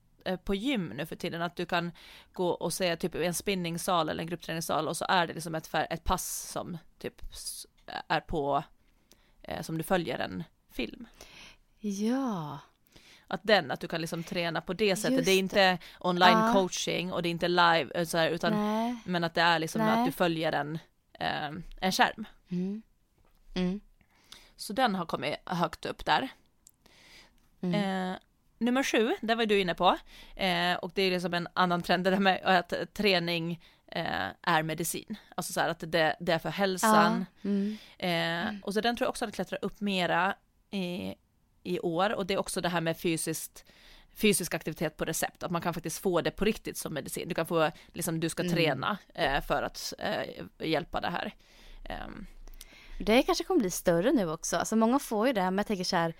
på 0.43 0.55
gym 0.55 0.93
nu 0.95 1.05
för 1.05 1.15
tiden, 1.15 1.41
att 1.41 1.55
du 1.55 1.65
kan 1.65 1.91
gå 2.34 2.49
och 2.49 2.73
se 2.73 2.95
typ 2.95 3.15
en 3.15 3.34
spinningsal 3.34 4.09
eller 4.09 4.21
en 4.21 4.28
gruppträningssal 4.28 4.88
och 4.88 4.97
så 4.97 5.05
är 5.09 5.28
det 5.28 5.34
liksom 5.34 5.55
ett, 5.55 5.69
ett 5.73 6.03
pass 6.03 6.51
som 6.51 6.78
typ 6.99 7.21
är 8.07 8.19
på, 8.19 8.63
eh, 9.41 9.61
som 9.61 9.78
du 9.78 9.84
följer 9.84 10.19
en 10.19 10.43
film. 10.71 11.07
Ja. 11.80 12.59
Att 13.28 13.41
den, 13.43 13.71
att 13.71 13.80
du 13.80 13.88
kan 13.88 14.01
liksom 14.01 14.23
träna 14.23 14.61
på 14.61 14.73
det 14.73 14.95
sättet, 14.95 15.17
Just 15.17 15.26
det 15.26 15.32
är 15.32 15.39
inte 15.39 15.78
online 15.99 16.38
ja. 16.38 16.53
coaching 16.53 17.13
och 17.13 17.23
det 17.23 17.30
är 17.30 17.32
inte 17.32 17.47
live, 17.47 17.88
eh, 17.95 18.05
så 18.05 18.17
här, 18.17 18.30
utan, 18.30 18.53
Nej. 18.53 18.95
men 19.05 19.23
att 19.23 19.34
det 19.34 19.41
är 19.41 19.59
liksom 19.59 19.82
Nej. 19.82 19.99
att 19.99 20.05
du 20.05 20.11
följer 20.11 20.51
en, 20.51 20.80
eh, 21.13 21.51
en 21.82 21.91
skärm. 21.91 22.26
Mm. 22.49 22.82
Mm. 23.55 23.82
Så 24.55 24.73
den 24.73 24.95
har 24.95 25.05
kommit 25.05 25.36
högt 25.45 25.86
upp 25.86 26.05
där. 26.05 26.30
Mm. 27.61 28.11
Eh, 28.11 28.17
nummer 28.58 28.84
sju, 28.84 29.16
det 29.22 29.36
var 29.36 29.45
du 29.45 29.60
inne 29.60 29.76
på, 29.76 29.97
eh, 30.36 30.74
och 30.76 30.91
det 30.95 31.01
är 31.01 31.12
liksom 31.12 31.34
en 31.34 31.47
annan 31.53 31.82
trend, 31.82 32.03
det 32.03 32.10
där 32.10 32.20
med 32.20 32.41
att 32.43 32.74
träning 32.93 33.62
eh, 33.91 34.28
är 34.41 34.64
medicin, 34.64 35.16
alltså 35.36 35.53
så 35.53 35.60
här 35.60 35.70
att 35.70 35.80
det, 35.91 36.16
det 36.20 36.32
är 36.32 36.39
för 36.39 36.49
hälsan. 36.49 37.26
Ja. 37.41 37.49
Mm. 37.49 37.78
Eh, 37.97 38.60
och 38.64 38.74
så 38.74 38.82
den 38.82 38.95
tror 38.97 39.06
jag 39.06 39.10
också 39.10 39.26
att 39.26 39.34
klättrar 39.36 39.60
upp 39.62 39.82
mera 39.82 40.36
i, 40.72 41.16
i 41.64 41.80
år, 41.80 42.14
och 42.14 42.26
det 42.26 42.34
är 42.34 42.38
också 42.38 42.62
det 42.62 42.70
här 42.70 42.82
med 42.82 42.97
fysiskt 42.97 43.66
fysisk 44.18 44.53
aktivitet 44.53 44.97
på 44.97 45.06
recept, 45.06 45.43
att 45.43 45.51
man 45.51 45.62
kan 45.62 45.74
faktiskt 45.74 45.99
få 46.01 46.22
det 46.22 46.32
på 46.32 46.45
riktigt 46.45 46.78
som 46.78 46.93
medicin. 46.93 47.28
Du 47.30 47.36
kan 47.36 47.45
få, 47.45 47.72
liksom 47.93 48.20
du 48.20 48.30
ska 48.30 48.43
Mm. 48.43 48.56
träna 48.56 48.97
eh, 49.14 49.41
för 49.41 49.64
att 49.64 49.93
eh, 49.99 50.68
hjälpa 50.68 51.01
det 51.01 51.10
här. 51.10 51.34
Ehm, 51.84 52.26
Det 52.99 53.24
kanske 53.24 53.43
kommer 53.43 53.60
bli 53.62 53.72
större 53.72 54.12
nu 54.12 54.32
också. 54.32 54.58
Alltså 54.58 54.76
många 54.76 54.99
får 54.99 55.28
ju 55.28 55.34
det, 55.34 55.41
men 55.41 55.58
jag 55.58 55.68
tänker 55.68 55.84
så 55.84 55.95
här. 55.95 56.14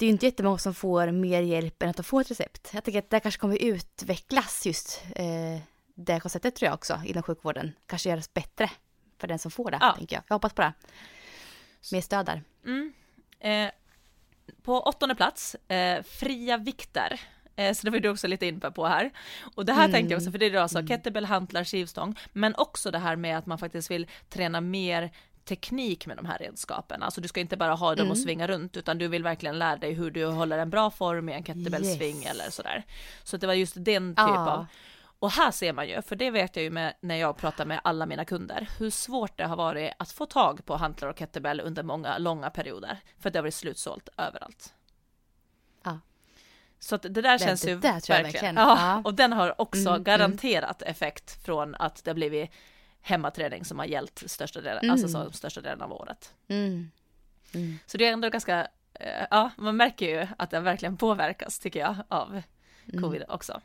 Det 0.00 0.04
är 0.04 0.06
ju 0.06 0.12
inte 0.12 0.26
jättemånga 0.26 0.58
som 0.58 0.74
får 0.74 1.10
mer 1.10 1.42
hjälp 1.42 1.82
än 1.82 1.88
att 1.88 1.96
de 1.96 2.02
får 2.02 2.20
ett 2.20 2.30
recept. 2.30 2.70
Jag 2.72 2.84
tänker 2.84 2.98
att 2.98 3.10
det 3.10 3.20
kanske 3.20 3.40
kommer 3.40 3.62
utvecklas 3.62 4.66
just 4.66 5.02
eh, 5.16 5.60
det 5.94 6.20
konceptet 6.20 6.54
tror 6.56 6.66
jag 6.66 6.74
också 6.74 7.00
inom 7.06 7.22
sjukvården. 7.22 7.72
Kanske 7.86 8.08
göras 8.10 8.34
bättre 8.34 8.70
för 9.18 9.28
den 9.28 9.38
som 9.38 9.50
får 9.50 9.70
det, 9.70 9.78
Ja. 9.80 9.92
tänker 9.96 10.16
jag. 10.16 10.22
Jag 10.28 10.34
hoppas 10.34 10.52
på 10.52 10.62
det. 10.62 10.72
Mer 11.92 12.00
stöd 12.00 12.26
där. 12.26 12.42
Mm. 12.64 12.92
Eh, 13.40 13.70
på 14.62 14.80
åttonde 14.80 15.14
plats, 15.14 15.54
eh, 15.54 16.02
fria 16.02 16.56
vikter. 16.56 17.20
Eh, 17.56 17.72
så 17.74 17.84
det 17.84 17.90
var 17.90 17.98
du 17.98 18.08
också 18.08 18.26
lite 18.28 18.46
inne 18.46 18.70
på 18.70 18.86
här. 18.86 19.10
Och 19.54 19.64
det 19.64 19.72
här 19.72 19.84
Mm. 19.84 19.92
tänkte 19.92 20.12
jag 20.12 20.18
också, 20.18 20.30
för 20.30 20.38
det 20.38 20.46
är 20.46 20.50
då 20.50 20.60
alltså 20.60 20.86
kettlebell, 20.86 21.24
hantlar, 21.24 21.64
skivstång, 21.64 22.18
men 22.32 22.54
också 22.54 22.90
det 22.90 22.98
här 22.98 23.16
med 23.16 23.38
att 23.38 23.46
man 23.46 23.58
faktiskt 23.58 23.90
vill 23.90 24.06
träna 24.28 24.60
mer 24.60 25.10
teknik 25.44 26.06
med 26.06 26.16
de 26.16 26.26
här 26.26 26.38
redskapen. 26.38 27.02
Alltså 27.02 27.20
du 27.20 27.28
ska 27.28 27.40
inte 27.40 27.56
bara 27.56 27.74
ha 27.74 27.94
dem 27.94 28.06
och 28.10 28.16
Mm. 28.16 28.24
svinga 28.24 28.46
runt, 28.48 28.76
utan 28.76 28.98
du 28.98 29.08
vill 29.08 29.22
verkligen 29.22 29.58
lära 29.58 29.76
dig 29.76 29.92
hur 29.92 30.10
du 30.10 30.26
håller 30.26 30.58
en 30.58 30.70
bra 30.70 30.90
form 30.90 31.28
i 31.28 31.32
en 31.32 31.44
kettlebellsving 31.44 32.16
Yes. 32.16 32.26
eller 32.30 32.50
sådär. 32.50 32.84
Så 33.24 33.36
det 33.36 33.46
var 33.46 33.54
just 33.54 33.74
den 33.76 34.10
typ 34.14 34.18
Ja. 34.18 34.50
av 34.50 34.66
och 35.18 35.30
här 35.30 35.50
ser 35.50 35.72
man 35.72 35.88
ju, 35.88 36.02
för 36.02 36.16
det 36.16 36.30
vet 36.30 36.56
jag 36.56 36.62
ju 36.62 36.70
med, 36.70 36.94
när 37.00 37.14
jag 37.16 37.36
pratar 37.36 37.64
med 37.64 37.80
alla 37.84 38.06
mina 38.06 38.24
kunder, 38.24 38.68
hur 38.78 38.90
svårt 38.90 39.36
det 39.38 39.44
har 39.46 39.56
varit 39.56 39.92
att 39.98 40.12
få 40.12 40.26
tag 40.26 40.64
på 40.64 40.76
hantlar 40.76 41.08
och 41.08 41.18
kettlebell 41.18 41.60
under 41.60 41.82
många 41.82 42.18
långa 42.18 42.50
perioder. 42.50 42.98
För 43.18 43.28
att 43.28 43.32
det 43.32 43.38
har 43.38 43.42
varit 43.42 43.54
slutsålt 43.54 44.08
överallt. 44.16 44.74
Ja. 45.84 45.98
Så 46.78 46.94
att 46.94 47.02
det 47.02 47.08
där 47.08 47.38
känns 47.38 47.60
det 47.62 47.70
ju 47.70 47.78
där 47.78 47.92
verkligen. 47.92 48.22
verkligen. 48.22 48.54
Ja, 48.56 48.76
Ja. 48.80 49.02
och 49.04 49.14
den 49.14 49.32
har 49.32 49.60
också 49.60 49.80
Mm, 49.80 49.92
mm. 49.92 50.04
garanterat 50.04 50.82
effekt 50.82 51.44
från 51.44 51.74
att 51.74 52.04
det 52.04 52.10
har 52.10 52.14
blivit 52.14 52.50
hemmaträning 53.02 53.64
som 53.64 53.78
har 53.78 53.86
gällt 53.86 54.22
största 54.26 54.60
delen, 54.60 54.90
alltså 54.90 55.06
Mm. 55.18 55.30
så, 55.32 55.36
största 55.38 55.60
delen 55.60 55.82
av 55.82 55.92
året. 55.92 56.34
Mm. 56.48 56.90
Mm. 57.54 57.78
Så 57.86 57.98
det 57.98 58.06
är 58.06 58.12
ändå 58.12 58.30
ganska, 58.30 58.68
eh, 58.94 59.26
ja, 59.30 59.50
man 59.56 59.76
märker 59.76 60.08
ju 60.20 60.26
att 60.38 60.50
det 60.50 60.60
verkligen 60.60 60.96
påverkas 60.96 61.58
tycker 61.58 61.80
jag 61.80 61.96
av 62.08 62.42
Mm. 62.92 63.02
covid 63.02 63.24
också. 63.28 63.60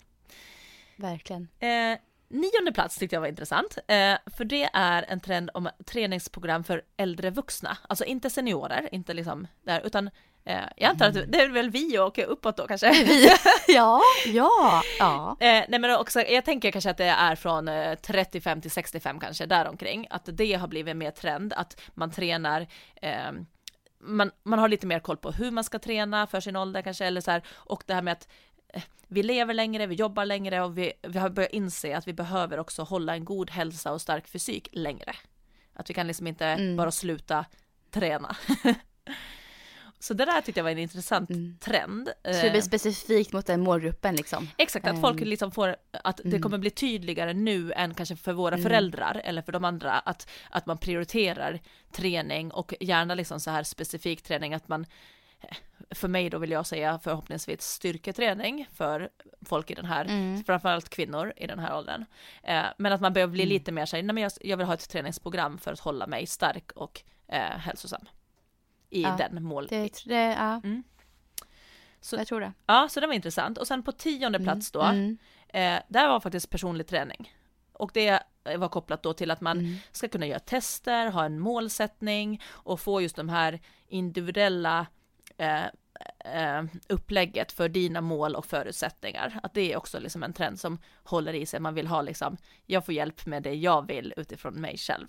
Verkligen. 0.96 1.48
Eh, 1.60 1.98
nionde 2.28 2.72
plats 2.74 2.98
tyckte 2.98 3.16
jag 3.16 3.22
var 3.22 3.28
intressant, 3.28 3.78
eh, 3.88 4.18
för 4.26 4.46
det 4.46 4.70
är 4.74 5.06
en 5.08 5.20
trend 5.20 5.50
om 5.54 5.70
träningsprogram 5.86 6.64
för 6.64 6.82
äldre 6.98 7.30
vuxna, 7.30 7.78
alltså 7.90 8.06
inte 8.06 8.30
seniorer, 8.30 8.90
inte 8.92 9.14
liksom 9.14 9.48
där, 9.64 9.82
utan 9.86 10.10
jag 10.76 10.90
antar 10.90 11.06
att 11.08 11.32
det 11.32 11.42
är 11.42 11.50
väl 11.50 11.70
vi 11.70 12.00
och 12.00 12.20
uppåt 12.28 12.58
då 12.58 12.68
kanske. 12.68 12.94
ja, 13.68 14.02
ja, 14.26 14.82
ja. 15.00 15.38
Eh, 15.40 15.64
nej 15.70 15.80
men 15.80 16.00
också, 16.00 16.22
jag 16.22 16.46
tänker 16.46 16.72
kanske 16.72 16.90
att 16.90 16.98
det 16.98 17.06
är 17.06 17.36
från 17.36 17.68
eh, 17.68 17.96
35 17.96 18.62
till 18.62 18.72
65 18.72 19.20
kanske, 19.20 19.46
däromkring, 19.46 20.08
att 20.10 20.30
det 20.34 20.54
har 20.54 20.68
blivit 20.68 20.96
mer 20.98 21.12
trend, 21.12 21.54
att 21.54 21.82
man 21.94 22.12
tränar 22.12 22.68
eh, 23.02 23.32
man, 24.00 24.32
man 24.44 24.60
har 24.60 24.68
lite 24.70 24.88
mer 24.88 25.00
koll 25.00 25.18
på 25.18 25.32
hur 25.32 25.52
man 25.52 25.64
ska 25.64 25.80
träna 25.80 26.28
för 26.28 26.40
sin 26.40 26.56
ålder 26.56 26.82
kanske, 26.82 27.06
eller 27.06 27.22
så 27.22 27.32
här, 27.32 27.44
och 27.54 27.84
det 27.86 27.94
här 27.94 28.02
med 28.02 28.12
att 28.12 28.28
eh, 28.74 28.84
vi 29.08 29.24
lever 29.24 29.54
längre, 29.54 29.88
vi 29.88 29.96
jobbar 29.96 30.26
längre 30.26 30.62
och 30.64 30.78
vi, 30.78 30.94
vi 31.02 31.20
har 31.20 31.30
börjat 31.30 31.52
inse 31.52 31.98
att 31.98 32.08
vi 32.08 32.14
behöver 32.14 32.60
också 32.60 32.84
hålla 32.84 33.16
en 33.16 33.26
god 33.26 33.52
hälsa 33.52 33.92
och 33.92 34.02
stark 34.02 34.28
fysik 34.28 34.68
längre. 34.72 35.16
Att 35.74 35.90
vi 35.90 35.94
kan 35.94 36.08
liksom 36.08 36.28
inte 36.28 36.46
Mm. 36.46 36.78
bara 36.78 36.92
sluta 36.92 37.46
träna. 37.92 38.36
Så 40.08 40.14
det 40.14 40.26
där 40.26 40.42
tyckte 40.42 40.60
jag 40.60 40.64
var 40.64 40.72
en 40.72 40.78
intressant 40.78 41.30
Mm. 41.30 41.58
trend. 41.62 42.08
Så 42.24 42.30
det 42.32 42.46
Eh, 42.46 42.52
blir 42.52 42.62
specifikt 42.62 43.34
mot 43.34 43.46
den 43.46 43.62
målgruppen 43.62 44.16
liksom. 44.16 44.50
Exakt, 44.58 44.88
att 44.88 45.02
folk 45.02 45.22
Ehm, 45.22 45.28
liksom 45.28 45.52
får, 45.52 45.76
att 45.92 46.18
det 46.18 46.26
mm. 46.30 46.42
kommer 46.42 46.58
bli 46.58 46.70
tydligare 46.70 47.34
nu 47.34 47.72
än 47.72 47.94
kanske 47.94 48.16
för 48.16 48.34
våra 48.34 48.56
Mm. 48.56 48.64
föräldrar 48.64 49.22
eller 49.24 49.42
för 49.42 49.52
de 49.52 49.66
andra, 49.66 49.92
att, 49.92 50.30
att 50.50 50.66
man 50.66 50.78
prioriterar 50.78 51.60
träning 51.92 52.52
och 52.52 52.74
gärna 52.80 53.16
liksom 53.16 53.40
så 53.40 53.52
här 53.52 53.64
specifik 53.64 54.22
träning, 54.22 54.54
att 54.54 54.68
man, 54.68 54.86
eh, 55.42 55.56
för 55.92 56.08
mig 56.08 56.30
då 56.30 56.38
vill 56.38 56.52
jag 56.52 56.66
säga 56.68 57.00
förhoppningsvis 57.04 57.62
styrketräning 57.62 58.68
för 58.74 59.10
folk 59.46 59.72
i 59.72 59.74
den 59.74 59.86
här, 59.86 60.06
Mm. 60.06 60.44
framförallt 60.44 60.90
kvinnor 60.90 61.34
i 61.38 61.48
den 61.48 61.60
här 61.60 61.78
åldern. 61.78 62.06
Eh, 62.44 62.64
men 62.78 62.94
att 62.94 63.02
man 63.02 63.14
behöver 63.14 63.32
bli 63.32 63.44
Mm. 63.44 63.54
lite 63.54 63.72
mer 63.72 63.86
så 63.86 63.96
här, 63.96 64.04
nej 64.04 64.14
men 64.14 64.24
jag, 64.24 64.32
jag 64.42 64.58
vill 64.58 64.66
ha 64.68 64.74
ett 64.74 64.90
träningsprogram 64.90 65.58
för 65.58 65.74
att 65.74 65.80
hålla 65.80 66.08
mig 66.08 66.26
stark 66.28 66.72
och 66.72 67.02
eh, 67.28 67.40
hälsosam. 67.58 68.06
I 68.90 69.02
Ja, 69.02 69.16
den 69.18 69.44
mål. 69.44 69.68
Det, 69.68 70.04
det, 70.06 70.16
ja, 70.34 70.62
Mm. 70.64 70.84
Så- 72.02 72.16
jag 72.16 72.28
tror 72.28 72.40
det. 72.42 72.54
Ja, 72.66 72.88
så 72.90 73.00
det 73.00 73.08
var 73.08 73.14
intressant. 73.14 73.58
Och 73.58 73.68
sen 73.68 73.84
på 73.84 73.92
tionde 73.92 74.40
plats 74.40 74.72
då, 74.72 74.82
Mm. 74.82 75.18
Eh, 75.48 75.80
där 75.88 76.08
var 76.08 76.20
faktiskt 76.20 76.50
personlig 76.50 76.88
träning. 76.88 77.34
Och 77.74 77.92
det 77.94 78.20
var 78.58 78.70
kopplat 78.70 79.04
då 79.04 79.14
till 79.14 79.32
att 79.32 79.42
man 79.42 79.60
Mm. 79.60 79.76
ska 79.92 80.08
kunna 80.08 80.26
göra 80.26 80.40
tester, 80.40 81.08
ha 81.12 81.26
en 81.26 81.40
målsättning 81.40 82.42
och 82.50 82.80
få 82.80 83.02
just 83.02 83.16
de 83.16 83.30
här 83.30 83.60
individuella 83.88 84.86
eh, 85.38 85.66
eh, 86.34 86.64
upplägget 86.90 87.52
för 87.52 87.70
dina 87.70 88.02
mål 88.02 88.36
och 88.36 88.46
förutsättningar. 88.46 89.40
Att 89.44 89.54
det 89.54 89.74
är 89.74 89.78
också 89.78 90.00
liksom 90.00 90.24
en 90.24 90.34
trend 90.34 90.60
som 90.60 90.80
håller 91.04 91.34
i 91.34 91.46
sig. 91.46 91.60
Man 91.60 91.74
vill 91.74 91.88
ha 91.88 92.02
liksom, 92.02 92.38
jag 92.66 92.86
får 92.86 92.94
hjälp 92.94 93.26
med 93.26 93.44
det 93.44 93.54
jag 93.56 93.88
vill 93.88 94.14
utifrån 94.18 94.54
mig 94.54 94.78
själv. 94.78 95.08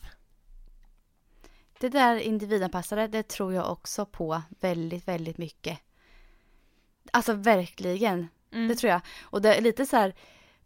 Det 1.81 1.89
där 1.89 2.17
individanpassade, 2.17 3.07
det 3.09 3.29
tror 3.29 3.53
jag 3.55 3.73
också 3.73 4.07
på 4.07 4.43
väldigt, 4.61 5.09
väldigt 5.09 5.39
mycket. 5.39 5.79
Alltså 7.11 7.33
verkligen, 7.33 8.29
Mm. 8.53 8.69
det 8.69 8.75
tror 8.75 8.91
jag. 8.93 9.01
Och 9.23 9.43
det 9.43 9.55
är 9.55 9.61
lite 9.63 9.87
så 9.87 9.97
här, 9.97 10.15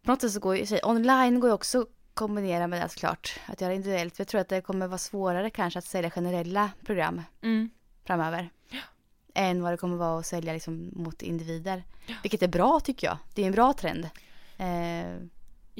på 0.02 0.10
något 0.12 0.20
sätt 0.20 0.32
så 0.32 0.40
går 0.40 0.56
ju, 0.56 0.78
online 0.82 1.40
går 1.40 1.50
ju 1.50 1.54
också 1.54 1.80
att 1.80 1.88
kombinera 2.14 2.66
med 2.66 2.82
det 2.82 2.88
såklart. 2.88 3.40
Att 3.46 3.60
göra 3.60 3.74
individuellt. 3.74 4.18
Jag 4.18 4.28
tror 4.28 4.40
att 4.40 4.48
det 4.48 4.60
kommer 4.60 4.86
vara 4.86 4.98
svårare 4.98 5.50
kanske 5.50 5.78
att 5.78 5.84
sälja 5.84 6.10
generella 6.10 6.70
program 6.86 7.22
Mm. 7.42 7.70
framöver. 8.04 8.50
Än 9.34 9.62
vad 9.62 9.72
det 9.72 9.76
kommer 9.76 9.96
vara 9.96 10.18
att 10.20 10.26
sälja 10.26 10.52
liksom 10.52 10.90
mot 10.92 11.22
individer. 11.22 11.84
Vilket 12.22 12.42
är 12.42 12.48
bra 12.48 12.80
tycker 12.80 13.06
jag. 13.06 13.16
Det 13.34 13.42
är 13.42 13.46
en 13.46 13.52
bra 13.52 13.72
trend. 13.72 14.04
Eh, 14.56 15.16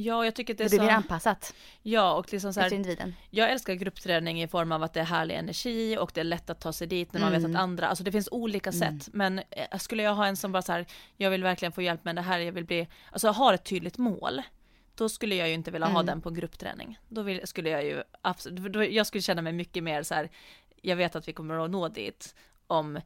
Ja, 0.03 0.25
jag 0.25 0.35
tycker 0.35 0.55
att 0.55 0.59
det 0.59 0.65
det 0.65 0.67
är 0.77 0.79
blir 0.79 0.81
mer 0.81 0.89
så... 0.89 0.97
anpassat 0.97 1.55
Ja, 1.83 2.13
och 2.15 2.33
liksom 2.33 2.53
så 2.53 2.61
efter 2.61 2.71
här, 2.71 2.77
individen. 2.77 3.15
jag 3.31 3.51
älskar 3.51 3.75
gruppträning 3.75 4.43
i 4.43 4.49
form 4.49 4.73
av 4.73 4.83
att 4.83 4.93
det 4.95 5.01
är 5.01 5.05
härlig 5.05 5.35
energi 5.35 5.99
och 5.99 6.11
det 6.15 6.21
är 6.21 6.25
lätt 6.25 6.51
att 6.51 6.61
ta 6.61 6.73
sig 6.73 6.87
dit 6.87 7.13
när 7.13 7.21
man 7.21 7.33
vet 7.33 7.39
Mm. 7.41 7.57
att 7.57 7.63
andra, 7.63 7.87
alltså 7.89 8.05
det 8.05 8.13
finns 8.13 8.29
olika 8.33 8.71
Mm. 8.71 9.01
sätt, 9.01 9.09
men 9.15 9.39
eh, 9.51 9.79
skulle 9.79 10.03
jag 10.03 10.15
ha 10.15 10.27
en 10.27 10.37
som 10.37 10.53
bara 10.53 10.63
så 10.63 10.73
här, 10.73 10.87
jag 11.17 11.31
vill 11.31 11.43
verkligen 11.43 11.73
få 11.73 11.83
hjälp 11.83 12.05
med 12.05 12.17
det 12.17 12.23
här, 12.23 12.39
jag 12.39 12.53
vill 12.53 12.65
bli, 12.65 12.89
alltså 13.13 13.27
jag 13.27 13.33
har 13.35 13.55
ett 13.55 13.65
tydligt 13.65 13.99
mål, 13.99 14.43
då 14.95 15.09
skulle 15.09 15.35
jag 15.35 15.49
ju 15.49 15.55
inte 15.55 15.71
vilja 15.71 15.87
ha 15.87 15.95
Mm. 16.01 16.07
den 16.07 16.21
på 16.21 16.31
gruppträning. 16.31 16.99
Då 17.09 17.23
vill, 17.23 17.47
skulle 17.47 17.71
jag 17.71 17.85
ju 17.85 18.03
absolut, 18.23 18.93
jag 18.93 19.07
skulle 19.07 19.23
känna 19.23 19.43
mig 19.43 19.53
mycket 19.53 19.83
mer 19.83 20.03
så 20.03 20.15
här, 20.15 20.29
jag 20.83 20.97
vet 20.97 21.17
att 21.17 21.29
vi 21.29 21.33
kommer 21.33 21.65
att 21.65 21.71
nå 21.71 21.89
dit 21.89 22.35
om 22.67 23.01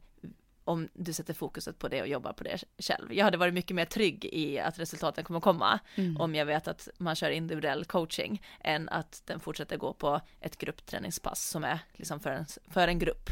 om 0.65 0.89
du 0.93 1.13
sätter 1.13 1.33
fokuset 1.33 1.79
på 1.79 1.87
det 1.87 2.01
och 2.01 2.07
jobbar 2.07 2.33
på 2.33 2.43
det 2.43 2.63
själv. 2.79 3.13
Jag 3.13 3.25
hade 3.25 3.37
varit 3.37 3.53
mycket 3.53 3.75
mer 3.75 3.85
trygg 3.85 4.25
i 4.25 4.59
att 4.59 4.79
resultaten 4.79 5.23
kommer 5.23 5.39
komma 5.39 5.79
Mm. 5.95 6.21
om 6.21 6.35
jag 6.35 6.45
vet 6.45 6.67
att 6.67 6.87
man 6.97 7.15
kör 7.15 7.29
individuell 7.29 7.85
coaching 7.85 8.41
än 8.59 8.89
att 8.89 9.21
den 9.25 9.39
fortsätter 9.39 9.77
gå 9.77 9.93
på 9.93 10.21
ett 10.41 10.57
gruppträningspass 10.57 11.49
som 11.49 11.63
är 11.63 11.79
liksom 11.93 12.19
för 12.19 12.29
en, 12.31 12.45
för 12.71 12.87
en 12.87 12.99
grupp. 12.99 13.29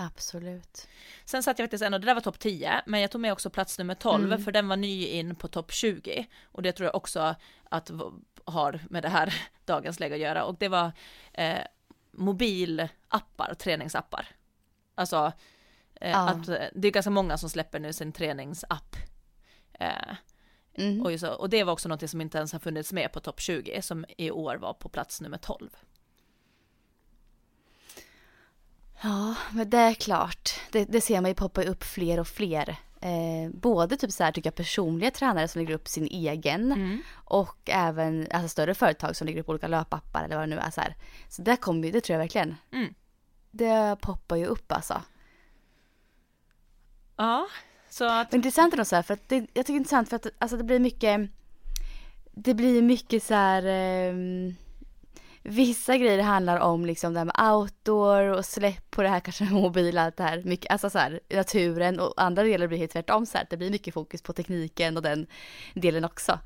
Absolut. 0.00 0.88
Sen 1.24 1.42
satt 1.42 1.58
jag 1.58 1.64
faktiskt 1.66 1.82
en 1.84 1.94
och 1.94 2.00
det 2.00 2.06
där 2.06 2.14
var 2.14 2.20
topp 2.20 2.38
10, 2.38 2.82
men 2.86 3.00
jag 3.00 3.10
tog 3.10 3.20
med 3.20 3.32
också 3.32 3.50
plats 3.50 3.78
nummer 3.78 3.94
12 3.94 4.24
Mm. 4.24 4.44
för 4.44 4.52
den 4.52 4.68
var 4.68 4.76
ny 4.76 5.06
in 5.06 5.34
på 5.34 5.48
topp 5.48 5.72
20 5.72 6.26
och 6.44 6.62
det 6.62 6.72
tror 6.72 6.84
jag 6.86 6.94
också 6.94 7.34
att 7.70 7.90
har 8.44 8.80
med 8.90 9.02
det 9.02 9.08
här 9.08 9.34
dagens 9.64 10.00
läge 10.00 10.14
att 10.14 10.20
göra 10.20 10.44
och 10.44 10.56
det 10.58 10.68
var 10.68 10.92
eh, 11.32 11.58
mobilappar, 12.12 13.54
träningsappar. 13.54 14.26
Alltså 14.98 15.32
eh, 16.00 16.10
Ja. 16.10 16.28
att 16.28 16.48
eh, 16.48 16.54
det 16.74 16.88
är 16.88 16.92
ganska 16.92 17.10
många 17.10 17.38
som 17.38 17.50
släpper 17.50 17.80
nu 17.80 17.92
sin 17.92 18.12
träningsapp. 18.12 18.96
Eh, 19.80 20.14
Mm. 20.74 21.06
och, 21.06 21.20
så, 21.20 21.32
och 21.32 21.50
det 21.50 21.64
var 21.64 21.72
också 21.72 21.88
något 21.88 22.10
som 22.10 22.20
inte 22.20 22.38
ens 22.38 22.52
har 22.52 22.58
funnits 22.58 22.92
med 22.92 23.12
på 23.12 23.20
topp 23.20 23.40
20 23.40 23.82
som 23.82 24.04
i 24.18 24.30
år 24.30 24.56
var 24.56 24.74
på 24.74 24.88
plats 24.88 25.20
nummer 25.20 25.38
12. 25.38 25.68
Ja, 29.02 29.34
men 29.52 29.70
det 29.70 29.78
är 29.78 29.94
klart. 29.94 30.50
Det, 30.72 30.84
det 30.84 31.00
ser 31.00 31.20
man 31.20 31.30
ju 31.30 31.34
poppa 31.34 31.62
upp 31.62 31.84
fler 31.84 32.20
och 32.20 32.26
fler. 32.28 32.76
Eh, 33.00 33.50
både 33.54 33.96
typ 33.96 34.12
så 34.12 34.24
här 34.24 34.32
tycker 34.32 34.46
jag 34.46 34.54
personliga 34.54 35.10
tränare 35.10 35.48
som 35.48 35.60
lägger 35.62 35.74
upp 35.74 35.88
sin 35.88 36.06
egen 36.06 37.02
och 37.14 37.58
även 37.70 38.28
alltså, 38.30 38.48
större 38.48 38.74
företag 38.74 39.16
som 39.16 39.26
lägger 39.26 39.40
upp 39.40 39.48
olika 39.48 39.68
löpappar 39.68 40.24
eller 40.24 40.36
vad 40.36 40.48
det 40.48 40.54
nu 40.54 40.60
är. 40.60 40.70
Så, 40.70 40.80
här. 40.80 40.96
så 41.28 41.42
det 41.42 41.56
kommer 41.56 41.92
det 41.92 42.00
tror 42.00 42.14
jag 42.14 42.18
verkligen. 42.18 42.56
Mm. 42.72 42.94
Det 43.50 43.96
poppar 44.00 44.36
ju 44.36 44.46
upp 44.46 44.72
alltså. 44.72 45.02
Ja, 47.16 47.46
så 47.90 48.04
att 48.04 48.34
intressant 48.34 48.74
ändå 48.74 48.84
så 48.84 48.96
här, 48.96 49.02
för 49.02 49.14
att 49.14 49.28
det, 49.28 49.36
jag 49.36 49.46
tycker 49.46 49.64
det 49.64 49.72
är 49.72 49.76
intressant 49.76 50.08
för 50.08 50.16
att 50.16 50.26
alltså, 50.38 50.56
det 50.56 50.64
blir 50.64 50.78
mycket, 50.78 51.30
det 52.32 52.54
blir 52.54 52.82
mycket 52.82 53.22
så 53.22 53.34
här, 53.34 53.62
ehm, 53.66 54.54
vissa 55.42 55.96
grejer 55.96 56.22
handlar 56.22 56.60
om 56.60 56.86
liksom 56.86 57.12
det 57.14 57.20
här 57.20 57.24
med 57.24 57.52
outdoor 57.52 58.22
och 58.22 58.44
släpp 58.44 58.90
på 58.90 59.02
det 59.02 59.08
här 59.08 59.20
kanske 59.20 59.44
med 59.44 59.52
mobil, 59.52 59.98
allt 59.98 60.16
det 60.16 60.22
här, 60.22 60.42
mycket, 60.42 60.72
alltså 60.72 60.90
så 60.90 60.98
här, 60.98 61.20
naturen 61.30 62.00
och 62.00 62.14
andra 62.16 62.42
delar 62.42 62.66
blir 62.66 62.78
helt 62.78 62.92
tvärtom 62.92 63.26
så 63.26 63.38
här, 63.38 63.46
det 63.50 63.56
blir 63.56 63.70
mycket 63.70 63.94
fokus 63.94 64.22
på 64.22 64.32
tekniken 64.32 64.96
och 64.96 65.02
den 65.02 65.26
delen 65.74 66.04
också. 66.04 66.38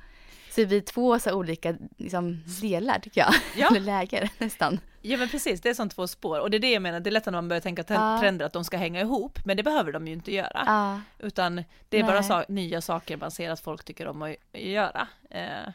Så 0.50 0.60
det 0.60 0.66
blir 0.66 0.80
två 0.80 1.18
så 1.18 1.34
olika 1.34 1.76
liksom, 1.96 2.42
delar 2.60 2.98
tycker 2.98 3.20
jag, 3.20 3.34
Ja. 3.56 3.68
eller 3.76 3.80
läger 3.80 4.30
nästan. 4.38 4.80
Ja 5.04 5.16
men 5.18 5.28
precis, 5.28 5.60
det 5.60 5.68
är 5.70 5.74
som 5.74 5.88
två 5.88 6.06
spår 6.06 6.40
och 6.40 6.50
det 6.50 6.56
är 6.56 6.58
det 6.58 6.72
jag 6.72 6.82
menar, 6.82 7.00
det 7.00 7.10
är 7.10 7.12
lätt 7.12 7.26
när 7.26 7.32
man 7.32 7.48
börjar 7.48 7.60
tänka 7.60 7.84
Ja. 7.88 8.20
trender 8.20 8.46
att 8.46 8.52
de 8.52 8.64
ska 8.64 8.76
hänga 8.76 9.00
ihop, 9.00 9.38
men 9.44 9.56
det 9.56 9.62
behöver 9.62 9.92
de 9.92 10.06
ju 10.06 10.12
inte 10.12 10.34
göra. 10.34 10.62
Ja, 10.66 11.00
Utan 11.18 11.64
det 11.88 11.98
är 11.98 12.02
bara 12.02 12.20
Nej. 12.20 12.24
sa- 12.28 12.44
nya 12.48 12.80
saker 12.80 13.16
man 13.16 13.30
ser 13.30 13.50
att 13.50 13.60
folk 13.60 13.84
tycker 13.84 14.06
om 14.08 14.22
att 14.22 14.36
göra. 14.52 15.08
Eh, 15.30 15.68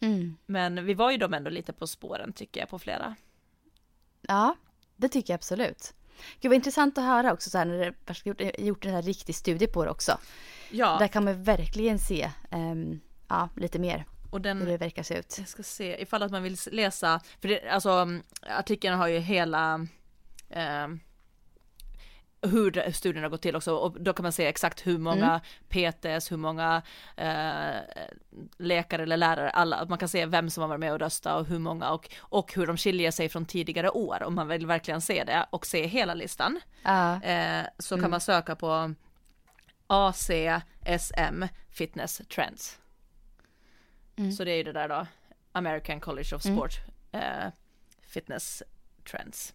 mm. 0.00 0.36
men 0.46 0.84
vi 0.84 0.94
var 0.94 1.10
ju 1.10 1.16
de 1.16 1.34
ändå 1.34 1.50
lite 1.50 1.72
på 1.72 1.86
spåren 1.86 2.32
tycker 2.32 2.60
jag 2.60 2.68
på 2.68 2.78
flera. 2.78 3.14
ja 4.20 4.56
det 4.96 5.08
tycker 5.08 5.32
jag 5.32 5.38
absolut. 5.38 5.94
Gud 6.40 6.48
vad 6.50 6.56
intressant 6.56 6.98
att 6.98 7.04
höra 7.04 7.32
också 7.32 7.50
så 7.50 7.58
här 7.58 7.64
när 7.64 7.78
det 7.78 7.94
har 8.06 8.16
gjort, 8.24 8.40
gjort 8.58 8.84
en 8.84 8.92
här 8.94 9.02
riktig 9.02 9.34
studie 9.34 9.66
på 9.66 9.84
det 9.84 9.90
också. 9.90 10.18
Ja, 10.70 10.96
Där 10.98 11.08
kan 11.08 11.24
man 11.24 11.42
verkligen 11.42 11.98
se 11.98 12.30
ehm, 12.50 13.00
ja, 13.28 13.48
lite 13.56 13.78
mer 13.78 14.04
och 14.34 14.40
hur 14.40 14.44
den, 14.44 14.64
det 14.64 14.76
verkar 14.76 15.02
se 15.02 15.18
ut. 15.18 15.36
jag 15.38 15.48
ska 15.48 15.62
se 15.62 16.02
ifall 16.02 16.22
att 16.22 16.30
man 16.30 16.42
vill 16.42 16.56
läsa, 16.72 17.20
för 17.40 17.48
det, 17.48 17.68
alltså 17.68 17.90
mm, 17.90 18.22
artikeln 18.40 18.98
har 18.98 19.08
ju 19.08 19.18
hela 19.18 19.86
eh, 20.50 20.88
hur 22.42 22.92
studien 22.92 23.22
har 23.22 23.30
gått 23.30 23.42
till 23.42 23.56
också 23.56 23.74
och 23.74 24.00
då 24.00 24.12
kan 24.12 24.22
man 24.22 24.32
se 24.32 24.46
exakt 24.46 24.86
hur 24.86 24.98
många 24.98 25.40
PTs, 25.68 26.32
hur 26.32 26.36
många 26.36 26.82
eh, 27.16 27.74
läkare 28.58 29.02
eller 29.02 29.16
lärare, 29.16 29.50
alla, 29.50 29.86
man 29.88 29.98
kan 29.98 30.08
se 30.08 30.26
vem 30.26 30.50
som 30.50 30.60
har 30.60 30.68
varit 30.68 30.80
med 30.80 30.92
och 30.92 30.98
röstat 30.98 31.40
och 31.40 31.46
hur 31.46 31.58
många 31.58 31.90
och, 31.90 32.10
och 32.18 32.54
hur 32.54 32.66
de 32.66 32.76
skiljer 32.76 33.10
sig 33.10 33.28
från 33.28 33.46
tidigare 33.46 33.90
år 33.90 34.22
om 34.22 34.34
man 34.34 34.48
vill 34.48 34.66
verkligen 34.66 35.00
se 35.00 35.24
det 35.24 35.46
och 35.50 35.66
se 35.66 35.86
hela 35.86 36.14
listan. 36.14 36.60
Ja, 36.82 37.22
Eh, 37.22 37.66
så 37.78 38.00
kan 38.00 38.10
man 38.10 38.20
söka 38.20 38.56
på 38.56 38.94
ACSM 39.86 41.44
Fitness 41.70 42.22
Trends. 42.34 42.78
Så 44.36 44.44
det 44.44 44.50
är 44.50 44.56
ju 44.56 44.62
det 44.62 44.72
där 44.72 44.88
då, 44.88 45.06
American 45.52 46.00
College 46.00 46.36
of 46.36 46.42
Sport 46.42 46.72
eh, 47.12 47.46
Fitness 48.06 48.62
Trends. 49.10 49.54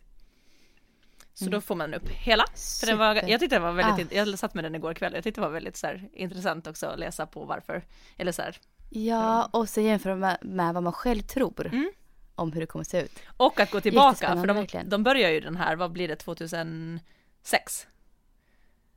Så 1.33 1.49
då 1.49 1.61
får 1.61 1.75
man 1.75 1.93
upp 1.93 2.09
hela. 2.09 2.45
För 2.79 2.87
den 2.87 2.97
var, 2.97 3.15
jag 3.15 3.39
tyckte 3.39 3.55
det 3.55 3.59
var 3.59 3.71
väldigt, 3.71 4.11
Ah. 4.11 4.15
jag 4.15 4.39
satt 4.39 4.53
med 4.53 4.63
den 4.63 4.75
igår 4.75 4.93
kväll, 4.93 5.13
jag 5.13 5.23
tyckte 5.23 5.41
det 5.41 5.45
var 5.47 5.53
väldigt 5.53 5.77
så 5.77 5.87
här, 5.87 6.09
intressant 6.13 6.67
också 6.67 6.87
att 6.87 6.99
läsa 6.99 7.25
på 7.25 7.45
varför, 7.45 7.85
eller 8.17 8.31
så 8.31 8.41
här. 8.41 8.57
ja 8.89 9.49
och 9.53 9.69
så 9.69 9.81
jämföra 9.81 10.15
med, 10.15 10.37
med 10.41 10.73
vad 10.73 10.83
man 10.83 10.93
själv 10.93 11.21
tror 11.21 11.65
Mm. 11.67 11.91
om 12.35 12.51
hur 12.53 12.61
det 12.61 12.67
kommer 12.67 12.85
se 12.85 13.01
ut. 13.01 13.19
Och 13.37 13.59
att 13.59 13.71
gå 13.71 13.81
tillbaka, 13.81 14.35
för 14.35 14.47
de, 14.47 14.55
verkligen. 14.55 14.89
de 14.89 15.03
börjar 15.03 15.29
ju 15.29 15.39
den 15.39 15.55
här, 15.55 15.75
vad 15.75 15.91
blir 15.91 16.07
det, 16.07 16.15
2006? 16.15 17.87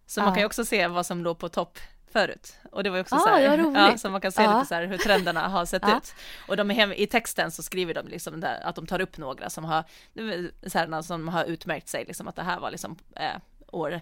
Så 0.06 0.20
man 0.20 0.28
Ja. 0.28 0.34
kan 0.34 0.40
ju 0.42 0.46
också 0.46 0.64
se 0.64 0.86
vad 0.86 1.06
som 1.06 1.22
låg 1.24 1.38
på 1.38 1.48
topp 1.48 1.78
förut. 2.12 2.54
Och 2.72 2.84
det 2.84 2.90
var 2.90 3.00
också 3.00 3.14
Ah, 3.14 3.18
så 3.18 3.28
här, 3.28 3.58
ja, 3.74 3.98
så 3.98 4.10
man 4.10 4.20
kan 4.20 4.32
se 4.32 4.42
Ja. 4.42 4.54
lite 4.58 4.68
så 4.68 4.74
här 4.74 4.86
hur 4.86 4.98
trenderna 4.98 5.48
har 5.48 5.64
sett 5.64 5.82
Ja. 5.86 5.96
ut. 5.96 6.14
Och 6.48 6.56
de 6.56 6.70
hem, 6.70 6.92
i 6.92 7.06
texten 7.06 7.50
så 7.50 7.62
skriver 7.62 7.94
de 7.94 8.08
liksom 8.08 8.40
där, 8.40 8.60
att 8.64 8.74
de 8.76 8.86
tar 8.86 9.00
upp 9.00 9.18
några 9.18 9.50
som 9.50 9.64
har, 9.64 9.84
så 10.68 10.78
här, 10.78 11.02
som 11.02 11.28
har 11.28 11.44
utmärkt 11.44 11.88
sig, 11.88 12.04
liksom 12.04 12.28
att 12.28 12.36
det 12.36 12.42
här 12.42 12.60
var 12.60 12.70
liksom 12.70 12.96
eh, 13.16 13.36
år 13.72 14.00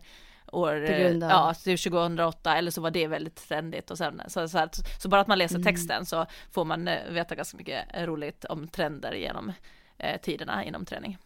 år, 0.53 0.77
ja, 1.21 1.55
typ 1.55 1.83
2008 1.83 2.57
eller 2.57 2.71
så 2.71 2.81
var 2.81 2.91
det 2.91 3.07
väldigt 3.07 3.49
trendigt 3.49 3.91
och 3.91 3.99
sen, 3.99 4.23
så, 4.29 4.49
så, 4.49 4.59
här, 4.59 4.69
så 4.99 5.09
bara 5.09 5.21
att 5.21 5.27
man 5.27 5.39
läser 5.39 5.55
Mm. 5.57 5.65
texten 5.65 6.07
så 6.07 6.27
får 6.53 6.65
man 6.65 6.89
eh, 6.89 7.11
veta 7.11 7.35
ganska 7.35 7.57
mycket 7.57 7.85
roligt 7.97 8.45
om 8.45 8.69
trender 8.69 9.13
genom 9.13 9.53
eh, 9.99 10.21
tiderna 10.21 10.65
inom 10.65 10.85
träning. 10.85 11.19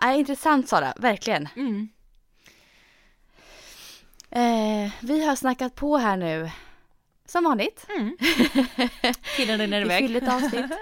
Ja, 0.00 0.12
intressant 0.12 0.68
Sara, 0.68 0.92
verkligen. 0.96 1.48
Mm. 1.56 1.88
Eh, 4.30 4.90
vi 5.00 5.24
har 5.26 5.36
snackat 5.36 5.74
på 5.74 5.96
här 5.96 6.16
nu, 6.16 6.50
som 7.26 7.44
vanligt. 7.44 7.86
Tiden 9.36 9.58
rinner 9.58 9.80
iväg. 9.80 9.98
fyller 10.06 10.22
ett 10.22 10.28
avsnitt. 10.34 10.64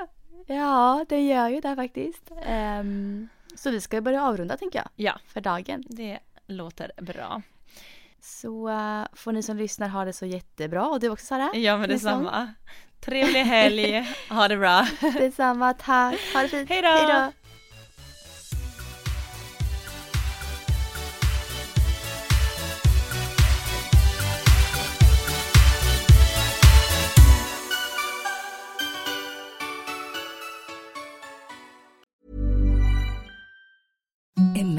Ja, 0.51 1.05
det 1.09 1.21
gör 1.21 1.49
ju 1.49 1.61
det 1.61 1.77
faktiskt. 1.77 2.31
Ehm, 2.47 3.29
så 3.55 3.71
vi 3.71 3.81
ska 3.81 4.01
börja 4.01 4.23
avrunda 4.25 4.57
tänker 4.57 4.79
jag, 4.79 4.89
Ja, 4.97 5.19
för 5.27 5.41
dagen. 5.41 5.85
det 5.89 6.19
låter 6.47 6.93
bra. 6.97 7.43
Så 8.21 8.69
eh, 8.69 9.03
får 9.13 9.33
ni 9.33 9.43
som 9.43 9.57
lyssnar 9.57 9.89
ha 9.89 10.05
det 10.05 10.13
så 10.13 10.27
jättebra 10.27 10.87
och 10.87 11.01
du 11.01 11.09
också 11.09 11.27
Sara. 11.27 11.51
Ja 11.55 11.77
men 11.79 11.89
detsamma. 11.89 12.55
Trevlig 13.01 13.41
helg, 13.45 14.07
ha 14.31 14.49
det 14.49 14.57
bra. 14.57 14.87
Detsamma, 15.13 15.75
tack. 15.75 16.17
Ha 16.35 16.43
det 16.43 16.49
fint. 16.49 16.69
Hej 16.71 16.83
då. 16.83 17.33